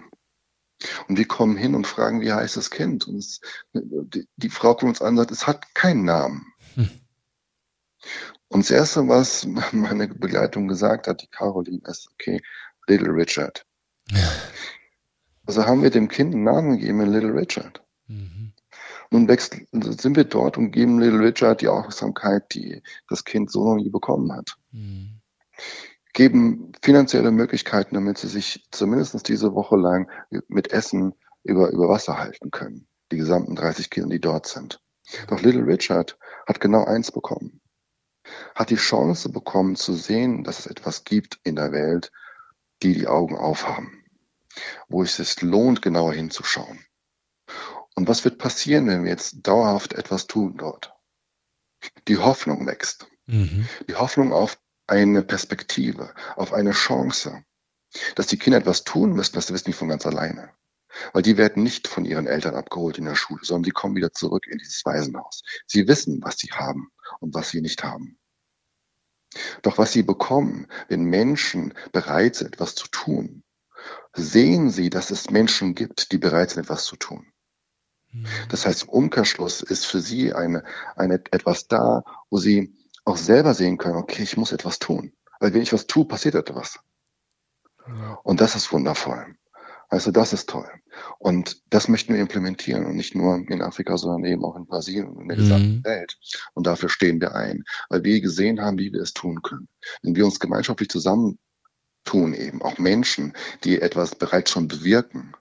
Und 1.08 1.18
wir 1.18 1.26
kommen 1.26 1.56
hin 1.56 1.74
und 1.74 1.86
fragen, 1.86 2.20
wie 2.20 2.32
heißt 2.32 2.56
das 2.56 2.70
Kind? 2.70 3.06
Und 3.06 3.16
es, 3.16 3.40
die, 3.72 4.26
die, 4.36 4.48
Frau 4.48 4.74
kommt 4.74 4.90
uns 4.90 5.02
an 5.02 5.10
und 5.10 5.16
sagt, 5.18 5.30
es 5.30 5.46
hat 5.46 5.74
keinen 5.74 6.04
Namen. 6.04 6.46
Hm. 6.74 6.90
Und 8.48 8.64
das 8.64 8.70
Erste, 8.70 9.08
was 9.08 9.46
meine 9.72 10.08
Begleitung 10.08 10.68
gesagt 10.68 11.06
hat, 11.06 11.22
die 11.22 11.28
Caroline, 11.28 11.82
ist, 11.86 12.08
okay, 12.12 12.40
Little 12.86 13.12
Richard. 13.12 13.64
Ja. 14.10 14.32
Also 15.46 15.66
haben 15.66 15.82
wir 15.82 15.90
dem 15.90 16.08
Kind 16.08 16.34
einen 16.34 16.44
Namen 16.44 16.78
gegeben, 16.78 17.00
Little 17.10 17.34
Richard. 17.34 17.82
Mhm. 18.06 18.52
Nun 19.10 19.28
wächst, 19.28 19.56
sind 19.72 20.16
wir 20.16 20.24
dort 20.24 20.56
und 20.56 20.70
geben 20.70 21.00
Little 21.00 21.20
Richard 21.20 21.60
die 21.60 21.68
Aufmerksamkeit, 21.68 22.54
die 22.54 22.82
das 23.08 23.24
Kind 23.24 23.50
so 23.50 23.64
noch 23.64 23.82
nie 23.82 23.90
bekommen 23.90 24.32
hat. 24.32 24.56
Mhm 24.70 25.20
geben 26.12 26.72
finanzielle 26.82 27.30
Möglichkeiten, 27.30 27.94
damit 27.94 28.18
sie 28.18 28.28
sich 28.28 28.66
zumindest 28.70 29.28
diese 29.28 29.54
Woche 29.54 29.76
lang 29.76 30.10
mit 30.48 30.72
Essen 30.72 31.14
über, 31.42 31.70
über 31.70 31.88
Wasser 31.88 32.18
halten 32.18 32.50
können. 32.50 32.86
Die 33.12 33.16
gesamten 33.16 33.56
30 33.56 33.90
Kinder, 33.90 34.10
die 34.10 34.20
dort 34.20 34.46
sind. 34.46 34.80
Doch 35.28 35.40
Little 35.40 35.66
Richard 35.66 36.18
hat 36.46 36.60
genau 36.60 36.84
eins 36.84 37.10
bekommen. 37.10 37.60
Hat 38.54 38.70
die 38.70 38.76
Chance 38.76 39.30
bekommen 39.30 39.76
zu 39.76 39.94
sehen, 39.94 40.44
dass 40.44 40.60
es 40.60 40.66
etwas 40.66 41.04
gibt 41.04 41.40
in 41.42 41.56
der 41.56 41.72
Welt, 41.72 42.12
die 42.82 42.94
die 42.94 43.08
Augen 43.08 43.36
aufhaben. 43.36 44.04
Wo 44.88 45.02
es 45.02 45.16
sich 45.16 45.40
lohnt, 45.42 45.82
genauer 45.82 46.12
hinzuschauen. 46.12 46.84
Und 47.96 48.08
was 48.08 48.24
wird 48.24 48.38
passieren, 48.38 48.86
wenn 48.86 49.04
wir 49.04 49.10
jetzt 49.10 49.46
dauerhaft 49.46 49.92
etwas 49.92 50.26
tun 50.26 50.56
dort? 50.56 50.94
Die 52.08 52.18
Hoffnung 52.18 52.66
wächst. 52.66 53.08
Mhm. 53.26 53.68
Die 53.88 53.94
Hoffnung 53.94 54.32
auf 54.32 54.58
eine 54.90 55.22
Perspektive, 55.22 56.14
auf 56.36 56.52
eine 56.52 56.72
Chance, 56.72 57.44
dass 58.16 58.26
die 58.26 58.38
Kinder 58.38 58.58
etwas 58.58 58.84
tun 58.84 59.12
müssen, 59.12 59.34
das 59.34 59.52
wissen 59.52 59.66
die 59.66 59.72
von 59.72 59.88
ganz 59.88 60.06
alleine. 60.06 60.50
Weil 61.12 61.22
die 61.22 61.36
werden 61.36 61.62
nicht 61.62 61.86
von 61.86 62.04
ihren 62.04 62.26
Eltern 62.26 62.56
abgeholt 62.56 62.98
in 62.98 63.04
der 63.04 63.14
Schule, 63.14 63.40
sondern 63.44 63.64
sie 63.64 63.70
kommen 63.70 63.94
wieder 63.94 64.12
zurück 64.12 64.46
in 64.48 64.58
dieses 64.58 64.84
Waisenhaus. 64.84 65.42
Sie 65.66 65.86
wissen, 65.86 66.20
was 66.22 66.38
sie 66.38 66.50
haben 66.50 66.90
und 67.20 67.34
was 67.34 67.50
sie 67.50 67.60
nicht 67.60 67.84
haben. 67.84 68.18
Doch 69.62 69.78
was 69.78 69.92
sie 69.92 70.02
bekommen, 70.02 70.66
wenn 70.88 71.04
Menschen 71.04 71.74
bereit 71.92 72.34
sind, 72.34 72.54
etwas 72.54 72.74
zu 72.74 72.88
tun, 72.88 73.44
sehen 74.12 74.70
sie, 74.70 74.90
dass 74.90 75.12
es 75.12 75.30
Menschen 75.30 75.76
gibt, 75.76 76.10
die 76.10 76.18
bereit 76.18 76.50
sind, 76.50 76.64
etwas 76.64 76.84
zu 76.84 76.96
tun. 76.96 77.32
Mhm. 78.10 78.26
Das 78.48 78.66
heißt, 78.66 78.84
im 78.84 78.88
Umkehrschluss 78.88 79.62
ist 79.62 79.86
für 79.86 80.00
sie 80.00 80.32
eine, 80.32 80.64
eine 80.96 81.22
etwas 81.30 81.68
da, 81.68 82.02
wo 82.28 82.38
sie 82.38 82.76
auch 83.04 83.16
selber 83.16 83.54
sehen 83.54 83.78
können, 83.78 83.96
okay, 83.96 84.22
ich 84.22 84.36
muss 84.36 84.52
etwas 84.52 84.78
tun. 84.78 85.12
Weil 85.40 85.54
wenn 85.54 85.62
ich 85.62 85.72
was 85.72 85.86
tue, 85.86 86.06
passiert 86.06 86.34
etwas. 86.34 86.78
Ja. 87.86 88.18
Und 88.22 88.40
das 88.40 88.54
ist 88.54 88.72
wundervoll. 88.72 89.34
Also 89.88 90.12
das 90.12 90.32
ist 90.32 90.48
toll. 90.48 90.70
Und 91.18 91.62
das 91.68 91.88
möchten 91.88 92.14
wir 92.14 92.20
implementieren 92.20 92.86
und 92.86 92.94
nicht 92.94 93.16
nur 93.16 93.36
in 93.36 93.60
Afrika, 93.60 93.96
sondern 93.98 94.24
eben 94.24 94.44
auch 94.44 94.54
in 94.54 94.66
Brasilien 94.66 95.08
und 95.08 95.22
in 95.22 95.28
der 95.28 95.36
mhm. 95.36 95.40
gesamten 95.40 95.84
Welt. 95.84 96.16
Und 96.54 96.66
dafür 96.66 96.88
stehen 96.88 97.20
wir 97.20 97.34
ein, 97.34 97.64
weil 97.88 98.04
wir 98.04 98.20
gesehen 98.20 98.60
haben, 98.60 98.78
wie 98.78 98.92
wir 98.92 99.00
es 99.02 99.14
tun 99.14 99.42
können. 99.42 99.68
Wenn 100.02 100.14
wir 100.14 100.24
uns 100.24 100.38
gemeinschaftlich 100.38 100.90
zusammentun 100.90 101.38
eben, 102.34 102.62
auch 102.62 102.78
Menschen, 102.78 103.32
die 103.64 103.80
etwas 103.80 104.14
bereits 104.14 104.52
schon 104.52 104.68
bewirken, 104.68 105.34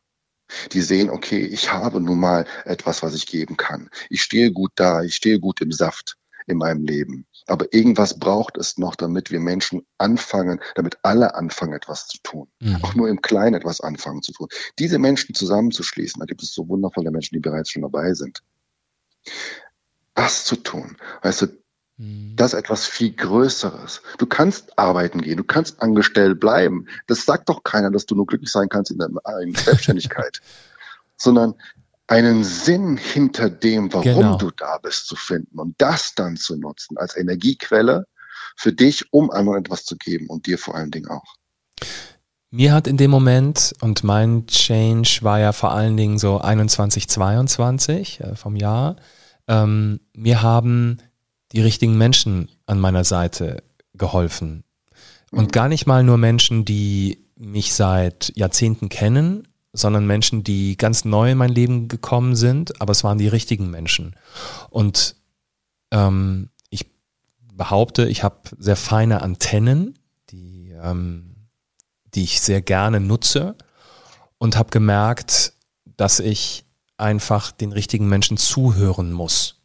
die 0.72 0.82
sehen, 0.82 1.12
okay, 1.12 1.45
ich 1.45 1.72
habe 1.72 2.01
nun 2.01 2.20
mal 2.20 2.45
etwas, 2.66 3.03
was 3.03 3.14
ich 3.14 3.28
geben 3.28 3.55
kann. 3.55 3.91
Ich 4.10 4.24
stehe 4.24 4.51
gut 4.51 4.72
da, 4.76 5.03
ich 5.03 5.16
stehe 5.16 5.39
gut 5.39 5.62
im 5.62 5.72
Saft 5.72 6.18
in 6.47 6.57
meinem 6.57 6.84
Leben. 6.84 7.28
Aber 7.50 7.74
irgendwas 7.74 8.20
braucht 8.20 8.58
es 8.58 8.78
noch, 8.78 8.95
damit 8.95 9.32
wir 9.32 9.39
Menschen 9.39 9.86
anfangen, 9.97 10.60
damit 10.76 11.00
alle 11.04 11.36
anfangen, 11.36 11.74
etwas 11.74 12.08
zu 12.08 12.20
tun. 12.22 12.47
Mhm. 12.60 12.78
Auch 12.84 12.93
nur 12.93 13.10
im 13.10 13.22
Kleinen 13.22 13.56
etwas 13.56 13.82
anfangen 13.82 14.22
zu 14.22 14.32
tun. 14.32 14.47
Diese 14.78 15.00
Menschen 15.00 15.34
zusammenzuschließen, 15.34 16.20
da 16.20 16.26
gibt 16.26 16.43
es 16.43 16.54
so 16.54 16.68
wundervolle 16.68 17.12
Menschen, 17.12 17.36
die 17.36 17.39
bereits 17.39 17.72
schon 17.72 17.82
dabei 17.82 18.14
sind. 18.14 18.43
Das 20.14 20.45
zu 20.45 20.58
tun, 20.58 20.97
weißt 21.24 21.41
du, 21.43 21.47
mhm. 21.97 22.36
das 22.36 22.54
ist 22.54 22.60
etwas 22.60 22.86
viel 22.86 23.16
Größeres. 23.16 24.02
Du 24.18 24.28
kannst 24.28 24.78
arbeiten 24.78 25.22
gehen, 25.22 25.38
du 25.38 25.43
kannst 25.43 25.82
angestellt 25.82 26.39
bleiben. 26.39 26.88
Das 27.08 27.26
sagt 27.26 27.50
doch 27.50 27.64
keiner, 27.64 27.89
dass 27.89 28.06
du 28.06 28.16
nur 28.16 28.28
glücklich 28.28 28.52
sein 28.52 28.70
kannst 28.70 28.91
in 28.91 29.00
der 29.00 29.10
in 29.41 29.56
Selbstständigkeit. 29.56 30.39
Sondern 31.18 31.56
einen 32.10 32.43
Sinn 32.43 32.97
hinter 32.97 33.51
dem, 33.51 33.93
warum 33.93 34.03
genau. 34.03 34.38
du 34.38 34.49
da 34.49 34.80
bist, 34.80 35.07
zu 35.07 35.16
finden 35.16 35.60
und 35.60 35.76
das 35.78 36.16
dann 36.16 36.38
zu 36.38 36.57
nutzen 36.57 36.97
als 36.97 37.16
Energiequelle 37.16 38.07
für 38.57 38.74
dich, 38.74 39.14
um 39.14 39.30
anderen 39.30 39.60
etwas 39.60 39.86
zu 39.86 39.95
geben 39.95 40.28
und 40.28 40.47
dir 40.47 40.57
vor 40.57 40.76
allen 40.76 40.89
Dingen 40.89 41.07
auch. 41.07 41.36
Mir 42.49 42.74
hat 42.74 42.88
in 42.88 42.97
dem 42.97 43.12
Moment, 43.12 43.76
und 43.82 44.03
mein 44.03 44.47
Change 44.47 45.20
war 45.22 45.39
ja 45.39 45.51
vor 45.51 45.72
allen 45.72 45.95
Dingen 45.97 46.18
so 46.18 46.39
21, 46.39 47.07
22 47.07 48.22
äh, 48.22 48.36
vom 48.36 48.55
Jahr, 48.55 48.95
ähm, 49.47 49.99
mir 50.16 50.41
haben 50.41 50.97
die 51.51 51.62
richtigen 51.62 51.95
Menschen 51.95 52.49
an 52.66 52.80
meiner 52.80 53.03
Seite 53.03 53.62
geholfen. 53.93 54.64
Und 55.32 55.45
mhm. 55.45 55.51
gar 55.51 55.68
nicht 55.68 55.86
mal 55.86 56.03
nur 56.03 56.18
Menschen, 56.18 56.66
die 56.66 57.24
mich 57.36 57.76
seit 57.76 58.34
Jahrzehnten 58.36 58.89
kennen, 58.89 59.47
sondern 59.74 60.07
Menschen, 60.07 60.43
die 60.43 60.78
ganz 60.78 61.05
neu 61.05 61.32
in 61.32 61.38
mein 61.38 61.51
Leben 61.51 61.88
gekommen 61.88 62.36
sind, 62.36 62.82
aber 62.82 62.91
es 62.91 63.03
waren 63.03 63.17
die 63.17 63.28
richtigen 63.28 63.70
Menschen. 63.70 64.15
Und 64.70 65.15
ähm, 65.91 66.49
ich 66.70 66.88
behaupte, 67.53 68.07
ich 68.07 68.24
habe 68.24 68.38
sehr 68.57 68.76
feine 68.76 69.22
Antennen, 69.22 69.99
die, 70.30 70.74
ähm, 70.82 71.36
die 72.15 72.24
ich 72.24 72.41
sehr 72.41 72.61
gerne 72.61 72.99
nutze 72.99 73.55
und 74.38 74.57
habe 74.57 74.72
gemerkt, 74.72 75.53
dass 75.97 76.20
ich 76.20 76.65
einfach 76.97 77.51
den 77.51 77.72
richtigen 77.72 78.09
Menschen 78.09 78.38
zuhören 78.38 79.11
muss. 79.11 79.61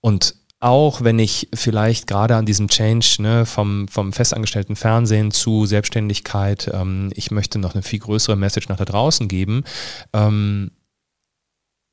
Und 0.00 0.36
auch 0.62 1.02
wenn 1.02 1.18
ich 1.18 1.48
vielleicht 1.52 2.06
gerade 2.06 2.36
an 2.36 2.46
diesem 2.46 2.68
Change 2.68 3.16
ne, 3.18 3.46
vom, 3.46 3.88
vom 3.88 4.12
festangestellten 4.12 4.76
Fernsehen 4.76 5.32
zu 5.32 5.66
Selbstständigkeit, 5.66 6.70
ähm, 6.72 7.10
ich 7.16 7.32
möchte 7.32 7.58
noch 7.58 7.74
eine 7.74 7.82
viel 7.82 7.98
größere 7.98 8.36
Message 8.36 8.68
nach 8.68 8.76
da 8.76 8.84
draußen 8.84 9.26
geben, 9.26 9.64
ähm, 10.12 10.70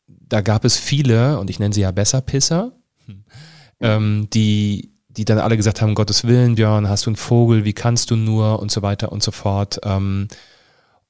da 0.08 0.42
gab 0.42 0.66
es 0.66 0.78
viele, 0.78 1.40
und 1.40 1.50
ich 1.50 1.58
nenne 1.58 1.74
sie 1.74 1.82
ja 1.82 1.90
Besserpisser, 1.90 2.74
ähm, 3.80 4.28
die, 4.34 4.94
die 5.08 5.26
dann 5.26 5.40
alle 5.40 5.58
gesagt 5.58 5.82
haben, 5.82 5.96
Gottes 5.96 6.26
Willen, 6.26 6.54
Björn, 6.54 6.88
hast 6.88 7.08
du 7.08 7.10
einen 7.10 7.16
Vogel, 7.16 7.66
wie 7.66 7.74
kannst 7.74 8.12
du 8.12 8.16
nur 8.16 8.60
und 8.60 8.70
so 8.70 8.84
weiter 8.84 9.12
und 9.12 9.24
so 9.24 9.32
fort. 9.32 9.80
Ähm, 9.84 10.28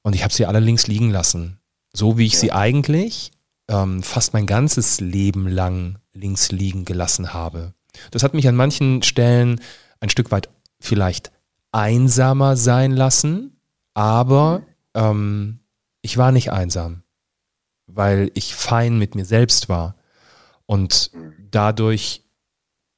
und 0.00 0.14
ich 0.14 0.22
habe 0.22 0.32
sie 0.32 0.46
alle 0.46 0.60
links 0.60 0.86
liegen 0.86 1.10
lassen. 1.10 1.60
So 1.92 2.16
wie 2.16 2.24
ich 2.24 2.34
ja. 2.34 2.38
sie 2.38 2.52
eigentlich 2.52 3.32
ähm, 3.70 4.02
fast 4.02 4.34
mein 4.34 4.46
ganzes 4.46 5.00
Leben 5.00 5.48
lang 5.48 5.98
links 6.12 6.50
liegen 6.50 6.84
gelassen 6.84 7.32
habe. 7.32 7.72
Das 8.10 8.22
hat 8.22 8.34
mich 8.34 8.46
an 8.48 8.56
manchen 8.56 9.02
Stellen 9.02 9.60
ein 10.00 10.10
Stück 10.10 10.30
weit 10.30 10.50
vielleicht 10.80 11.30
einsamer 11.72 12.56
sein 12.56 12.90
lassen, 12.90 13.60
aber 13.94 14.62
ähm, 14.94 15.60
ich 16.02 16.18
war 16.18 16.32
nicht 16.32 16.50
einsam, 16.50 17.04
weil 17.86 18.30
ich 18.34 18.54
fein 18.54 18.98
mit 18.98 19.14
mir 19.14 19.24
selbst 19.24 19.68
war 19.68 19.94
und 20.66 21.12
dadurch 21.50 22.24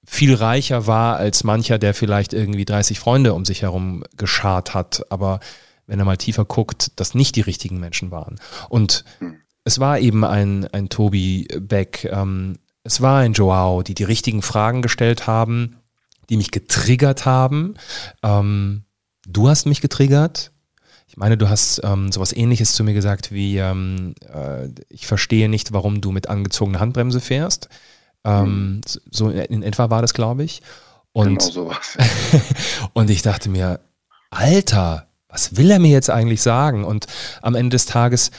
viel 0.04 0.34
reicher 0.34 0.86
war 0.86 1.16
als 1.16 1.44
mancher, 1.44 1.78
der 1.78 1.94
vielleicht 1.94 2.32
irgendwie 2.32 2.64
30 2.64 2.98
Freunde 2.98 3.34
um 3.34 3.44
sich 3.44 3.62
herum 3.62 4.04
geschart 4.16 4.74
hat, 4.74 5.04
aber 5.10 5.40
wenn 5.86 5.98
er 5.98 6.04
mal 6.04 6.16
tiefer 6.16 6.44
guckt, 6.44 6.92
das 6.96 7.14
nicht 7.14 7.36
die 7.36 7.40
richtigen 7.42 7.78
Menschen 7.78 8.10
waren. 8.10 8.40
Und 8.68 9.04
es 9.64 9.78
war 9.78 9.98
eben 9.98 10.24
ein, 10.24 10.66
ein 10.72 10.88
Tobi 10.88 11.46
Beck, 11.60 12.08
ähm, 12.10 12.58
es 12.84 13.00
war 13.00 13.20
ein 13.20 13.32
Joao, 13.32 13.82
die 13.82 13.94
die 13.94 14.04
richtigen 14.04 14.42
Fragen 14.42 14.82
gestellt 14.82 15.26
haben, 15.26 15.76
die 16.28 16.36
mich 16.36 16.50
getriggert 16.50 17.26
haben. 17.26 17.74
Ähm, 18.22 18.84
du 19.26 19.48
hast 19.48 19.66
mich 19.66 19.80
getriggert. 19.80 20.50
Ich 21.06 21.16
meine, 21.16 21.36
du 21.36 21.48
hast 21.48 21.80
ähm, 21.84 22.10
sowas 22.10 22.32
ähnliches 22.32 22.72
zu 22.72 22.82
mir 22.84 22.94
gesagt 22.94 23.32
wie, 23.32 23.58
ähm, 23.58 24.14
äh, 24.32 24.68
ich 24.88 25.06
verstehe 25.06 25.48
nicht, 25.48 25.72
warum 25.72 26.00
du 26.00 26.10
mit 26.10 26.28
angezogener 26.28 26.80
Handbremse 26.80 27.20
fährst. 27.20 27.68
Ähm, 28.24 28.76
mhm. 28.76 28.80
So 29.10 29.28
in 29.28 29.62
etwa 29.62 29.90
war 29.90 30.00
das, 30.00 30.14
glaube 30.14 30.42
ich. 30.42 30.62
Und, 31.12 31.40
genau 31.40 31.50
sowas. 31.50 31.98
und 32.94 33.10
ich 33.10 33.22
dachte 33.22 33.50
mir, 33.50 33.80
Alter, 34.30 35.06
was 35.28 35.56
will 35.56 35.70
er 35.70 35.78
mir 35.78 35.90
jetzt 35.90 36.10
eigentlich 36.10 36.42
sagen? 36.42 36.84
Und 36.84 37.06
am 37.42 37.54
Ende 37.54 37.74
des 37.74 37.86
Tages 37.86 38.30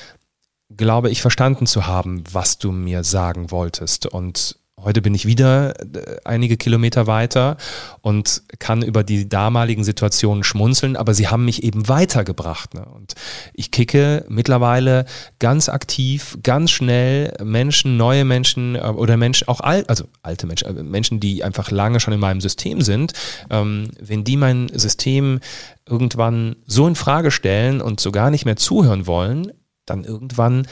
glaube 0.77 1.09
ich 1.09 1.21
verstanden 1.21 1.65
zu 1.65 1.87
haben, 1.87 2.23
was 2.31 2.57
du 2.57 2.71
mir 2.71 3.03
sagen 3.03 3.51
wolltest. 3.51 4.05
Und 4.05 4.57
heute 4.83 5.01
bin 5.01 5.15
ich 5.15 5.25
wieder 5.25 5.79
äh, 5.79 6.17
einige 6.25 6.57
Kilometer 6.57 7.07
weiter 7.07 7.57
und 8.01 8.43
kann 8.59 8.81
über 8.81 9.03
die 9.03 9.29
damaligen 9.29 9.83
Situationen 9.83 10.43
schmunzeln, 10.43 10.95
aber 10.95 11.13
sie 11.13 11.27
haben 11.27 11.45
mich 11.45 11.63
eben 11.63 11.87
weitergebracht. 11.87 12.73
Ne? 12.73 12.85
Und 12.85 13.13
ich 13.53 13.71
kicke 13.71 14.25
mittlerweile 14.27 15.05
ganz 15.39 15.69
aktiv, 15.69 16.37
ganz 16.43 16.71
schnell 16.71 17.33
Menschen, 17.43 17.97
neue 17.97 18.25
Menschen 18.25 18.75
äh, 18.75 18.79
oder 18.79 19.17
Menschen, 19.17 19.47
auch 19.47 19.61
alt, 19.61 19.89
also 19.89 20.05
alte 20.21 20.47
Menschen, 20.47 20.77
äh, 20.77 20.83
Menschen, 20.83 21.19
die 21.19 21.43
einfach 21.43 21.71
lange 21.71 21.99
schon 21.99 22.13
in 22.13 22.19
meinem 22.19 22.41
System 22.41 22.81
sind, 22.81 23.13
ähm, 23.49 23.91
wenn 23.99 24.23
die 24.23 24.37
mein 24.37 24.69
System 24.73 25.39
irgendwann 25.87 26.55
so 26.65 26.87
in 26.87 26.95
Frage 26.95 27.31
stellen 27.31 27.81
und 27.81 27.99
so 27.99 28.11
gar 28.11 28.31
nicht 28.31 28.45
mehr 28.45 28.55
zuhören 28.55 29.05
wollen, 29.05 29.51
dann 29.85 30.03
irgendwann 30.03 30.67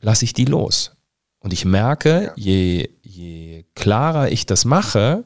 lasse 0.00 0.24
ich 0.24 0.32
die 0.32 0.44
los. 0.44 0.96
Und 1.38 1.52
ich 1.52 1.64
merke, 1.64 2.22
ja. 2.24 2.32
je, 2.36 2.90
je 3.02 3.64
klarer 3.74 4.30
ich 4.30 4.46
das 4.46 4.64
mache, 4.64 5.24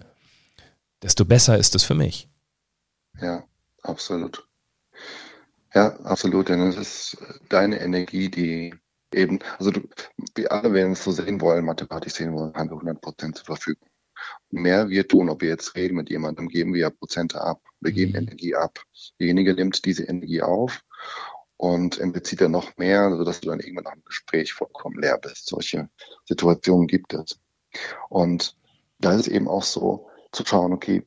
desto 1.02 1.24
besser 1.24 1.58
ist 1.58 1.74
es 1.74 1.84
für 1.84 1.94
mich. 1.94 2.28
Ja, 3.20 3.44
absolut. 3.82 4.46
Ja, 5.74 5.96
absolut. 6.00 6.48
Denn 6.48 6.60
es 6.60 6.76
ist 6.76 7.18
deine 7.48 7.80
Energie, 7.80 8.30
die 8.30 8.74
eben, 9.12 9.38
also 9.58 9.70
du, 9.70 9.88
wir 10.34 10.50
alle 10.50 10.72
werden 10.72 10.92
es 10.92 11.04
so 11.04 11.12
sehen 11.12 11.40
wollen, 11.40 11.64
mathematisch 11.64 12.14
sehen 12.14 12.32
wollen, 12.32 12.54
haben 12.54 12.70
wir 12.70 12.76
100 12.76 13.00
Prozent 13.00 13.36
zur 13.36 13.46
Verfügung. 13.46 13.88
mehr 14.50 14.88
wir 14.88 15.06
tun, 15.06 15.28
ob 15.28 15.42
wir 15.42 15.50
jetzt 15.50 15.76
reden 15.76 15.96
mit 15.96 16.10
jemandem, 16.10 16.48
geben 16.48 16.74
wir 16.74 16.90
Prozente 16.90 17.40
ab. 17.40 17.60
Wir 17.80 17.92
geben 17.92 18.12
mhm. 18.12 18.18
Energie 18.18 18.56
ab. 18.56 18.82
Derjenige 19.20 19.54
nimmt 19.54 19.84
diese 19.84 20.04
Energie 20.04 20.42
auf 20.42 20.82
und 21.58 22.00
bezieht 22.12 22.40
dann 22.40 22.52
noch 22.52 22.76
mehr, 22.78 23.14
sodass 23.14 23.40
du 23.40 23.50
dann 23.50 23.60
irgendwann 23.60 23.84
nach 23.84 23.94
dem 23.94 24.04
Gespräch 24.04 24.52
vollkommen 24.52 24.98
leer 24.98 25.18
bist. 25.18 25.48
Solche 25.48 25.90
Situationen 26.24 26.86
gibt 26.86 27.12
es. 27.12 27.40
Und 28.08 28.56
da 28.98 29.12
ist 29.12 29.22
es 29.22 29.28
eben 29.28 29.48
auch 29.48 29.64
so 29.64 30.08
zu 30.32 30.46
schauen, 30.46 30.72
okay, 30.72 31.04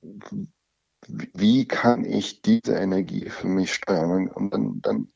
wie 1.08 1.68
kann 1.68 2.04
ich 2.04 2.42
diese 2.42 2.76
Energie 2.76 3.30
für 3.30 3.48
mich 3.48 3.74
steuern? 3.74 4.28
Und 4.28 4.54
dann, 4.54 4.82
dann 4.82 5.08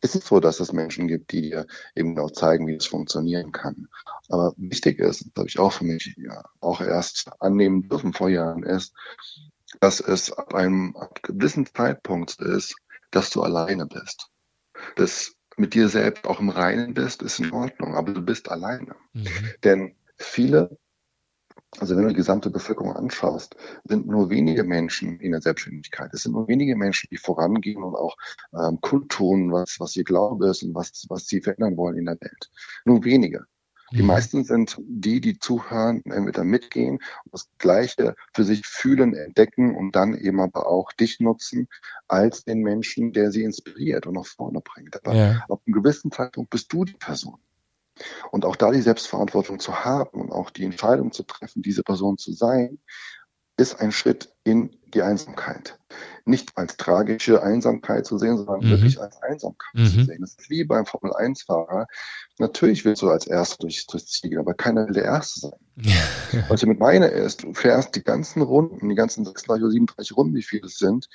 ist 0.00 0.14
es 0.14 0.26
so, 0.26 0.38
dass 0.38 0.60
es 0.60 0.72
Menschen 0.72 1.08
gibt, 1.08 1.32
die 1.32 1.42
dir 1.42 1.66
eben 1.96 2.16
auch 2.18 2.30
zeigen, 2.30 2.68
wie 2.68 2.76
es 2.76 2.86
funktionieren 2.86 3.50
kann. 3.50 3.88
Aber 4.28 4.54
wichtig 4.56 5.00
ist, 5.00 5.24
das 5.24 5.32
habe 5.36 5.48
ich 5.48 5.58
auch 5.58 5.72
für 5.72 5.84
mich 5.84 6.14
ja, 6.18 6.44
auch 6.60 6.80
erst 6.80 7.30
annehmen 7.40 7.88
dürfen 7.88 8.12
vor 8.12 8.28
Jahren, 8.28 8.62
ist, 8.62 8.94
dass 9.80 9.98
es 9.98 10.30
ab 10.32 10.54
einem 10.54 10.94
gewissen 11.22 11.66
Zeitpunkt 11.66 12.40
ist, 12.40 12.76
dass 13.10 13.30
du 13.30 13.42
alleine 13.42 13.86
bist 13.86 14.30
das 14.96 15.34
mit 15.56 15.74
dir 15.74 15.88
selbst 15.88 16.26
auch 16.26 16.40
im 16.40 16.48
Reinen 16.48 16.94
bist, 16.94 17.22
ist 17.22 17.38
in 17.38 17.52
Ordnung, 17.52 17.94
aber 17.94 18.12
du 18.12 18.22
bist 18.22 18.50
alleine. 18.50 18.96
Mhm. 19.12 19.26
Denn 19.62 19.94
viele, 20.16 20.76
also 21.78 21.96
wenn 21.96 22.04
du 22.04 22.08
die 22.10 22.16
gesamte 22.16 22.50
Bevölkerung 22.50 22.94
anschaust, 22.94 23.56
sind 23.84 24.06
nur 24.06 24.30
wenige 24.30 24.64
Menschen 24.64 25.20
in 25.20 25.32
der 25.32 25.40
Selbstständigkeit. 25.40 26.12
Es 26.12 26.22
sind 26.22 26.32
nur 26.32 26.48
wenige 26.48 26.76
Menschen, 26.76 27.08
die 27.10 27.16
vorangehen 27.16 27.82
und 27.82 27.94
auch 27.94 28.16
ähm, 28.52 28.80
kundtun, 28.80 29.52
was, 29.52 29.78
was 29.78 29.96
ihr 29.96 30.04
Glaube 30.04 30.48
ist 30.48 30.62
und 30.62 30.74
was, 30.74 31.06
was 31.08 31.26
sie 31.26 31.40
verändern 31.40 31.76
wollen 31.76 31.98
in 31.98 32.06
der 32.06 32.20
Welt. 32.20 32.50
Nur 32.84 33.04
wenige. 33.04 33.46
Die 33.94 34.02
meisten 34.02 34.44
sind 34.44 34.76
die, 34.80 35.20
die 35.20 35.38
zuhören, 35.38 36.02
entweder 36.04 36.42
mitgehen 36.42 36.94
und 36.96 37.32
das 37.32 37.48
Gleiche 37.58 38.16
für 38.34 38.42
sich 38.42 38.66
fühlen, 38.66 39.14
entdecken 39.14 39.76
und 39.76 39.92
dann 39.94 40.14
eben 40.14 40.40
aber 40.40 40.66
auch 40.66 40.92
dich 40.92 41.20
nutzen 41.20 41.68
als 42.08 42.44
den 42.44 42.60
Menschen, 42.60 43.12
der 43.12 43.30
sie 43.30 43.44
inspiriert 43.44 44.06
und 44.06 44.14
nach 44.14 44.26
vorne 44.26 44.60
bringt. 44.60 44.96
Aber 45.04 45.14
ja. 45.14 45.44
ab 45.48 45.60
einem 45.64 45.74
gewissen 45.74 46.10
Zeitpunkt 46.10 46.50
bist 46.50 46.72
du 46.72 46.84
die 46.84 46.94
Person. 46.94 47.38
Und 48.32 48.44
auch 48.44 48.56
da 48.56 48.72
die 48.72 48.80
Selbstverantwortung 48.80 49.60
zu 49.60 49.84
haben 49.84 50.20
und 50.20 50.32
auch 50.32 50.50
die 50.50 50.64
Entscheidung 50.64 51.12
zu 51.12 51.22
treffen, 51.22 51.62
diese 51.62 51.84
Person 51.84 52.18
zu 52.18 52.32
sein, 52.32 52.80
ist 53.56 53.80
ein 53.80 53.92
Schritt 53.92 54.34
in 54.44 54.70
die 54.94 55.02
Einsamkeit. 55.02 55.78
Nicht 56.24 56.56
als 56.56 56.76
tragische 56.76 57.42
Einsamkeit 57.42 58.06
zu 58.06 58.18
sehen, 58.18 58.36
sondern 58.36 58.60
mhm. 58.60 58.70
wirklich 58.70 59.00
als 59.00 59.20
Einsamkeit 59.22 59.74
mhm. 59.74 59.86
zu 59.86 60.04
sehen. 60.04 60.20
Das 60.20 60.34
ist 60.34 60.50
wie 60.50 60.64
beim 60.64 60.86
Formel-1-Fahrer. 60.86 61.86
Natürlich 62.38 62.84
willst 62.84 63.02
du 63.02 63.10
als 63.10 63.26
Erster 63.26 63.58
durchs, 63.58 63.86
durchs 63.86 64.06
Ziel 64.06 64.30
gehen, 64.30 64.38
aber 64.38 64.54
keiner 64.54 64.86
will 64.86 64.94
der 64.94 65.04
Erste 65.04 65.40
sein. 65.40 65.52
Ja. 65.76 66.02
Was 66.48 66.62
ich 66.62 66.68
mit 66.68 66.80
meine 66.80 67.06
ist, 67.06 67.42
du 67.42 67.52
fährst 67.52 67.94
die 67.94 68.02
ganzen 68.02 68.42
Runden, 68.42 68.88
die 68.88 68.94
ganzen 68.94 69.24
36 69.24 69.62
oder 69.62 69.70
37 69.70 70.16
Runden, 70.16 70.34
wie 70.34 70.42
viele 70.42 70.66
es 70.66 70.78
sind, 70.78 71.08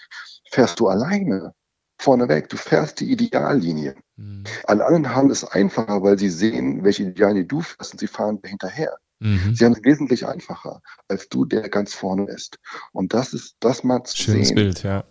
fährst 0.50 0.80
du 0.80 0.88
alleine 0.88 1.54
vorneweg. 1.98 2.50
Du 2.50 2.58
fährst 2.58 3.00
die 3.00 3.12
Ideallinie. 3.12 3.96
Mhm. 4.16 4.44
Alle 4.66 4.86
anderen 4.86 5.16
haben 5.16 5.30
es 5.30 5.44
einfacher, 5.44 6.02
weil 6.04 6.18
sie 6.18 6.30
sehen, 6.30 6.84
welche 6.84 7.04
Ideallinie 7.04 7.46
du 7.46 7.62
fährst 7.62 7.94
und 7.94 8.00
sie 8.00 8.08
fahren 8.08 8.40
hinterher. 8.44 8.98
Mhm. 9.20 9.54
Sie 9.54 9.66
haben 9.66 9.74
es 9.74 9.84
wesentlich 9.84 10.26
einfacher 10.26 10.82
als 11.08 11.30
du, 11.30 11.46
der 11.46 11.70
ganz 11.70 11.94
vorne 11.94 12.30
ist. 12.30 12.58
Und 12.94 13.14
das 13.14 13.34
ist 13.34 13.58
das 13.60 13.84
mal 13.84 14.04
zu 14.04 14.18
Schönes 14.18 14.48
sehen. 14.48 14.56
Bild, 14.56 14.84
ja. 14.84 15.04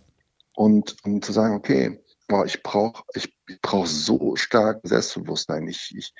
Und 0.55 0.97
um 1.03 1.21
zu 1.21 1.31
sagen, 1.31 1.55
okay, 1.55 2.03
boah, 2.27 2.45
ich 2.45 2.63
brauche 2.63 3.03
ich, 3.13 3.33
ich 3.47 3.61
brauch 3.61 3.85
so 3.85 4.35
stark 4.35 4.79
Selbstbewusstsein. 4.83 5.67
Ich, 5.67 5.93
ich 5.95 6.13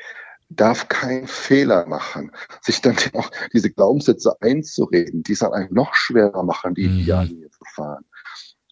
darf 0.50 0.88
keinen 0.88 1.28
Fehler 1.28 1.86
machen. 1.88 2.32
Sich 2.62 2.82
dann 2.82 2.96
auch 3.14 3.32
diese 3.54 3.72
Glaubenssätze 3.72 4.36
einzureden, 4.42 5.24
die 5.24 5.34
es 5.34 5.40
dann 5.40 5.54
eigentlich 5.54 5.72
noch 5.72 5.94
schwerer 5.96 6.44
machen, 6.44 6.76
die 6.76 6.88
mhm. 6.88 7.00
Ideallinie 7.00 7.50
zu 7.50 7.64
fahren. 7.74 8.06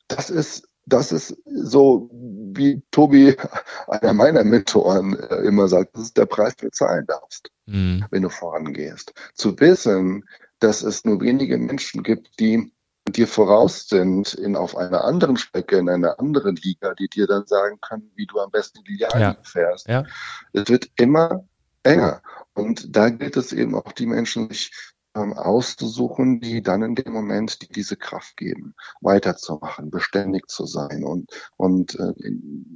Das 0.07 0.29
ist 0.29 0.67
das 0.87 1.11
ist 1.11 1.37
so, 1.45 2.09
wie 2.11 2.81
Tobi, 2.91 3.35
einer 3.87 4.13
meiner 4.13 4.43
Mentoren, 4.43 5.17
äh, 5.17 5.35
immer 5.41 5.67
sagt, 5.67 5.95
das 5.95 6.03
ist 6.03 6.17
der 6.17 6.25
Preis, 6.25 6.55
den 6.55 6.69
du 6.69 6.71
zahlen 6.71 7.05
darfst, 7.05 7.51
mhm. 7.65 8.05
wenn 8.09 8.23
du 8.23 8.29
vorangehst. 8.29 9.13
Zu 9.35 9.59
wissen, 9.59 10.25
dass 10.59 10.81
es 10.81 11.05
nur 11.05 11.21
wenige 11.21 11.57
Menschen 11.57 12.03
gibt, 12.03 12.39
die 12.39 12.71
dir 13.09 13.27
voraus 13.27 13.87
sind 13.87 14.33
in 14.33 14.55
auf 14.55 14.75
einer 14.75 15.03
anderen 15.03 15.37
Strecke, 15.37 15.77
in 15.77 15.89
einer 15.89 16.19
anderen 16.19 16.55
Liga, 16.55 16.93
die 16.93 17.07
dir 17.07 17.27
dann 17.27 17.45
sagen 17.45 17.79
können, 17.79 18.11
wie 18.15 18.25
du 18.25 18.39
am 18.39 18.51
besten 18.51 18.83
die 18.83 18.93
Liga 18.93 19.17
ja. 19.17 19.37
fährst. 19.43 19.87
Ja. 19.87 20.03
Es 20.51 20.67
wird 20.67 20.89
immer 20.97 21.45
enger. 21.83 22.21
Und 22.53 22.95
da 22.95 23.09
gilt 23.09 23.37
es 23.37 23.53
eben 23.53 23.75
auch 23.75 23.91
die 23.91 24.07
Menschen, 24.07 24.49
sich 24.49 24.71
auszusuchen, 25.17 26.39
die 26.39 26.61
dann 26.61 26.81
in 26.81 26.95
dem 26.95 27.13
Moment 27.13 27.61
die 27.61 27.67
diese 27.67 27.97
Kraft 27.97 28.37
geben, 28.37 28.75
weiterzumachen, 29.01 29.89
beständig 29.89 30.49
zu 30.49 30.65
sein 30.65 31.03
und 31.03 31.31
und 31.57 31.99
äh, 31.99 32.13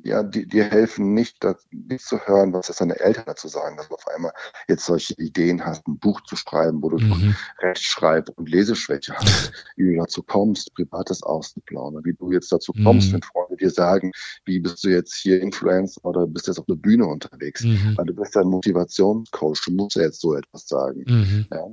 ja, 0.03 0.23
die 0.23 0.47
dir 0.47 0.65
helfen 0.65 1.13
nicht, 1.13 1.43
das, 1.43 1.65
nicht 1.71 2.05
zu 2.05 2.19
hören, 2.19 2.53
was 2.53 2.67
jetzt 2.67 2.81
deine 2.81 2.99
Eltern 2.99 3.25
dazu 3.27 3.47
sagen, 3.47 3.77
dass 3.77 3.87
du 3.87 3.95
auf 3.95 4.07
einmal 4.07 4.31
jetzt 4.67 4.85
solche 4.85 5.13
Ideen 5.15 5.65
hast, 5.65 5.87
ein 5.87 5.99
Buch 5.99 6.21
zu 6.21 6.35
schreiben, 6.35 6.81
wo 6.81 6.89
du 6.89 6.97
mhm. 6.97 7.35
Rechtschreib- 7.59 8.29
und 8.35 8.49
Leseschwäche 8.49 9.13
hast, 9.15 9.51
wie 9.75 9.93
du 9.93 9.99
dazu 9.99 10.23
kommst, 10.23 10.73
privates 10.73 11.23
auszuplaudern, 11.23 12.03
wie 12.05 12.13
du 12.13 12.31
jetzt 12.31 12.51
dazu 12.51 12.73
kommst, 12.83 13.09
mhm. 13.09 13.13
wenn 13.13 13.21
Freunde 13.23 13.57
dir 13.57 13.69
sagen, 13.69 14.11
wie 14.45 14.59
bist 14.59 14.83
du 14.83 14.89
jetzt 14.89 15.15
hier 15.15 15.41
Influencer 15.41 16.03
oder 16.03 16.27
bist 16.27 16.47
jetzt 16.47 16.59
auf 16.59 16.65
der 16.65 16.75
Bühne 16.75 17.05
unterwegs, 17.05 17.63
mhm. 17.63 17.93
weil 17.95 18.05
du 18.05 18.13
bist 18.13 18.35
ja 18.35 18.41
ein 18.41 18.47
Motivationscoach, 18.47 19.61
du 19.65 19.71
musst 19.71 19.95
ja 19.95 20.03
jetzt 20.03 20.21
so 20.21 20.35
etwas 20.35 20.67
sagen. 20.67 21.03
Mhm. 21.07 21.45
Ja? 21.51 21.67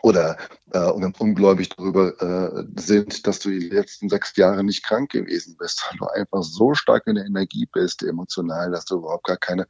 Oder 0.00 0.36
äh, 0.72 0.90
ungläubig 1.18 1.68
darüber 1.70 2.20
äh, 2.20 2.64
sind, 2.76 3.26
dass 3.26 3.38
du 3.40 3.50
die 3.50 3.68
letzten 3.68 4.08
sechs 4.08 4.36
Jahre 4.36 4.64
nicht 4.64 4.82
krank 4.84 5.10
gewesen 5.10 5.56
bist, 5.58 5.84
weil 5.88 5.98
du 5.98 6.06
einfach 6.06 6.42
so 6.42 6.74
stark 6.74 7.06
in 7.06 7.16
der 7.16 7.26
Energie 7.26 7.68
bist, 7.70 8.02
emotional, 8.02 8.70
dass 8.70 8.86
du 8.86 8.96
überhaupt 8.96 9.26
gar 9.26 9.36
keine, 9.36 9.66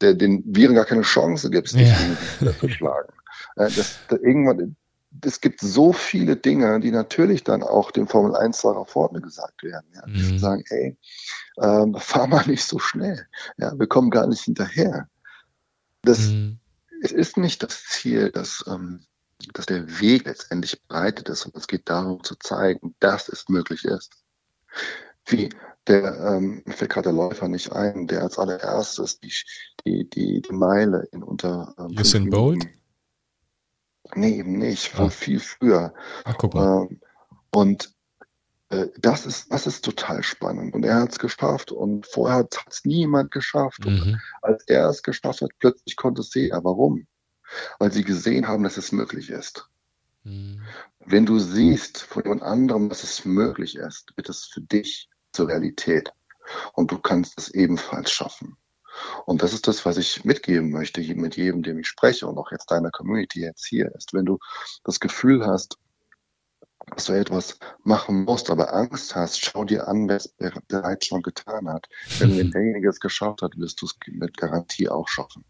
der, 0.00 0.14
den 0.14 0.42
Viren 0.46 0.74
gar 0.74 0.86
keine 0.86 1.02
Chance 1.02 1.50
gibst, 1.50 1.74
dich 1.74 1.88
ja. 1.88 2.58
zu 2.58 2.68
schlagen. 2.68 3.12
Äh, 3.56 3.70
das, 3.70 3.98
da 4.08 4.16
irgendwann, 4.16 4.76
es 5.24 5.40
gibt 5.40 5.60
so 5.60 5.92
viele 5.92 6.36
Dinge, 6.36 6.80
die 6.80 6.92
natürlich 6.92 7.44
dann 7.44 7.62
auch 7.62 7.90
dem 7.90 8.06
Formel 8.06 8.34
1-Fahrer 8.34 8.86
vorne 8.86 9.20
gesagt 9.20 9.62
werden. 9.62 9.86
Ja. 9.94 10.06
Mhm. 10.06 10.38
Sagen, 10.38 10.64
ey, 10.68 10.96
ähm, 11.60 11.96
fahr 11.96 12.26
mal 12.26 12.46
nicht 12.46 12.64
so 12.64 12.78
schnell. 12.78 13.26
Ja, 13.58 13.78
wir 13.78 13.86
kommen 13.86 14.10
gar 14.10 14.26
nicht 14.26 14.42
hinterher. 14.42 15.08
Das 16.02 16.20
mhm. 16.28 16.58
es 17.02 17.12
ist 17.12 17.36
nicht 17.36 17.62
das 17.62 17.84
Ziel, 17.84 18.30
dass 18.30 18.64
ähm, 18.66 19.04
dass 19.54 19.66
der 19.66 20.00
Weg 20.00 20.26
letztendlich 20.26 20.80
bereitet 20.86 21.28
ist 21.28 21.46
und 21.46 21.56
es 21.56 21.66
geht 21.66 21.88
darum 21.88 22.22
zu 22.22 22.36
zeigen, 22.36 22.94
dass 23.00 23.28
es 23.28 23.48
möglich 23.48 23.84
ist. 23.84 24.22
Wie 25.26 25.50
der, 25.86 26.18
ähm, 26.20 26.62
fällt 26.66 26.90
gerade 26.90 27.08
der 27.08 27.12
Läufer 27.12 27.48
nicht 27.48 27.72
ein, 27.72 28.06
der 28.06 28.22
als 28.22 28.38
allererstes 28.38 29.20
die, 29.20 29.32
die, 29.84 30.08
die, 30.10 30.42
die 30.42 30.52
Meile 30.52 31.08
in 31.12 31.22
unter 31.22 31.74
ähm, 31.78 31.96
Usain 31.98 32.30
Bolt? 32.30 32.66
Nee, 34.14 34.38
eben 34.38 34.58
nicht, 34.58 34.88
von 34.88 35.06
ah. 35.06 35.10
viel 35.10 35.40
früher. 35.40 35.94
Ach, 36.24 36.36
guck 36.36 36.54
mal. 36.54 36.88
Ähm, 36.90 37.00
und 37.50 37.94
äh, 38.70 38.88
das 38.98 39.26
ist, 39.26 39.52
das 39.52 39.66
ist 39.66 39.84
total 39.84 40.22
spannend. 40.22 40.74
Und 40.74 40.84
er 40.84 41.00
hat 41.00 41.12
es 41.12 41.18
geschafft 41.18 41.72
und 41.72 42.06
vorher 42.06 42.38
hat 42.38 42.56
es 42.68 42.84
niemand 42.84 43.30
geschafft. 43.30 43.84
Mhm. 43.84 44.00
Und 44.00 44.20
als 44.42 44.64
er 44.66 44.88
es 44.88 45.02
geschafft 45.02 45.42
hat, 45.42 45.50
plötzlich 45.58 45.96
konnte 45.96 46.22
es 46.22 46.30
sehen, 46.30 46.58
warum? 46.62 47.06
Weil 47.78 47.92
sie 47.92 48.04
gesehen 48.04 48.48
haben, 48.48 48.62
dass 48.62 48.76
es 48.76 48.92
möglich 48.92 49.30
ist. 49.30 49.68
Mhm. 50.24 50.62
Wenn 51.04 51.26
du 51.26 51.38
siehst 51.38 52.02
von 52.02 52.22
jemand 52.22 52.42
anderem, 52.42 52.88
dass 52.88 53.02
es 53.02 53.24
möglich 53.24 53.76
ist, 53.76 54.12
wird 54.16 54.28
es 54.28 54.44
für 54.44 54.60
dich 54.60 55.08
zur 55.32 55.48
Realität. 55.48 56.12
Und 56.72 56.90
du 56.90 56.98
kannst 56.98 57.38
es 57.38 57.48
ebenfalls 57.48 58.10
schaffen. 58.10 58.56
Und 59.24 59.42
das 59.42 59.52
ist 59.52 59.68
das, 59.68 59.86
was 59.86 59.96
ich 59.96 60.24
mitgeben 60.24 60.70
möchte 60.70 61.00
mit 61.14 61.36
jedem, 61.36 61.62
dem 61.62 61.78
ich 61.78 61.86
spreche 61.86 62.26
und 62.26 62.36
auch 62.38 62.50
jetzt 62.50 62.70
deiner 62.70 62.90
Community 62.90 63.40
jetzt 63.40 63.66
hier 63.66 63.94
ist. 63.94 64.12
Wenn 64.12 64.26
du 64.26 64.38
das 64.84 65.00
Gefühl 65.00 65.46
hast, 65.46 65.78
dass 66.94 67.04
du 67.04 67.12
etwas 67.12 67.58
machen 67.84 68.24
musst, 68.24 68.50
aber 68.50 68.74
Angst 68.74 69.14
hast, 69.14 69.44
schau 69.44 69.64
dir 69.64 69.86
an, 69.86 70.08
wer 70.08 70.16
es 70.16 70.34
bereits 70.66 71.06
schon 71.06 71.22
getan 71.22 71.68
hat. 71.68 71.88
Wenn 72.18 72.30
derjenige 72.50 72.88
es 72.88 73.00
geschafft 73.00 73.42
hat, 73.42 73.56
wirst 73.56 73.80
du 73.80 73.86
es 73.86 73.96
mit 74.06 74.36
Garantie 74.36 74.88
auch 74.88 75.08
schaffen 75.08 75.44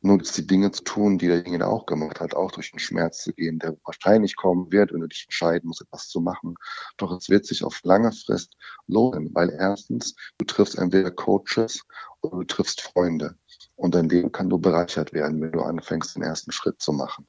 nur 0.00 0.18
die 0.18 0.46
Dinge 0.46 0.70
zu 0.70 0.84
tun, 0.84 1.18
die 1.18 1.26
derjenige 1.26 1.66
auch 1.66 1.86
gemacht 1.86 2.20
hat, 2.20 2.34
auch 2.34 2.52
durch 2.52 2.70
den 2.70 2.78
Schmerz 2.78 3.22
zu 3.22 3.32
gehen, 3.32 3.58
der 3.58 3.76
wahrscheinlich 3.84 4.36
kommen 4.36 4.70
wird, 4.70 4.92
wenn 4.92 5.00
du 5.00 5.08
dich 5.08 5.24
entscheiden 5.24 5.68
musst, 5.68 5.82
etwas 5.82 6.08
zu 6.08 6.20
machen. 6.20 6.54
Doch 6.96 7.16
es 7.16 7.28
wird 7.28 7.46
sich 7.46 7.64
auf 7.64 7.80
lange 7.82 8.12
Frist 8.12 8.54
lohnen, 8.86 9.30
weil 9.34 9.50
erstens, 9.50 10.14
du 10.38 10.44
triffst 10.44 10.78
entweder 10.78 11.10
Coaches 11.10 11.82
oder 12.20 12.38
du 12.38 12.44
triffst 12.44 12.80
Freunde. 12.80 13.36
Und 13.74 13.94
dein 13.94 14.08
Leben 14.08 14.32
kann 14.32 14.48
nur 14.48 14.60
bereichert 14.60 15.12
werden, 15.12 15.40
wenn 15.40 15.52
du 15.52 15.62
anfängst, 15.62 16.16
den 16.16 16.22
ersten 16.22 16.52
Schritt 16.52 16.80
zu 16.80 16.92
machen. 16.92 17.26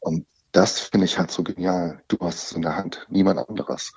Und 0.00 0.26
das 0.52 0.80
finde 0.80 1.04
ich 1.04 1.18
halt 1.18 1.30
so 1.30 1.42
genial. 1.42 2.02
Du 2.08 2.18
hast 2.20 2.44
es 2.44 2.52
in 2.52 2.62
der 2.62 2.76
Hand, 2.76 3.06
niemand 3.08 3.48
anderes. 3.48 3.92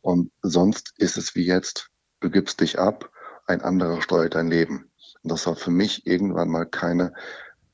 Und 0.00 0.30
sonst 0.42 0.92
ist 0.98 1.16
es 1.16 1.34
wie 1.34 1.46
jetzt, 1.46 1.90
du 2.20 2.30
gibst 2.30 2.60
dich 2.60 2.78
ab, 2.78 3.10
ein 3.46 3.62
anderer 3.62 4.00
steuert 4.02 4.34
dein 4.34 4.48
Leben. 4.48 4.90
Und 5.22 5.32
das 5.32 5.46
war 5.46 5.56
für 5.56 5.70
mich 5.70 6.06
irgendwann 6.06 6.50
mal 6.50 6.66
keine 6.66 7.14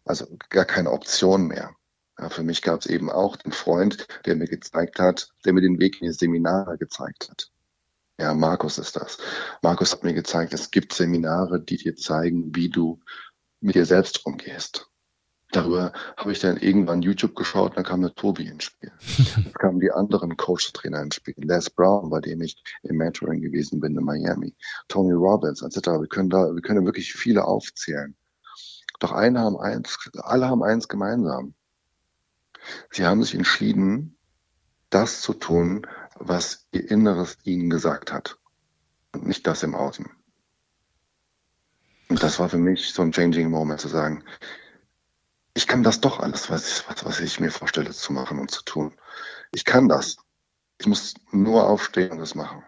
also 0.05 0.27
gar 0.49 0.65
keine 0.65 0.91
Option 0.91 1.47
mehr. 1.47 1.75
Ja, 2.19 2.29
für 2.29 2.43
mich 2.43 2.63
gab 2.63 2.81
es 2.81 2.87
eben 2.87 3.11
auch 3.11 3.37
den 3.37 3.53
Freund, 3.53 4.07
der 4.27 4.37
mir 4.37 4.47
gezeigt 4.47 4.99
hat, 4.99 5.31
der 5.45 5.53
mir 5.53 5.63
den 5.63 5.79
Weg 5.79 6.01
in 6.01 6.09
die 6.09 6.13
Seminare 6.13 6.77
gezeigt 6.77 7.31
hat. 7.31 7.51
Ja, 8.19 8.35
Markus 8.35 8.77
ist 8.77 8.97
das. 8.97 9.17
Markus 9.63 9.93
hat 9.93 10.05
mir 10.05 10.13
gezeigt, 10.13 10.53
es 10.53 10.71
gibt 10.71 10.93
Seminare, 10.93 11.59
die 11.59 11.79
dir 11.79 11.97
zeigen, 11.97 12.55
wie 12.55 12.69
du 12.69 13.01
mit 13.61 13.75
dir 13.75 13.87
selbst 13.87 14.27
umgehst. 14.27 14.91
Darüber 15.53 15.93
habe 16.17 16.31
ich 16.31 16.39
dann 16.39 16.59
irgendwann 16.59 17.03
YouTube 17.03 17.35
geschaut, 17.35 17.77
dann 17.77 17.85
kam 17.85 18.03
der 18.03 18.15
Tobi 18.15 18.47
ins 18.47 18.65
Spiel. 18.65 18.93
Dann 19.35 19.53
kamen 19.55 19.81
die 19.81 19.91
anderen 19.91 20.37
Coach-Trainer 20.37 21.03
ins 21.03 21.17
Spiel. 21.17 21.35
Les 21.39 21.71
Brown, 21.71 22.09
bei 22.11 22.21
dem 22.21 22.41
ich 22.41 22.63
im 22.83 22.97
Mentoring 22.97 23.41
gewesen 23.41 23.81
bin 23.81 23.97
in 23.97 24.05
Miami. 24.05 24.55
Tony 24.87 25.13
Robbins, 25.13 25.63
etc. 25.63 25.89
Wir 25.89 26.07
können 26.07 26.31
da, 26.31 26.55
wir 26.55 26.63
können 26.63 26.85
wirklich 26.85 27.15
viele 27.15 27.45
aufzählen. 27.45 28.15
Doch 29.01 29.13
eine 29.13 29.41
haben 29.41 29.59
eins, 29.59 29.99
alle 30.15 30.49
haben 30.49 30.63
eins 30.63 30.87
gemeinsam. 30.87 31.55
Sie 32.91 33.05
haben 33.05 33.23
sich 33.23 33.35
entschieden, 33.35 34.17
das 34.91 35.23
zu 35.23 35.35
tun, 35.35 35.87
was 36.17 36.69
ihr 36.71 36.89
Inneres 36.91 37.39
ihnen 37.43 37.71
gesagt 37.71 38.13
hat. 38.13 38.39
Und 39.13 39.27
nicht 39.27 39.47
das 39.47 39.63
im 39.63 39.75
Außen. 39.75 40.09
Und 42.11 42.23
das 42.23 42.39
war 42.39 42.49
für 42.49 42.59
mich 42.59 42.93
so 42.93 43.03
ein 43.03 43.13
changing 43.13 43.51
Moment 43.51 43.81
zu 43.81 43.89
sagen, 43.89 44.25
ich 45.55 45.67
kann 45.67 45.83
das 45.83 46.01
doch 46.01 46.21
alles, 46.21 46.51
was, 46.51 46.89
was, 46.89 47.05
was 47.05 47.21
ich 47.21 47.41
mir 47.41 47.51
vorstelle 47.51 47.91
zu 47.91 48.13
machen 48.13 48.39
und 48.39 48.51
zu 48.51 48.63
tun. 48.63 48.95
Ich 49.53 49.65
kann 49.65 49.89
das. 49.89 50.19
Ich 50.79 50.87
muss 50.87 51.15
nur 51.33 51.69
aufstehen 51.69 52.13
und 52.13 52.21
es 52.21 52.35
machen. 52.35 52.63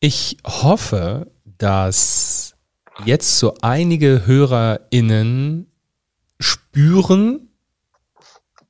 Ich 0.00 0.38
hoffe, 0.44 1.30
dass 1.58 2.54
jetzt 3.04 3.38
so 3.38 3.54
einige 3.62 4.26
HörerInnen 4.26 5.66
spüren, 6.40 7.48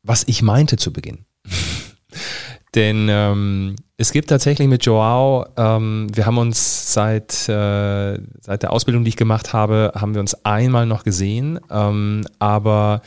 was 0.03 0.25
ich 0.27 0.43
meinte 0.43 0.77
zu 0.77 0.93
Beginn. 0.93 1.25
Denn 2.75 3.09
ähm, 3.11 3.77
es 3.97 4.13
gibt 4.13 4.29
tatsächlich 4.29 4.69
mit 4.69 4.85
Joao, 4.85 5.47
ähm, 5.57 6.07
wir 6.13 6.27
haben 6.27 6.39
uns 6.39 6.93
seit, 6.93 7.49
äh, 7.49 8.21
seit 8.41 8.63
der 8.63 8.73
Ausbildung, 8.73 9.05
die 9.05 9.09
ich 9.09 9.17
gemacht 9.17 9.53
habe, 9.53 9.93
haben 9.95 10.15
wir 10.15 10.21
uns 10.21 10.45
einmal 10.45 10.87
noch 10.87 11.03
gesehen. 11.03 11.59
Ähm, 11.71 12.27
aber 12.39 13.03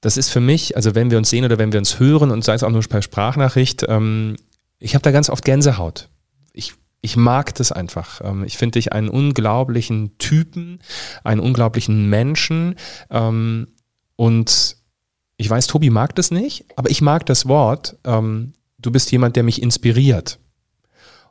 das 0.00 0.16
ist 0.16 0.30
für 0.30 0.40
mich, 0.40 0.76
also 0.76 0.94
wenn 0.94 1.10
wir 1.10 1.18
uns 1.18 1.30
sehen 1.30 1.44
oder 1.44 1.56
wenn 1.58 1.72
wir 1.72 1.78
uns 1.78 1.98
hören 1.98 2.30
und 2.30 2.44
sei 2.44 2.54
es 2.54 2.62
auch 2.62 2.70
nur 2.70 2.82
per 2.82 3.00
Sprachnachricht, 3.00 3.86
ähm, 3.88 4.36
ich 4.78 4.94
habe 4.94 5.02
da 5.02 5.12
ganz 5.12 5.30
oft 5.30 5.44
Gänsehaut. 5.44 6.10
Ich 6.52 6.74
ich 7.04 7.18
mag 7.18 7.54
das 7.54 7.70
einfach. 7.70 8.22
Ähm, 8.24 8.44
ich 8.44 8.56
finde 8.56 8.78
dich 8.78 8.94
einen 8.94 9.10
unglaublichen 9.10 10.16
Typen, 10.16 10.78
einen 11.22 11.40
unglaublichen 11.40 12.08
Menschen. 12.08 12.76
Ähm, 13.10 13.68
und 14.16 14.78
ich 15.36 15.50
weiß, 15.50 15.66
Tobi 15.66 15.90
mag 15.90 16.14
das 16.14 16.30
nicht, 16.30 16.64
aber 16.76 16.90
ich 16.90 17.02
mag 17.02 17.26
das 17.26 17.46
Wort. 17.46 17.98
Ähm, 18.04 18.54
du 18.78 18.90
bist 18.90 19.12
jemand, 19.12 19.36
der 19.36 19.42
mich 19.42 19.60
inspiriert. 19.60 20.38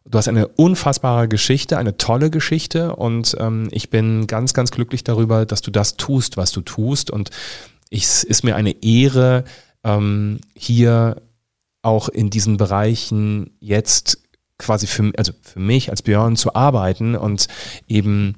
Du 0.06 0.16
hast 0.18 0.28
eine 0.28 0.48
unfassbare 0.48 1.28
Geschichte, 1.28 1.80
eine 1.80 1.98
tolle 1.98 2.30
Geschichte 2.30 2.94
und 2.98 3.38
ich 3.72 3.90
bin 3.90 4.28
ganz, 4.28 4.54
ganz 4.54 4.70
glücklich 4.72 5.06
darüber, 5.06 5.46
dass 5.46 5.62
du 5.62 5.72
das 5.72 5.96
tust, 5.96 6.36
was 6.36 6.52
du 6.52 6.60
tust. 6.60 7.10
Und 7.10 7.30
es 7.90 8.26
ist 8.26 8.44
mir 8.44 8.58
eine 8.58 8.84
Ehre, 8.84 9.46
hier 10.58 11.22
auch 11.84 12.10
in 12.10 12.30
diesen 12.30 12.58
Bereichen 12.58 13.52
jetzt 13.62 14.23
quasi 14.64 14.88
für, 14.88 15.12
also 15.18 15.34
für 15.42 15.60
mich 15.60 15.90
als 15.90 16.02
Björn 16.02 16.36
zu 16.36 16.56
arbeiten 16.56 17.16
und 17.16 17.48
eben 17.88 18.36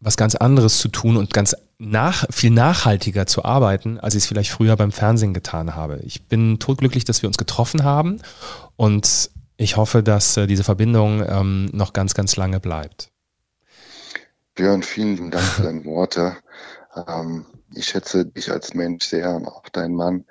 was 0.00 0.16
ganz 0.16 0.34
anderes 0.34 0.78
zu 0.78 0.88
tun 0.88 1.16
und 1.16 1.34
ganz 1.34 1.54
nach, 1.78 2.26
viel 2.30 2.50
nachhaltiger 2.50 3.26
zu 3.26 3.44
arbeiten, 3.44 3.98
als 3.98 4.14
ich 4.14 4.22
es 4.22 4.26
vielleicht 4.26 4.50
früher 4.50 4.76
beim 4.76 4.92
Fernsehen 4.92 5.34
getan 5.34 5.74
habe. 5.74 6.00
Ich 6.04 6.26
bin 6.26 6.58
totglücklich, 6.58 7.04
dass 7.04 7.22
wir 7.22 7.28
uns 7.28 7.38
getroffen 7.38 7.84
haben 7.84 8.20
und 8.76 9.30
ich 9.56 9.76
hoffe, 9.76 10.02
dass 10.02 10.36
äh, 10.36 10.46
diese 10.46 10.64
Verbindung 10.64 11.22
ähm, 11.26 11.68
noch 11.72 11.92
ganz, 11.92 12.14
ganz 12.14 12.36
lange 12.36 12.60
bleibt. 12.60 13.10
Björn, 14.54 14.82
vielen 14.82 15.30
Dank 15.30 15.44
für 15.44 15.62
deine 15.62 15.84
Worte. 15.84 16.36
Ähm, 17.06 17.46
ich 17.74 17.86
schätze 17.86 18.26
dich 18.26 18.50
als 18.50 18.74
Mensch 18.74 19.06
sehr 19.06 19.34
und 19.34 19.46
auch 19.46 19.68
deinen 19.68 19.94
Mann. 19.94 20.24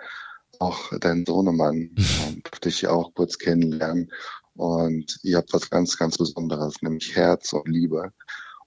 auch 0.59 0.91
dein 0.99 1.25
Sohnemann 1.25 1.95
und 2.27 2.47
durfte 2.47 2.69
ich 2.69 2.87
auch 2.87 3.13
kurz 3.13 3.37
kennenlernen. 3.37 4.11
Und 4.59 5.19
ihr 5.23 5.37
habt 5.37 5.53
was 5.53 5.69
ganz, 5.69 5.97
ganz 5.97 6.17
Besonderes, 6.17 6.81
nämlich 6.81 7.15
Herz 7.15 7.53
und 7.53 7.69
Liebe. 7.69 8.11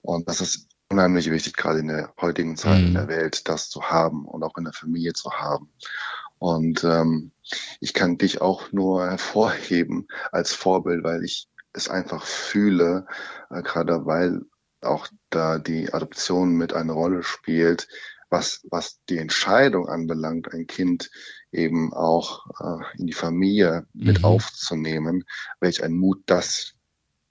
Und 0.01 0.27
das 0.27 0.41
ist 0.41 0.67
unheimlich 0.89 1.29
wichtig, 1.29 1.55
gerade 1.55 1.81
in 1.81 1.87
der 1.87 2.11
heutigen 2.19 2.57
Zeit 2.57 2.81
mhm. 2.81 2.87
in 2.87 2.93
der 2.95 3.07
Welt, 3.07 3.47
das 3.47 3.69
zu 3.69 3.83
haben 3.83 4.25
und 4.25 4.41
auch 4.41 4.57
in 4.57 4.63
der 4.63 4.73
Familie 4.73 5.13
zu 5.13 5.33
haben. 5.33 5.71
Und 6.39 6.83
ähm, 6.83 7.31
ich 7.79 7.93
kann 7.93 8.17
dich 8.17 8.41
auch 8.41 8.71
nur 8.71 9.05
hervorheben 9.05 10.07
als 10.31 10.51
Vorbild, 10.55 11.03
weil 11.03 11.23
ich 11.23 11.47
es 11.73 11.89
einfach 11.89 12.25
fühle, 12.25 13.05
äh, 13.51 13.61
gerade 13.61 14.07
weil 14.07 14.41
auch 14.81 15.07
da 15.29 15.59
die 15.59 15.93
Adoption 15.93 16.55
mit 16.55 16.73
eine 16.73 16.93
Rolle 16.93 17.21
spielt, 17.21 17.87
was, 18.31 18.65
was 18.71 18.99
die 19.09 19.19
Entscheidung 19.19 19.87
anbelangt, 19.87 20.51
ein 20.51 20.65
Kind 20.65 21.11
eben 21.53 21.93
auch 21.93 22.47
äh, 22.59 22.99
in 22.99 23.07
die 23.07 23.13
Familie 23.13 23.85
mit 23.93 24.19
mhm. 24.19 24.25
aufzunehmen, 24.25 25.25
welch 25.59 25.83
ein 25.83 25.93
Mut 25.93 26.23
das 26.25 26.73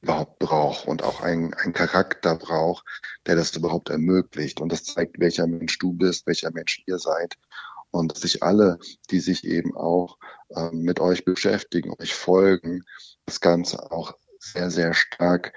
überhaupt 0.02 0.38
braucht 0.40 0.86
und 0.86 1.02
auch 1.02 1.20
ein, 1.20 1.54
ein 1.54 1.72
Charakter 1.72 2.36
braucht, 2.36 2.84
der 3.26 3.36
das 3.36 3.54
überhaupt 3.56 3.88
ermöglicht. 3.88 4.60
Und 4.60 4.72
das 4.72 4.84
zeigt, 4.84 5.20
welcher 5.20 5.46
Mensch 5.46 5.78
du 5.78 5.92
bist, 5.92 6.26
welcher 6.26 6.50
Mensch 6.50 6.82
ihr 6.86 6.98
seid. 6.98 7.38
Und 7.90 8.12
dass 8.12 8.22
sich 8.22 8.42
alle, 8.42 8.78
die 9.10 9.20
sich 9.20 9.44
eben 9.44 9.76
auch 9.76 10.18
äh, 10.50 10.70
mit 10.72 10.98
euch 10.98 11.24
beschäftigen, 11.24 11.94
euch 11.98 12.14
folgen, 12.14 12.84
das 13.26 13.40
Ganze 13.40 13.92
auch 13.92 14.16
sehr, 14.38 14.70
sehr 14.70 14.92
stark 14.94 15.52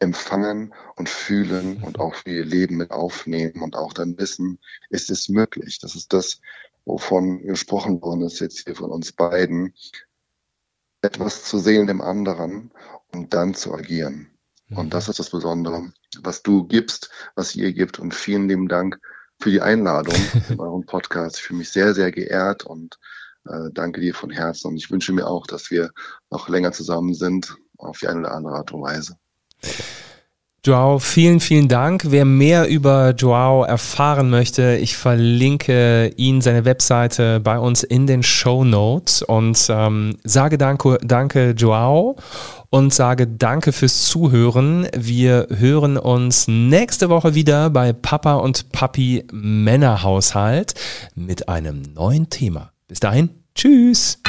empfangen 0.00 0.74
und 0.96 1.08
fühlen 1.08 1.82
und 1.82 1.98
auch 1.98 2.14
für 2.14 2.30
ihr 2.30 2.44
Leben 2.44 2.76
mit 2.76 2.90
aufnehmen 2.90 3.62
und 3.62 3.74
auch 3.74 3.92
dann 3.92 4.18
wissen, 4.18 4.58
ist 4.90 5.10
es 5.10 5.28
möglich. 5.28 5.78
Das 5.80 5.96
ist 5.96 6.12
das, 6.12 6.40
wovon 6.88 7.42
gesprochen 7.42 8.00
worden 8.00 8.22
ist 8.22 8.40
jetzt 8.40 8.64
hier 8.64 8.74
von 8.74 8.90
uns 8.90 9.12
beiden, 9.12 9.74
etwas 11.02 11.44
zu 11.44 11.58
sehen 11.58 11.86
dem 11.86 12.00
anderen 12.00 12.72
und 13.12 13.34
dann 13.34 13.54
zu 13.54 13.74
agieren. 13.74 14.30
Und 14.70 14.86
mhm. 14.86 14.90
das 14.90 15.08
ist 15.08 15.18
das 15.18 15.30
Besondere, 15.30 15.92
was 16.22 16.42
du 16.42 16.64
gibst, 16.64 17.10
was 17.34 17.54
ihr 17.54 17.72
gibt. 17.72 17.98
Und 17.98 18.14
vielen 18.14 18.48
lieben 18.48 18.68
Dank 18.68 18.98
für 19.38 19.50
die 19.50 19.60
Einladung 19.60 20.16
in 20.48 20.58
eurem 20.58 20.86
Podcast. 20.86 21.36
Ich 21.36 21.42
fühle 21.42 21.58
mich 21.58 21.70
sehr, 21.70 21.94
sehr 21.94 22.10
geehrt 22.10 22.64
und 22.64 22.98
äh, 23.44 23.70
danke 23.72 24.00
dir 24.00 24.14
von 24.14 24.30
Herzen. 24.30 24.68
Und 24.68 24.76
ich 24.76 24.90
wünsche 24.90 25.12
mir 25.12 25.26
auch, 25.26 25.46
dass 25.46 25.70
wir 25.70 25.90
noch 26.30 26.48
länger 26.48 26.72
zusammen 26.72 27.14
sind, 27.14 27.54
auf 27.76 27.98
die 27.98 28.08
eine 28.08 28.20
oder 28.20 28.32
andere 28.32 28.54
Art 28.56 28.72
und 28.72 28.82
Weise. 28.82 29.18
Joao, 30.64 30.98
vielen, 30.98 31.38
vielen 31.38 31.68
Dank. 31.68 32.06
Wer 32.08 32.24
mehr 32.24 32.68
über 32.68 33.14
Joao 33.16 33.62
erfahren 33.62 34.28
möchte, 34.28 34.76
ich 34.76 34.96
verlinke 34.96 36.08
ihn, 36.16 36.40
seine 36.40 36.64
Webseite 36.64 37.38
bei 37.38 37.58
uns 37.58 37.84
in 37.84 38.08
den 38.08 38.24
Show 38.24 38.64
Notes 38.64 39.22
und 39.22 39.68
ähm, 39.70 40.16
sage 40.24 40.58
danke, 40.58 40.98
danke 41.02 41.54
Joao 41.56 42.16
und 42.70 42.92
sage 42.92 43.28
danke 43.28 43.72
fürs 43.72 44.04
Zuhören. 44.04 44.88
Wir 44.96 45.46
hören 45.56 45.96
uns 45.96 46.48
nächste 46.48 47.08
Woche 47.08 47.34
wieder 47.36 47.70
bei 47.70 47.92
Papa 47.92 48.34
und 48.34 48.72
Papi 48.72 49.24
Männerhaushalt 49.32 50.74
mit 51.14 51.48
einem 51.48 51.82
neuen 51.94 52.30
Thema. 52.30 52.72
Bis 52.88 52.98
dahin, 52.98 53.30
tschüss. 53.54 54.20